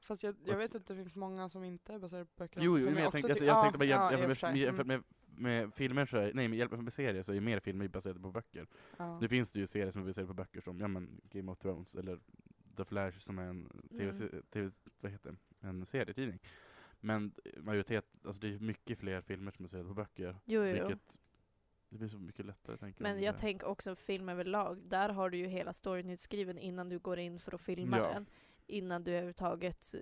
Fast 0.00 0.22
jag, 0.22 0.34
jag 0.44 0.56
vet 0.56 0.74
att 0.74 0.86
det 0.86 0.94
finns 0.94 1.16
många 1.16 1.48
som 1.48 1.64
inte 1.64 1.94
är 1.94 1.98
baserade 1.98 2.24
på 2.26 2.32
böcker. 2.36 2.60
Jo, 2.60 2.78
jo 2.78 2.84
men 2.90 3.02
jag, 3.02 3.12
tänkte, 3.12 3.28
jag, 3.28 3.38
jag 3.40 3.46
ja, 3.46 3.62
tänkte 3.62 3.78
bara 3.78 3.84
ja, 3.84 4.12
jämföra 4.18 4.56
i 4.56 4.68
och 4.70 4.74
med, 4.74 4.86
med, 4.86 4.86
jämfört 4.86 4.86
med, 4.86 5.02
med 5.36 5.74
filmer 5.74 6.06
så 6.06 6.16
är, 6.16 6.34
nej 6.34 6.54
jämfört 6.56 6.80
med 6.80 6.92
serier 6.92 7.22
så 7.22 7.32
är 7.32 7.40
mer 7.40 7.60
filmer 7.60 7.88
baserade 7.88 8.20
på 8.20 8.30
böcker. 8.30 8.66
ja. 8.96 9.18
Nu 9.20 9.28
finns 9.28 9.52
det 9.52 9.58
ju 9.58 9.66
serier 9.66 9.90
som 9.90 10.02
är 10.02 10.06
baserade 10.06 10.28
på 10.28 10.34
böcker 10.34 10.60
som, 10.60 10.80
ja 10.80 10.88
men 10.88 11.20
Game 11.30 11.52
of 11.52 11.58
Thrones 11.58 11.94
eller 11.94 12.20
The 12.76 12.84
Flash 12.84 13.18
som 13.18 13.38
är 13.38 13.42
en 13.46 13.68
TV, 13.90 14.10
Mm. 14.10 14.42
TV, 14.50 14.70
vad 15.00 15.12
heter 15.12 15.36
en 15.60 15.86
serietidning. 15.86 16.38
Men 17.00 17.32
majoritet, 17.56 18.04
alltså 18.24 18.40
det 18.40 18.54
är 18.54 18.58
mycket 18.58 18.98
fler 18.98 19.20
filmer 19.20 19.52
som 19.52 19.64
är 19.64 19.64
baserade 19.64 19.88
på 19.88 19.94
böcker. 19.94 20.36
Jo, 20.44 20.64
jo. 20.64 20.72
Vilket, 20.72 21.18
det 21.88 21.98
blir 21.98 22.08
så 22.08 22.18
mycket 22.18 22.46
lättare 22.46 22.76
tänker 22.76 23.02
Men 23.02 23.22
jag 23.22 23.38
tänker 23.38 23.66
också 23.66 23.96
film 23.96 24.28
överlag. 24.28 24.78
Där 24.88 25.08
har 25.08 25.30
du 25.30 25.38
ju 25.38 25.46
hela 25.46 25.72
storyn 25.72 26.10
utskriven 26.10 26.58
innan 26.58 26.88
du 26.88 26.98
går 26.98 27.18
in 27.18 27.38
för 27.40 27.54
att 27.54 27.60
filma 27.60 27.98
Ja. 27.98 28.12
den. 28.12 28.26
Innan 28.66 29.04
du 29.04 29.10
överhuvudtaget 29.10 29.94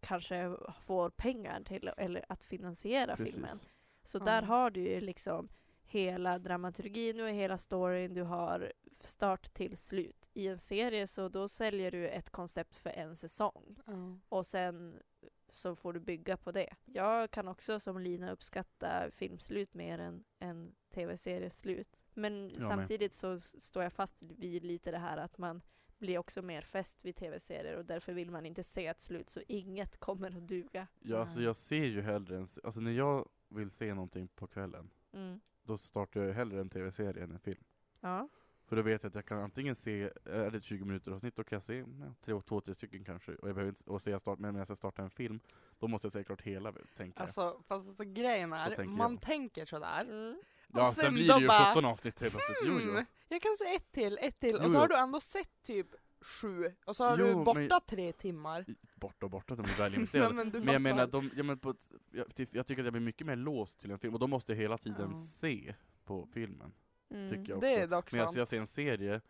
kanske 0.00 0.56
får 0.80 1.10
pengar 1.10 1.62
till 1.64 1.90
eller 1.96 2.24
att 2.28 2.44
finansiera 2.44 3.16
Precis. 3.16 3.34
filmen. 3.34 3.58
Så 4.02 4.18
Ja. 4.18 4.24
där 4.24 4.42
har 4.42 4.70
du 4.70 4.80
ju 4.80 5.00
liksom 5.00 5.48
hela 5.84 6.38
dramaturgin, 6.38 7.20
har 7.20 7.28
hela 7.28 7.58
storyn, 7.58 8.14
du 8.14 8.22
har 8.22 8.72
start 9.00 9.54
till 9.54 9.76
slut. 9.76 10.30
I 10.34 10.48
en 10.48 10.58
serie 10.58 11.06
så 11.06 11.28
då 11.28 11.48
säljer 11.48 11.90
du 11.90 12.08
ett 12.08 12.30
koncept 12.30 12.76
för 12.76 12.90
en 12.90 13.16
säsong. 13.16 13.76
Ja. 13.86 14.18
Och 14.28 14.46
sen 14.46 15.02
så 15.50 15.76
får 15.76 15.92
du 15.92 16.00
bygga 16.00 16.36
på 16.36 16.52
det. 16.52 16.74
Jag 16.84 17.30
kan 17.30 17.48
också 17.48 17.80
som 17.80 17.98
Lina 18.00 18.30
uppskatta 18.32 19.10
filmslut 19.10 19.74
mer 19.74 19.98
än, 19.98 20.24
än 20.38 20.74
tv-serieslut. 20.94 22.02
Men 22.14 22.46
med. 22.46 22.62
samtidigt 22.62 23.14
så 23.14 23.32
s- 23.34 23.64
står 23.64 23.82
jag 23.82 23.92
fast 23.92 24.22
vid 24.22 24.64
lite 24.64 24.90
det 24.90 24.98
här 24.98 25.16
att 25.16 25.38
man 25.38 25.62
blir 25.98 26.18
också 26.18 26.42
mer 26.42 26.60
fäst 26.62 27.04
vid 27.04 27.16
tv-serier 27.16 27.76
och 27.76 27.84
därför 27.84 28.12
vill 28.12 28.30
man 28.30 28.46
inte 28.46 28.62
se 28.62 28.86
ett 28.86 29.00
slut 29.00 29.30
så 29.30 29.40
inget 29.48 30.00
kommer 30.00 30.28
att 30.36 30.48
duga. 30.48 30.86
Ja, 31.00 31.18
alltså 31.18 31.36
Nej. 31.38 31.44
jag 31.46 31.56
ser 31.56 31.84
ju 31.84 32.00
hellre 32.00 32.36
en, 32.36 32.48
alltså 32.64 32.80
när 32.80 32.90
jag 32.92 33.28
vill 33.48 33.70
se 33.70 33.94
någonting 33.94 34.28
på 34.28 34.46
kvällen, 34.46 34.90
Mm. 35.12 35.40
då 35.62 35.78
startar 35.78 36.20
jag 36.22 36.34
hellre 36.34 36.60
en 36.60 36.70
tv-serie 36.70 37.24
än 37.24 37.32
en 37.32 37.38
film. 37.38 37.64
Ja. 38.00 38.28
För 38.64 38.76
då 38.76 38.82
vet 38.82 39.02
jag 39.02 39.08
att 39.10 39.14
jag 39.14 39.24
kan 39.26 39.38
antingen 39.38 39.74
se, 39.74 40.10
är 40.24 40.50
det 40.50 40.58
ett 40.58 40.64
20 40.64 40.84
minuter 40.84 41.12
avsnitt, 41.12 41.36
då 41.36 41.44
kan 41.44 41.56
jag 41.56 41.62
se 41.62 41.78
ja, 41.78 42.14
tre, 42.20 42.40
två, 42.46 42.60
tre 42.60 42.74
stycken 42.74 43.04
kanske. 43.04 43.34
Och 43.34 43.48
jag 43.48 43.54
behöver 43.54 43.70
inte, 43.70 43.90
och 43.90 44.02
se 44.02 44.10
jag 44.10 44.20
start, 44.20 44.38
men 44.38 44.52
när 44.54 44.60
jag 44.60 44.66
ska 44.66 44.76
starta 44.76 45.02
en 45.02 45.10
film, 45.10 45.40
då 45.78 45.88
måste 45.88 46.06
jag 46.06 46.12
se 46.12 46.24
klart 46.24 46.42
hela, 46.42 46.72
tänker 46.72 47.20
jag. 47.20 47.22
Alltså, 47.22 47.62
fast 47.66 47.88
alltså, 47.88 48.04
grejen 48.04 48.52
är, 48.52 48.66
tänker 48.66 48.84
man 48.96 49.12
jag. 49.12 49.22
tänker 49.22 49.64
sådär. 49.66 50.00
Mm. 50.04 50.40
Ja, 50.74 50.88
och 50.88 50.94
sen, 50.94 51.04
sen 51.04 51.14
blir 51.14 51.28
det 51.34 51.40
ju 51.40 51.46
bara, 51.48 51.70
17 51.74 51.84
avsnitt 51.84 52.20
helt 52.20 52.32
plötsligt. 52.32 52.58
Jo, 52.62 52.78
jo. 52.84 52.90
Mm, 52.90 53.04
jag 53.28 53.42
kan 53.42 53.56
se 53.56 53.74
ett 53.74 53.92
till, 53.92 54.18
ett 54.22 54.40
till, 54.40 54.56
Jo, 54.58 54.64
och 54.64 54.70
så 54.70 54.76
har 54.78 54.84
jo. 54.84 54.88
du 54.88 54.96
ändå 55.02 55.20
sett 55.20 55.62
typ 55.62 55.86
sju, 56.20 56.72
och 56.86 56.96
så 56.96 57.04
har 57.04 57.18
Jo, 57.18 57.26
du 57.26 57.34
men- 57.34 57.44
borta 57.44 57.80
tre 57.88 58.12
timmar. 58.12 58.64
Borta 58.96 59.26
och 59.26 59.30
borta, 59.30 59.54
de 59.54 59.62
är 59.64 59.78
väl 59.78 59.94
investerade. 59.94 60.34
men, 60.44 60.48
Men 60.50 60.66
jag 60.72 60.82
menar, 60.82 61.06
de, 61.06 61.30
ja, 61.36 61.42
men 61.42 61.58
på 61.58 61.70
ett, 61.70 61.92
jag, 62.12 62.34
ty- 62.34 62.46
jag 62.50 62.66
tycker 62.66 62.82
att 62.82 62.86
jag 62.86 62.92
blir 62.92 63.02
mycket 63.02 63.26
mer 63.26 63.36
låst 63.36 63.80
till 63.80 63.90
en 63.90 63.98
film, 63.98 64.14
och 64.14 64.20
då 64.20 64.26
måste 64.26 64.52
jag 64.52 64.56
hela 64.58 64.78
tiden 64.78 65.10
Ja. 65.10 65.16
se 65.16 65.74
på 66.04 66.28
filmen. 66.34 66.72
Mm. 67.10 67.30
Tycker 67.30 67.52
jag 67.52 67.60
det 67.60 67.66
också. 67.72 67.82
är 67.82 67.86
dock 67.86 68.12
Men 68.12 68.24
sant. 68.24 68.36
jag 68.36 68.48
ser 68.48 68.60
en 68.60 68.66
serie, 68.66 69.20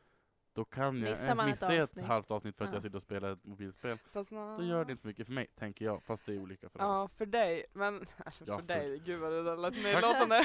då 0.53 0.65
kan 0.65 0.85
jag 0.85 0.95
Missar 0.95 1.35
man 1.35 1.47
ett 1.49 1.51
missa 1.53 1.75
ett, 1.75 1.83
avsnitt. 1.83 2.05
halvt 2.05 2.31
avsnitt 2.31 2.57
för 2.57 2.65
att 2.65 2.71
Ja. 2.71 2.75
jag 2.75 2.83
sitter 2.83 2.97
och 2.97 3.03
spelar 3.03 3.33
ett 3.33 3.45
mobilspel. 3.45 3.99
Fast 4.13 4.31
nå- 4.31 4.57
Då 4.59 4.65
gör 4.65 4.85
det 4.85 4.93
inte 4.93 5.03
så 5.03 5.09
mycket 5.09 5.27
för 5.27 5.33
mig, 5.35 5.47
tänker 5.59 5.85
jag, 5.85 6.03
fast 6.03 6.27
det 6.27 6.33
är 6.33 6.39
olika 6.39 6.69
för 6.69 6.79
alla. 6.79 6.93
Ja, 6.95 7.09
för 7.09 7.27
dig, 7.27 7.65
men 7.73 8.07
för, 8.17 8.33
Ja, 8.47 8.57
för- 8.59 8.67
dig, 8.67 8.99
gud 8.99 9.21
vad 9.21 9.33
det 9.33 9.57
lät 9.57 9.75
nedlåtande. 9.83 10.43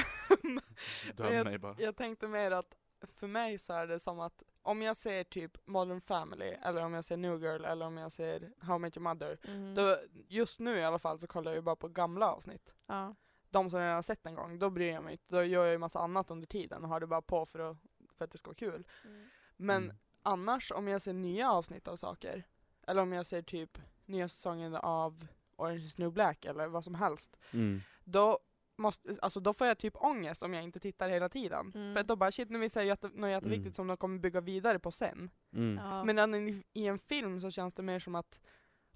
Döm 1.14 1.32
jag- 1.34 1.44
mig 1.46 1.58
bara. 1.58 1.76
jag 1.78 1.96
tänkte 1.96 2.28
mer 2.28 2.50
att 2.50 2.76
för 3.14 3.26
mig 3.26 3.58
så 3.58 3.72
är 3.72 3.86
det 3.86 4.00
som 4.00 4.20
att 4.20 4.42
om 4.62 4.82
jag 4.82 4.96
ser 4.96 5.24
typ 5.24 5.66
Modern 5.66 6.00
Family, 6.00 6.46
eller 6.62 6.84
om 6.84 6.94
jag 6.94 7.04
ser 7.04 7.16
New 7.16 7.42
Girl, 7.42 7.64
eller 7.64 7.86
om 7.86 7.96
jag 7.96 8.12
ser 8.12 8.52
How 8.60 8.76
I 8.76 8.78
Met 8.78 8.96
Your 8.96 9.02
Mother, 9.08 9.38
Mm. 9.44 9.74
då, 9.74 9.96
just 10.28 10.60
nu 10.60 10.76
i 10.76 10.84
alla 10.84 10.98
fall 10.98 11.18
så 11.18 11.26
kollar 11.26 11.50
jag 11.50 11.56
ju 11.56 11.62
bara 11.62 11.76
på 11.76 11.88
gamla 11.88 12.32
avsnitt. 12.32 12.74
Ja. 12.86 13.14
De 13.50 13.70
som 13.70 13.78
jag 13.78 13.84
redan 13.84 13.94
har 13.94 14.02
sett 14.02 14.26
en 14.26 14.34
gång, 14.34 14.58
då 14.58 14.70
bryr 14.70 14.90
jag 14.90 15.04
mig 15.04 15.12
inte. 15.12 15.24
Då 15.36 15.42
gör 15.44 15.64
jag 15.64 15.72
ju 15.72 15.78
massa 15.78 15.98
annat 16.00 16.30
under 16.30 16.46
tiden 16.46 16.82
och 16.82 16.88
har 16.88 17.00
det 17.00 17.06
bara 17.06 17.22
på 17.22 17.46
för 17.46 17.58
att, 17.58 17.76
för 18.18 18.24
att 18.24 18.30
det 18.30 18.38
ska 18.38 18.48
vara 18.48 18.54
kul. 18.54 18.86
Mm. 19.04 19.28
Men 19.64 19.82
Mm. 19.84 19.96
annars 20.22 20.72
om 20.72 20.88
jag 20.88 21.02
ser 21.02 21.12
nya 21.12 21.50
avsnitt 21.52 21.88
av 21.88 21.96
saker, 21.96 22.42
eller 22.86 23.02
om 23.02 23.12
jag 23.12 23.26
ser 23.26 23.42
typ 23.42 23.78
nya 24.06 24.28
säsongen 24.28 24.74
av 24.76 25.26
Orange 25.56 25.78
is 25.84 25.98
New 25.98 26.12
Black 26.12 26.44
eller 26.44 26.66
vad 26.66 26.84
som 26.84 26.94
helst, 26.94 27.36
Mm. 27.52 27.80
då, 28.04 28.38
måste, 28.76 29.16
alltså 29.22 29.40
då 29.40 29.52
får 29.52 29.66
jag 29.66 29.78
typ 29.78 29.96
ångest 29.96 30.42
om 30.42 30.54
jag 30.54 30.64
inte 30.64 30.80
tittar 30.80 31.08
hela 31.08 31.28
tiden. 31.28 31.72
Mm. 31.74 31.94
För 31.94 32.02
då 32.04 32.16
bara 32.16 32.32
shit 32.32 32.50
nu 32.50 32.58
missar 32.58 32.80
jag 32.80 32.86
jätte, 32.88 33.08
något 33.08 33.30
jätteviktigt 33.30 33.66
Mm. 33.66 33.74
som 33.74 33.86
de 33.86 33.96
kommer 33.96 34.18
bygga 34.18 34.40
vidare 34.40 34.78
på 34.78 34.90
sen. 34.90 35.30
Mm. 35.52 35.84
Ja. 35.84 36.04
Men 36.04 36.34
i, 36.48 36.62
i 36.72 36.86
en 36.86 36.98
film 36.98 37.40
så 37.40 37.50
känns 37.50 37.74
det 37.74 37.82
mer 37.82 37.98
som 37.98 38.14
att 38.14 38.40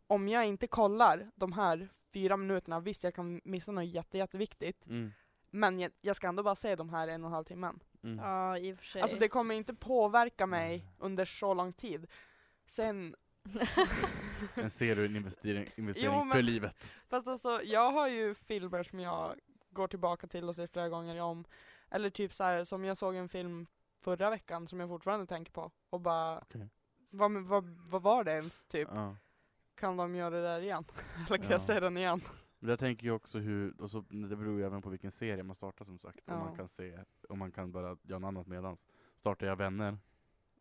om 0.07 0.29
jag 0.29 0.47
inte 0.47 0.67
kollar 0.67 1.31
de 1.35 1.53
här 1.53 1.89
fyra 2.15 2.37
minuterna, 2.37 2.81
visst 2.81 3.05
jag 3.05 3.15
kan 3.15 3.41
missa 3.45 3.73
något 3.73 3.87
jätte, 3.87 4.19
jätteviktigt, 4.19 4.87
Mm. 4.87 5.13
men 5.51 5.81
jag, 5.81 5.93
jag 6.01 6.17
ska 6.17 6.29
ändå 6.29 6.43
bara 6.43 6.55
se 6.55 6.77
de 6.77 6.89
här 6.89 7.09
en 7.09 7.23
och 7.25 7.29
en 7.29 7.35
halv 7.35 7.45
timmen. 7.45 7.81
Mm. 8.03 8.19
ja, 8.19 8.59
i 8.59 8.73
och 8.73 8.79
för 8.79 8.85
sig. 8.85 9.03
Alltså 9.03 9.17
det 9.19 9.29
kommer 9.29 9.55
inte 9.55 9.75
påverka 9.75 10.47
mig 10.47 10.87
under 10.99 11.25
så 11.25 11.55
lång 11.55 11.73
tid. 11.73 12.07
Sen, 12.67 13.15
En 14.55 14.71
serie 14.71 14.99
och 14.99 15.05
en 15.05 15.17
investering, 15.17 15.67
investering 15.77 16.13
Jo, 16.15 16.25
men- 16.25 16.33
för 16.33 16.43
livet. 16.43 16.93
fast 17.09 17.29
alltså 17.29 17.61
jag 17.65 17.91
har 17.91 18.09
ju 18.09 18.35
filmer 18.35 18.83
som 18.83 19.01
jag 19.01 19.35
går 19.71 19.89
tillbaka 19.89 20.27
till 20.27 20.49
och 20.49 20.55
ser 20.55 20.67
flera 20.67 20.89
gånger 20.89 21.21
om. 21.23 21.45
Eller 21.91 22.11
typ 22.11 22.35
så 22.35 22.45
här 22.45 22.65
som 22.65 22.85
jag 22.85 22.97
såg 22.99 23.15
en 23.17 23.29
film 23.29 23.67
förra 24.05 24.31
veckan 24.31 24.69
som 24.69 24.81
jag 24.81 24.89
fortfarande 24.89 25.27
tänker 25.27 25.53
på 25.53 25.71
och 25.91 26.01
bara 26.01 26.39
Okej. 26.39 26.69
vad, 27.11 27.33
vad, 27.33 27.65
vad 27.67 28.03
var 28.03 28.25
det 28.25 28.33
ens 28.33 28.63
typ? 28.63 28.89
Ja. 28.93 29.17
Kan 29.75 29.97
de 29.97 30.15
göra 30.15 30.31
det 30.31 30.43
där 30.43 30.61
igen? 30.61 30.85
Eller 31.27 31.37
kan 31.39 31.47
Ja. 31.47 31.53
jag 31.53 31.61
se 31.63 31.81
den 31.81 31.97
igen? 31.97 32.21
Men 32.59 32.71
jag 32.71 32.79
tänker 32.79 33.05
ju 33.07 33.13
också 33.13 33.39
hur, 33.39 33.81
och 33.81 33.91
så, 33.91 34.01
det 34.01 34.37
beror 34.37 34.59
ju 34.59 34.65
även 34.67 34.83
på 34.83 34.91
vilken 34.91 35.11
serie 35.11 35.43
man 35.43 35.55
startar 35.57 35.85
som 35.85 35.99
sagt. 35.99 36.29
Om 36.29 36.35
Ja. 36.35 36.45
man 36.45 36.57
kan 36.57 36.69
se, 36.69 36.99
om 37.29 37.39
man 37.39 37.53
kan 37.53 37.73
bara 37.73 37.97
göra 38.03 38.19
något 38.19 38.29
annat 38.29 38.47
medans. 38.47 38.89
Startar 39.17 39.47
jag 39.47 39.57
Vänner, 39.57 39.99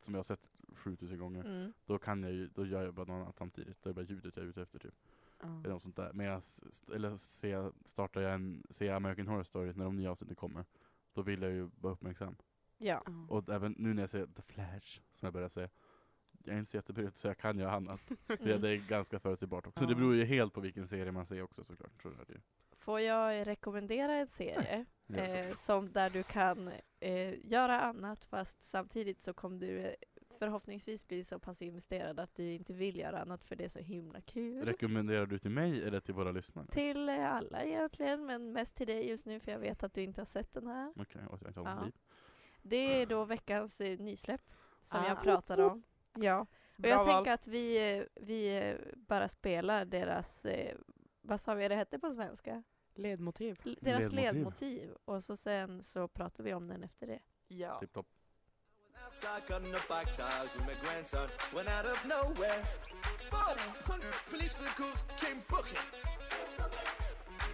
som 0.02 0.14
jag 0.14 0.20
har 0.20 0.24
sett 0.24 0.48
7000 0.74 1.20
gånger, 1.20 1.44
Mm. 1.46 1.74
då 1.86 1.98
kan 2.00 2.24
jag 2.24 2.32
ju, 2.32 2.48
då 2.48 2.66
gör 2.66 2.84
jag 2.86 2.94
bara 2.94 3.06
något 3.06 3.22
annat 3.24 3.36
samtidigt. 3.36 3.84
Då 3.84 3.90
är 3.90 3.94
det 3.94 3.96
bara 4.04 4.06
ljudet 4.10 4.36
jag 4.38 4.46
är 4.46 4.50
ute 4.50 4.62
efter 4.62 4.80
typ. 4.80 4.96
Eller 5.44 5.70
något 5.70 5.82
sånt 5.82 5.96
där. 5.96 6.14
Men 6.14 6.26
jag, 6.26 6.42
eller 6.96 7.18
jag, 7.48 7.74
startar 7.86 8.22
jag 8.22 8.34
en, 8.34 8.64
ser 8.70 8.94
American 8.94 9.28
Horror 9.28 9.44
Story 9.44 9.74
när 9.74 9.86
de 9.86 9.96
nya 9.96 10.12
avsnitten 10.12 10.36
kommer, 10.36 10.66
då 11.14 11.22
vill 11.22 11.42
jag 11.42 11.52
ju 11.52 11.70
vara 11.82 11.94
uppmärksam. 11.94 12.36
Ja. 12.78 13.04
Och 13.30 13.50
även 13.50 13.76
nu 13.78 13.94
när 13.94 14.04
jag 14.04 14.10
ser 14.10 14.28
The 14.28 14.42
Flash, 14.42 15.02
som 15.14 15.26
jag 15.26 15.34
börjar 15.34 15.50
säga, 15.50 15.70
jag 16.48 16.56
är 16.56 16.60
inte 16.60 16.72
så 16.72 16.78
jättebrydd 16.78 17.16
så 17.16 17.28
jag 17.28 17.38
kan 17.38 17.60
göra 17.60 17.72
annat. 17.72 18.00
För 18.28 18.40
Mm. 18.48 18.62
det 18.62 18.70
är 18.70 18.76
ganska 18.78 19.20
förutsägbart 19.20 19.68
också. 19.68 19.80
Så 19.80 19.84
Ja. 19.86 19.90
det 19.90 19.96
beror 19.96 20.16
ju 20.16 20.26
helt 20.26 20.54
på 20.54 20.62
vilken 20.62 20.88
serie 20.88 21.12
man 21.12 21.26
ser 21.26 21.42
också 21.42 21.64
såklart. 21.64 22.02
Så 22.04 22.10
det. 22.10 22.42
Får 22.78 23.00
jag 23.00 23.48
rekommendera 23.48 24.14
en 24.16 24.28
serie 24.28 24.86
eh, 25.14 25.54
som 25.56 25.92
där 25.92 26.10
du 26.10 26.24
kan 26.24 26.72
eh, 27.00 27.46
göra 27.52 27.82
annat 27.82 28.26
fast 28.26 28.64
samtidigt 28.64 29.22
så 29.22 29.34
kommer 29.34 29.60
du 29.60 29.80
eh, 29.80 29.94
förhoppningsvis 30.40 31.08
bli 31.08 31.24
så 31.24 31.40
pass 31.40 31.62
investerad 31.62 32.20
att 32.20 32.36
du 32.36 32.54
inte 32.54 32.74
vill 32.74 32.98
göra 32.98 33.22
annat 33.22 33.44
för 33.44 33.56
det 33.56 33.64
är 33.66 33.70
så 33.70 33.80
himla 33.80 34.22
kul. 34.22 34.66
Rekommenderar 34.66 35.26
du 35.26 35.40
till 35.40 35.52
mig 35.52 35.84
eller 35.84 36.00
till 36.00 36.14
våra 36.14 36.32
lyssnare? 36.32 36.68
Till 36.68 37.10
eh, 37.10 37.32
alla 37.34 37.64
egentligen, 37.64 38.26
men 38.26 38.52
mest 38.52 38.76
till 38.76 38.88
dig 38.88 39.10
just 39.10 39.26
nu 39.26 39.40
för 39.40 39.52
jag 39.52 39.60
vet 39.60 39.84
att 39.84 39.94
du 39.94 40.02
inte 40.04 40.22
har 40.22 40.26
sett 40.26 40.54
den 40.54 40.68
här. 40.68 40.94
Okej, 40.96 41.22
och 41.30 41.40
jag 41.46 41.56
tar 41.56 41.64
Ja. 41.64 41.86
Det 42.62 43.02
är 43.02 43.06
då 43.06 43.26
veckans 43.26 43.82
eh, 43.82 44.00
nysläpp 44.00 44.42
som 44.82 45.04
jag 45.04 45.18
Ah. 45.18 45.22
pratade 45.22 45.64
om. 45.64 45.84
Ja, 46.24 46.40
och 46.40 46.48
Bra 46.82 46.90
jag 46.90 46.98
val. 46.98 47.14
tänker 47.16 47.32
att 47.32 47.48
vi, 47.48 48.06
vi 48.16 48.76
bara 48.96 49.30
spelar 49.30 49.86
deras, 49.86 50.46
eh, 50.46 50.76
vad 51.22 51.42
sa 51.42 51.54
vi 51.54 51.68
det 51.68 51.76
hette 51.76 52.00
på 52.00 52.12
svenska? 52.12 52.64
Ledmotiv. 52.96 53.60
L- 53.66 53.78
Deras 53.82 54.12
Ledmotiv. 54.12 54.26
ledmotiv. 54.36 54.96
Och 55.06 55.24
så 55.24 55.36
sen 55.36 55.84
så 55.84 56.08
pratar 56.08 56.44
vi 56.44 56.54
om 56.54 56.68
den 56.68 56.84
efter 56.84 57.08
det. 57.08 57.20
Ja. 57.48 57.80
Tipp 57.80 57.94
topp. 57.94 58.08
Outside 59.08 59.42
cutting 59.48 59.74
up 59.74 59.88
bike 59.88 60.12
tires 60.16 60.56
with 60.56 60.66
my 60.68 60.74
grandson 60.84 61.28
went 61.56 61.70
out 61.70 61.86
of 61.94 62.06
nowhere. 62.06 62.62
But 63.32 63.58
when 63.90 64.00
police 64.30 64.56
vehicles 64.62 65.04
came 65.22 65.42
booking, 65.50 65.86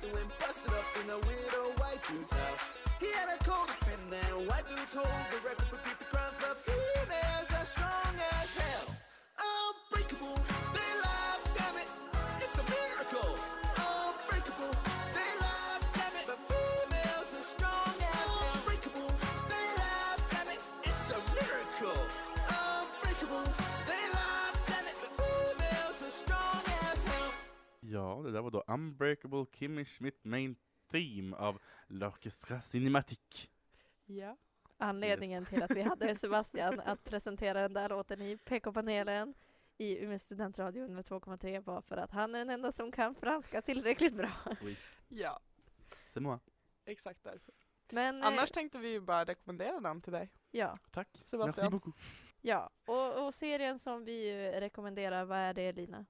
they 0.01 0.11
went 0.13 0.31
busted 0.39 0.71
up 0.81 0.89
in 1.03 1.09
a 1.09 1.17
weird 1.27 1.53
old 1.61 1.75
white 1.81 2.01
dude's 2.09 2.31
house. 2.31 2.65
He 2.99 3.09
had 3.19 3.29
a 3.35 3.37
coat 3.49 3.69
up 3.75 3.85
in 3.95 4.01
there. 4.09 4.35
White 4.49 4.67
dudes 4.71 4.93
hold 4.93 5.23
the 5.33 5.39
record 5.49 5.67
for 5.71 5.77
creepy 5.83 6.05
crimes, 6.11 6.35
but 6.43 6.55
females 6.67 7.49
are 7.59 7.65
strong 7.75 8.02
Ja, 27.93 28.21
det 28.23 28.31
där 28.31 28.41
var 28.41 28.51
då 28.51 28.63
Unbreakable 28.67 29.45
Kimmy 29.53 29.85
Schmidt 29.85 30.23
Main 30.23 30.55
Theme 30.91 31.35
av 31.35 31.61
L'Orchestra 31.87 32.59
Cinématique. 32.61 33.47
Ja. 34.05 34.37
Anledningen 34.77 35.45
till 35.45 35.63
att 35.63 35.71
vi 35.71 35.81
hade 35.81 36.15
Sebastian 36.19 36.79
att 36.79 37.03
presentera 37.03 37.61
den 37.61 37.73
där 37.73 37.89
låten 37.89 38.21
i 38.21 38.37
PK-panelen 38.37 39.33
i 39.83 40.03
Umeå 40.03 40.19
studentradio 40.19 40.87
102,3 40.87 41.59
var 41.63 41.81
för 41.81 41.97
att 41.97 42.11
han 42.11 42.35
är 42.35 42.39
den 42.39 42.49
enda 42.49 42.71
som 42.71 42.91
kan 42.91 43.15
franska 43.15 43.61
tillräckligt 43.61 44.13
bra. 44.13 44.31
Ja, 45.07 45.39
C'est 46.13 46.19
moi. 46.19 46.39
exakt 46.85 47.23
därför. 47.23 47.53
Men 47.91 48.21
eh, 48.21 48.27
Annars 48.27 48.51
tänkte 48.51 48.77
vi 48.77 48.91
ju 48.91 49.01
bara 49.01 49.23
rekommendera 49.25 49.79
den 49.79 50.01
till 50.01 50.13
dig, 50.13 50.29
ja, 50.51 50.77
Tack. 50.91 51.07
Merci 51.13 51.27
Sebastian. 51.29 51.71
beaucoup. 51.71 51.95
ja. 52.41 52.69
Och, 52.85 53.25
och 53.27 53.33
serien 53.33 53.79
som 53.79 54.05
vi 54.05 54.29
ju 54.29 54.51
rekommenderar, 54.59 55.25
vad 55.25 55.37
är 55.37 55.53
det 55.53 55.71
Lina? 55.71 56.05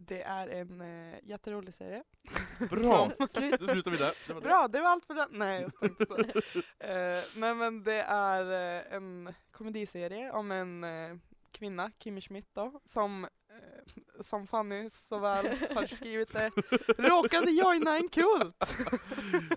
Det 0.00 0.22
är 0.22 0.48
en 0.48 0.80
uh, 0.80 1.14
jätterolig 1.22 1.74
serie. 1.74 2.04
Bra! 2.70 3.10
Som- 3.18 3.28
Slut. 3.28 3.60
Då 3.60 3.68
slutar 3.68 3.90
vi 3.90 3.96
där. 3.96 4.14
Det 4.26 4.32
var 4.34 4.40
det. 4.40 4.46
Bra, 4.48 4.68
det 4.68 4.80
var 4.80 4.88
allt 4.90 5.04
för 5.04 5.14
den. 5.14 5.28
Nej, 5.32 5.62
jag 5.62 5.80
tänkte 5.80 6.06
så. 6.06 6.18
Eh, 6.86 7.22
nej 7.36 7.54
men 7.54 7.82
det 7.82 8.02
är 8.02 8.52
eh, 8.78 8.94
en 8.94 9.34
komediserie 9.50 10.32
om 10.32 10.50
en 10.50 10.84
eh, 10.84 11.16
kvinna, 11.52 11.90
Kimmy 11.98 12.20
Schmidt 12.20 12.48
då, 12.52 12.80
som 12.84 13.24
eh, 13.24 13.30
som 14.20 14.46
Fanny 14.46 14.90
så 14.90 15.18
väl 15.18 15.46
har 15.74 15.86
skrivit 15.86 16.32
det, 16.32 16.50
råkade 16.98 17.50
joina 17.50 17.96
en 17.96 18.08
kult. 18.08 18.76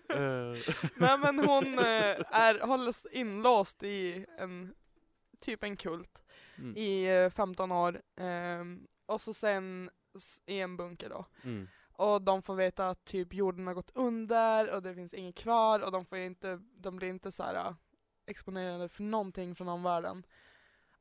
Eh, 0.10 0.74
Nej 0.96 1.18
men 1.18 1.40
hon 1.40 1.80
eh, 1.80 2.16
är, 2.32 2.68
hålls 2.68 3.08
inlåst 3.12 3.84
i 3.84 4.26
en, 4.38 4.74
typ 5.40 5.64
en 5.64 5.78
kult 5.78 6.24
mm. 6.58 6.78
i 6.78 7.24
eh, 7.24 7.30
15 7.30 7.72
år. 7.72 8.02
ehm, 8.20 8.88
och 9.06 9.22
så 9.22 9.34
sen 9.34 9.90
i 10.46 10.60
en 10.60 10.78
bunker 10.78 11.10
då. 11.10 11.26
Mm. 11.44 11.68
Och 11.94 12.22
de 12.22 12.42
får 12.42 12.56
veta 12.56 12.90
att 12.90 13.06
typ 13.06 13.34
jorden 13.34 13.68
har 13.68 13.74
gått 13.74 13.92
under 13.94 14.74
och 14.74 14.82
det 14.82 14.96
finns 14.96 15.14
inget 15.14 15.36
kvar 15.36 15.80
och 15.80 15.92
de, 15.92 16.06
får 16.06 16.18
inte, 16.18 16.60
de 16.76 16.96
blir 16.96 17.10
inte 17.10 17.32
så 17.32 17.44
här 17.44 17.56
äh, 17.56 17.74
exponerade 18.28 18.90
för 18.90 19.04
någonting 19.04 19.56
från 19.56 19.70
omvärlden. 19.70 20.24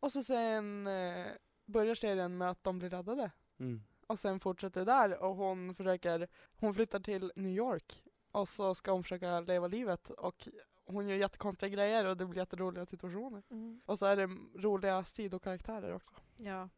Och 0.00 0.12
så 0.12 0.22
sen 0.22 0.86
eh, 0.86 1.26
börjar 1.66 1.94
serien 1.94 2.38
med 2.38 2.50
att 2.50 2.64
de 2.64 2.78
blir 2.78 2.90
räddade. 2.90 3.30
Mm. 3.58 3.82
Och 4.06 4.18
sen 4.18 4.40
fortsätter 4.40 4.80
det 4.80 4.92
där 4.92 5.22
och 5.22 5.36
hon 5.36 5.74
försöker, 5.74 6.28
hon 6.56 6.74
flyttar 6.74 7.00
till 7.00 7.32
New 7.36 7.52
York 7.52 8.02
och 8.32 8.48
så 8.48 8.74
ska 8.74 8.92
hon 8.92 9.02
försöka 9.02 9.40
leva 9.40 9.66
livet 9.66 10.10
och 10.10 10.48
hon 10.84 11.08
gör 11.08 11.16
jättekonstiga 11.16 11.68
grejer 11.68 12.06
och 12.06 12.16
det 12.16 12.26
blir 12.26 12.38
jätteroliga 12.38 12.86
situationer. 12.86 13.42
Mm. 13.50 13.80
Och 13.86 13.98
så 13.98 14.06
är 14.06 14.16
det 14.16 14.28
roliga 14.58 15.04
sidokaraktärer 15.04 15.94
också. 15.94 16.12
Ja. 16.36 16.68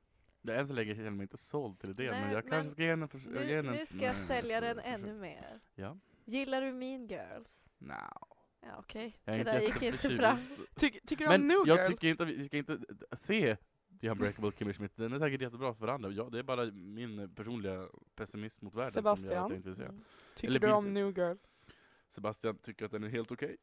Det 0.43 0.55
är 0.55 0.59
än 0.59 0.67
så 0.67 0.73
länge 0.73 0.95
känner 0.95 1.05
jag 1.05 1.13
mig 1.13 1.25
inte 1.25 1.37
såld 1.37 1.79
till 1.79 1.91
idén, 1.91 2.11
Nej, 2.11 2.21
men 2.21 2.33
jag 2.33 2.45
men 2.45 2.53
kanske 2.53 2.71
ska 2.71 2.83
ge 2.83 2.91
henne 2.91 3.09
Nu, 3.13 3.63
nu 3.63 3.87
ska 3.87 3.99
jag 3.99 4.17
sälja 4.17 4.61
den 4.61 4.79
ännu 4.79 5.15
mer. 5.15 5.61
Ja. 5.75 5.99
Gillar 6.25 6.63
du 6.63 6.73
Mean 6.73 7.07
Girls? 7.07 7.69
No. 7.79 8.42
Ja 8.63 8.77
okej, 8.79 9.19
Jag 9.25 9.35
är 9.35 9.45
det 9.45 9.51
inte 9.51 9.53
där 9.53 9.61
gick 9.61 9.83
inte 9.83 9.99
fram. 9.99 10.37
jätteförtjust. 10.37 10.75
Ty, 10.77 10.91
tycker 10.91 11.25
du 11.25 11.31
Men 11.31 11.41
om 11.41 11.49
New 11.49 11.57
jag 11.67 11.77
Girl? 11.79 11.87
tycker 11.87 12.09
inte 12.09 12.23
att 12.23 12.29
vi, 12.29 12.35
vi 12.37 12.45
ska 12.45 12.57
inte 12.57 12.79
se 13.17 13.57
The 14.01 14.11
Unbreakable 14.11 14.53
Kimmy 14.59 14.73
Schmidt. 14.73 14.97
Den 14.97 15.13
är 15.13 15.19
säkert 15.19 15.41
jättebra 15.43 15.75
för 15.75 15.89
andra. 15.89 16.11
Ja, 16.11 16.29
det 16.33 16.39
är 16.39 16.43
bara 16.43 16.65
min 16.71 17.35
personliga 17.35 17.89
pessimism 18.15 18.65
mot 18.65 18.75
världen 18.75 18.93
som 18.93 19.05
gör 19.05 19.13
att 19.13 19.19
Sebastian? 19.19 19.49
jag 19.51 19.57
inte 19.57 19.69
vill 19.69 19.77
se. 19.77 19.85
Mm. 19.85 20.05
Tycker 20.35 20.49
eller 20.49 20.61
du 20.61 20.73
om 20.73 20.89
New 20.89 21.19
Girl? 21.19 21.37
Sebastian 22.15 22.59
tycker 22.59 22.85
att 22.85 22.91
den 22.93 23.05
är 23.05 23.09
helt 23.09 23.33
okej. 23.33 23.57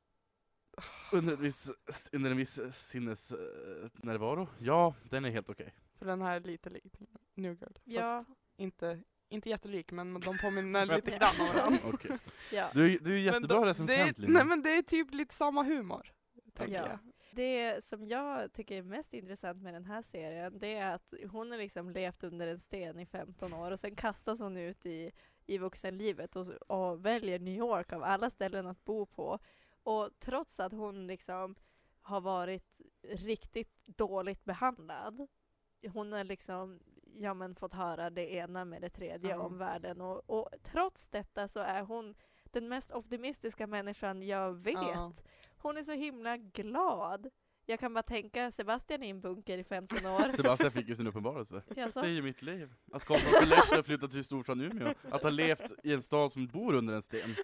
Under, 1.11 1.33
ett 1.33 1.39
viss, 1.39 1.71
under 2.11 2.31
en 2.31 2.37
viss 2.37 2.59
sinnesnärvaro. 2.71 4.47
Ja, 4.59 4.95
den 5.09 5.25
är 5.25 5.29
helt 5.29 5.49
okej. 5.49 5.73
För 5.95 6.05
den 6.05 6.21
här 6.21 6.35
är 6.35 6.39
lite 6.39 6.69
lik 6.69 6.93
New 7.35 7.53
Girl. 7.53 7.71
Ja, 7.83 8.01
Fast 8.01 8.29
inte, 8.57 8.99
inte 9.29 9.49
jättelik 9.49 9.91
men 9.91 10.19
de 10.19 10.37
påminner 10.37 10.85
Men- 10.85 10.95
lite 10.95 11.11
grann 11.11 11.35
om 11.41 11.47
varandra. 11.55 11.79
Okej. 11.93 12.17
ja. 12.51 12.69
Du, 12.73 12.93
är- 12.95 12.99
du 12.99 13.13
är 13.13 13.19
jättebra 13.19 13.65
recensent 13.65 14.15
det, 14.17 14.21
Lina. 14.21 14.33
Nej 14.33 14.45
men 14.45 14.61
det 14.63 14.69
är 14.77 14.81
typ 14.81 15.13
lite 15.13 15.33
samma 15.35 15.63
humor. 15.63 16.13
Tänker 16.53 16.73
Ja. 16.75 16.87
jag. 16.89 16.99
Det 17.31 17.83
som 17.83 18.05
jag 18.05 18.53
tycker 18.53 18.77
är 18.77 18.81
mest 18.83 19.13
intressant 19.13 19.61
med 19.61 19.73
den 19.73 19.85
här 19.85 20.01
serien 20.01 20.59
det 20.59 20.75
är 20.75 20.95
att 20.95 21.13
hon 21.31 21.51
har 21.51 21.57
liksom 21.57 21.89
levt 21.89 22.23
under 22.23 22.47
en 22.47 22.59
sten 22.59 22.99
i 22.99 23.05
15 23.05 23.53
år 23.53 23.71
och 23.71 23.79
sen 23.79 23.95
kastas 23.95 24.39
hon 24.39 24.57
ut 24.57 24.85
i, 24.85 25.11
i 25.45 25.57
vuxenlivet 25.57 26.35
och, 26.35 26.47
och 26.47 27.05
väljer 27.05 27.39
New 27.39 27.57
York 27.57 27.93
av 27.93 28.03
alla 28.03 28.29
ställen 28.29 28.67
att 28.67 28.85
bo 28.85 29.05
på. 29.05 29.39
Och 29.83 30.09
trots 30.19 30.59
att 30.59 30.71
hon 30.71 31.07
liksom 31.07 31.55
har 32.01 32.21
varit 32.21 32.65
riktigt 33.09 33.85
dåligt 33.85 34.45
behandlad 34.45 35.27
hon 35.93 36.11
har 36.11 36.23
liksom 36.23 36.79
ja, 37.13 37.33
men 37.33 37.55
fått 37.55 37.73
höra 37.73 38.09
det 38.09 38.33
ena 38.33 38.65
med 38.65 38.81
det 38.81 38.89
tredje 38.89 39.29
Ja. 39.29 39.39
om 39.39 39.57
världen 39.57 40.01
och, 40.01 40.29
och 40.29 40.49
trots 40.63 41.07
detta 41.07 41.47
så 41.47 41.59
är 41.59 41.81
hon 41.81 42.15
den 42.43 42.67
mest 42.67 42.91
optimistiska 42.91 43.67
människan 43.67 44.27
jag 44.27 44.53
vet. 44.63 44.73
Ja. 44.73 45.13
Hon 45.57 45.77
är 45.77 45.83
så 45.83 45.91
himla 45.91 46.37
glad. 46.37 47.29
Jag 47.65 47.79
kan 47.79 47.93
bara 47.93 48.03
tänka 48.03 48.51
Sebastian 48.51 49.03
i 49.03 49.09
en 49.09 49.21
bunker 49.21 49.57
i 49.57 49.63
15 49.63 49.97
år. 50.05 50.31
Sebastian 50.35 50.71
fick 50.71 50.87
ju 50.87 50.95
sin 50.95 51.07
uppenbarelse. 51.07 51.61
Jaså? 51.75 52.01
Det 52.01 52.07
är 52.07 52.11
ju 52.11 52.21
mitt 52.21 52.41
liv. 52.41 52.73
Att 52.91 53.05
komma 53.05 53.19
från 53.31 53.31
Skellefteå 53.41 53.79
och 53.79 53.85
flytta 53.85 54.07
till 54.07 54.23
storstan 54.23 54.61
Umeå. 54.61 54.93
Att 55.11 55.23
ha 55.23 55.29
levt 55.29 55.71
i 55.83 55.93
en 55.93 56.01
stad 56.01 56.31
som 56.31 56.47
bor 56.47 56.73
under 56.73 56.93
en 56.93 57.01
sten 57.01 57.35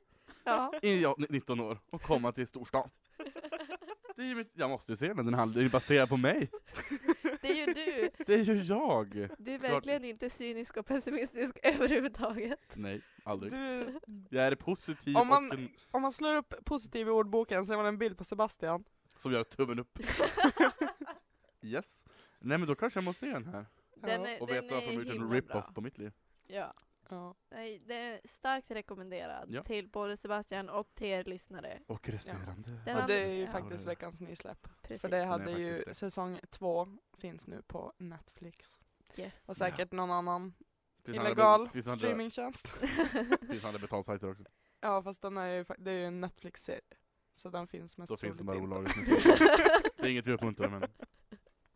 Ja. 0.44 0.74
i 0.82 1.02
ja, 1.02 1.16
19 1.30 1.60
år 1.60 1.78
och 1.90 2.02
komma 2.02 2.32
till 2.32 2.48
storstan. 2.48 2.90
Det 4.16 4.22
är 4.22 4.26
ju 4.26 4.36
mitt, 4.36 4.52
jag 4.54 4.70
måste 4.70 4.92
ju 4.92 4.96
se 4.96 5.08
den, 5.14 5.26
den 5.26 5.34
handlar 5.34 5.62
ju 5.62 5.70
baserad 5.70 6.10
på 6.10 6.18
mig. 6.18 6.50
Det 7.48 7.52
är 7.62 7.68
ju 7.68 7.74
du. 7.74 8.10
Det 8.26 8.34
är 8.34 8.44
ju 8.44 8.64
jag! 8.64 9.10
Du 9.38 9.54
är 9.54 9.58
Klart. 9.60 9.72
verkligen 9.72 10.06
inte 10.06 10.30
cynisk 10.30 10.78
och 10.78 10.86
pessimistisk 10.86 11.58
överhuvudtaget. 11.64 12.60
Nej, 12.74 13.02
aldrig. 13.24 13.52
Du, 13.52 14.00
Jag 14.30 14.48
är 14.48 14.56
positiv 14.56 15.18
Om 15.18 15.28
man- 15.28 15.48
och 15.52 15.54
en, 15.58 15.70
om 15.92 16.02
man 16.02 16.12
slår 16.12 16.36
upp 16.36 16.54
positiv 16.66 17.08
i 17.08 17.10
ordboken 17.10 17.66
ser 17.66 17.78
man 17.78 17.86
en 17.86 17.98
bild 17.98 18.18
på 18.18 18.24
Sebastian. 18.24 18.84
som 19.18 19.32
gör 19.32 19.44
tummen 19.44 19.80
upp. 19.80 20.00
Yes. 21.62 22.06
Nej 22.40 22.58
men 22.58 22.68
då 22.68 22.76
kanske 22.76 22.98
jag 22.98 23.04
måste 23.04 23.26
se 23.26 23.32
den 23.32 23.46
här. 23.46 23.66
Den 23.96 24.26
är, 24.26 24.42
Och 24.42 24.50
veta 24.50 24.74
varför 24.76 24.88
de 24.88 24.94
gjort 24.94 25.16
en 25.16 25.32
rip-off 25.32 25.74
på 25.74 25.82
mitt 25.82 25.98
liv. 25.98 26.12
Ja. 26.48 26.74
Ja. 27.10 27.36
Nej, 27.52 27.80
den 27.80 27.98
är 27.98 28.22
starkt 28.24 28.72
rekommenderad 28.72 29.50
Ja. 29.52 29.64
till 29.64 29.90
både 29.90 30.18
Sebastian 30.18 30.70
och 30.70 30.96
till 30.96 31.08
er 31.08 31.24
lyssnare. 31.24 31.80
Och 31.88 32.10
resterande. 32.10 32.70
Den 32.86 32.98
Och 33.02 33.08
det 33.08 33.24
är 33.24 33.28
ju 33.34 33.42
ja. 33.42 33.52
faktiskt 33.52 33.86
veckans 33.88 34.22
nysläpp. 34.22 34.68
Precis. 34.82 35.02
För 35.02 35.10
det 35.10 35.18
är 35.18 35.26
hade 35.26 35.52
ju 35.52 35.70
faktiskt 35.78 35.88
det. 35.88 35.94
säsong 35.96 36.40
två 36.50 36.88
finns 37.18 37.48
nu 37.48 37.62
på 37.68 37.94
Netflix. 37.98 38.80
Yes. 39.18 39.50
Och 39.50 39.58
säkert 39.58 39.92
någon 39.92 40.12
annan 40.12 40.54
Finns 41.06 41.18
andra- 41.18 41.30
illegal 41.32 41.70
finns 41.70 41.86
andra, 41.88 41.98
streamingtjänst. 41.98 42.68
finns 43.50 43.64
andra 43.64 43.80
betalsajter 43.80 44.32
också. 44.32 44.44
Ja 44.82 45.04
fast 45.04 45.22
den 45.22 45.38
är 45.38 45.48
ju, 45.48 45.64
fa- 45.64 45.76
det 45.78 45.92
är 45.92 45.96
ju 45.96 46.06
en 46.06 46.22
Netflix-serie. 46.22 46.82
Så 47.34 47.50
den 47.50 47.68
finns 47.68 47.98
mest 47.98 48.10
Då 48.10 48.18
finns 48.18 48.38
det 48.38 48.44
troligt 48.44 48.70
bara 48.70 48.80
inte. 48.80 48.96
olagligt 48.96 48.98
musik. 48.98 49.24
Det 49.98 50.04
är 50.04 50.10
inget 50.10 50.28
vi 50.28 50.32
uppmuntrar 50.34 50.70
men 50.70 50.82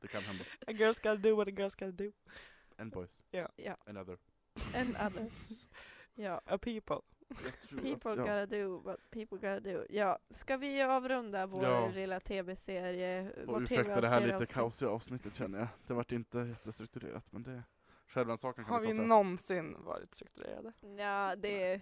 det 0.02 0.08
kan 0.08 0.22
hända. 0.22 0.44
A 0.68 0.72
girl's 0.72 0.98
gotta 1.04 1.16
do 1.16 1.36
what 1.36 1.48
a 1.48 1.52
girl's 1.52 1.80
gotta 1.86 1.92
do. 2.04 2.12
And 2.78 2.92
boys. 2.92 3.10
Ja. 3.32 3.48
Another. 3.58 3.78
En 3.86 3.98
other. 3.98 4.18
Ja. 6.16 6.42
A 6.46 6.58
people. 6.58 6.96
People 7.82 8.12
att, 8.12 8.18
ja. 8.18 8.24
gotta 8.24 8.46
do 8.46 8.78
what 8.80 9.00
people 9.12 9.36
gotta 9.38 9.60
do. 9.60 9.86
Ja, 9.90 10.20
ska 10.30 10.58
vi 10.58 10.82
avrunda 10.82 11.46
vår 11.46 11.64
Ja. 11.64 11.88
lilla 11.88 12.20
tv-serie? 12.20 13.32
Och 13.48 13.62
ursäkta 13.62 14.02
det 14.02 14.08
här 14.08 14.40
lite 14.40 14.54
kaosiga 14.54 14.90
avsnittet 14.90 15.36
känner 15.36 15.60
jag. 15.60 15.68
Det 15.88 15.94
vart 15.94 16.12
inte 16.12 16.38
jättestrukturerat 16.40 17.32
men 17.32 17.44
det 17.44 17.64
självrannsakan 18.08 18.66
kan 18.66 18.74
Har 18.74 18.82
vi 18.82 18.88
vi 18.88 18.94
ta 18.94 18.98
sen. 19.00 19.08
någonsin 19.08 19.76
varit 19.84 20.16
strukturerade? 20.16 20.74
Ja, 20.82 21.36
det, 21.36 21.38
Det 21.38 21.74
är 21.74 21.82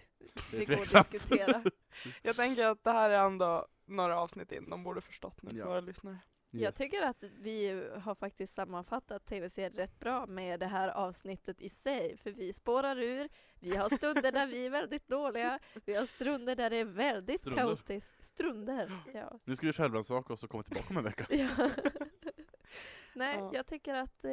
det 0.52 0.66
går 0.66 0.98
att 0.98 1.12
diskutera. 1.12 1.64
Jag 2.22 2.36
tänker 2.36 2.66
att 2.66 2.84
det 2.84 2.92
här 2.92 3.10
är 3.10 3.20
ändå 3.26 3.68
några 3.86 4.20
avsnitt 4.20 4.52
in, 4.52 4.70
de 4.70 4.84
borde 4.84 5.02
förstått 5.02 5.42
nu, 5.44 5.52
Ja. 5.60 5.66
våra 5.66 5.80
lyssnare. 5.80 6.18
Jag 6.52 6.62
Yes. 6.62 6.76
tycker 6.76 7.04
att 7.06 7.24
vi 7.24 7.88
har 8.04 8.16
faktiskt 8.16 8.56
sammanfattat 8.56 9.26
tv-serien 9.26 9.74
rätt 9.74 10.00
bra 10.00 10.26
med 10.26 10.60
det 10.60 10.66
här 10.66 10.90
avsnittet 10.90 11.62
i 11.62 11.70
sig. 11.70 12.18
För 12.18 12.32
vi 12.32 12.54
spårar 12.54 13.00
ur, 13.00 13.30
vi 13.60 13.76
har 13.76 13.90
stunder 13.90 14.32
där 14.32 14.48
vi 14.48 14.66
är 14.66 14.70
väldigt 14.70 15.08
dåliga, 15.08 15.60
vi 15.86 15.96
har 15.96 16.06
stunder 16.06 16.56
där 16.56 16.70
det 16.70 16.76
är 16.78 16.86
väldigt 16.86 17.40
Strunder. 17.42 17.62
kaotiskt. 17.64 18.26
Strunder, 18.26 18.92
ja. 19.14 19.40
Nu 19.44 19.56
ska 19.56 19.66
vi 19.68 19.74
självrannsaka 19.74 20.34
oss 20.34 20.44
och 20.44 20.50
komma 20.50 20.64
tillbaka 20.64 20.88
om 20.90 20.98
en 20.98 21.04
vecka. 21.04 21.26
ja. 21.36 21.70
Nej, 23.14 23.38
Ja. 23.38 23.52
jag 23.54 23.66
tycker 23.68 23.94
att 23.94 24.24
eh, 24.26 24.32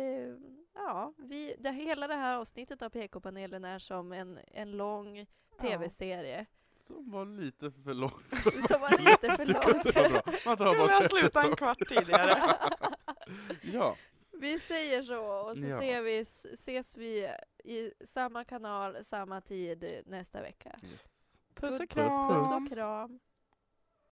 ja, 0.75 1.13
vi, 1.19 1.55
det, 1.59 1.71
hela 1.73 2.07
det 2.09 2.15
här 2.15 2.37
avsnittet 2.37 2.83
av 2.83 2.89
PK-panelen 2.91 3.65
är 3.65 3.79
som 3.79 4.13
en, 4.13 4.39
en 4.47 4.73
lång 4.77 5.27
tv-serie. 5.61 6.47
Som 6.87 7.11
var 7.11 7.25
lite 7.27 7.71
för 7.71 7.95
långt. 7.95 8.15
Som 8.69 8.81
var 8.81 8.99
lite 8.99 9.37
för 9.37 9.47
Tycker 9.47 9.71
att 9.79 9.85
det 9.85 9.93
var 9.93 10.03
lång. 10.03 10.13
bra. 10.13 10.23
Man 10.47 10.57
tar 10.57 10.65
Skulle 10.67 10.79
bort 10.79 10.91
jag 10.91 11.05
ett 11.05 11.11
sluta 11.11 11.43
en 11.43 11.57
kvart 11.57 11.79
tidigare? 11.89 12.57
Ja, 13.73 13.97
Vi 14.33 14.59
säger 14.61 15.03
så 15.03 15.25
och 15.25 15.57
så 15.57 15.67
Ja. 15.67 15.79
ser 15.81 16.03
vi, 16.03 16.19
ses 16.53 16.97
vi 16.97 17.29
i 17.65 17.93
samma 18.05 18.45
kanal, 18.45 19.05
samma 19.05 19.41
tid 19.41 20.03
nästa 20.07 20.41
vecka. 20.43 20.77
yes. 20.83 21.01
Puss 21.55 21.73
och 21.81 21.89
Puss 21.89 21.89
kram! 21.95 22.65
och 22.65 22.73
kram. 22.73 23.21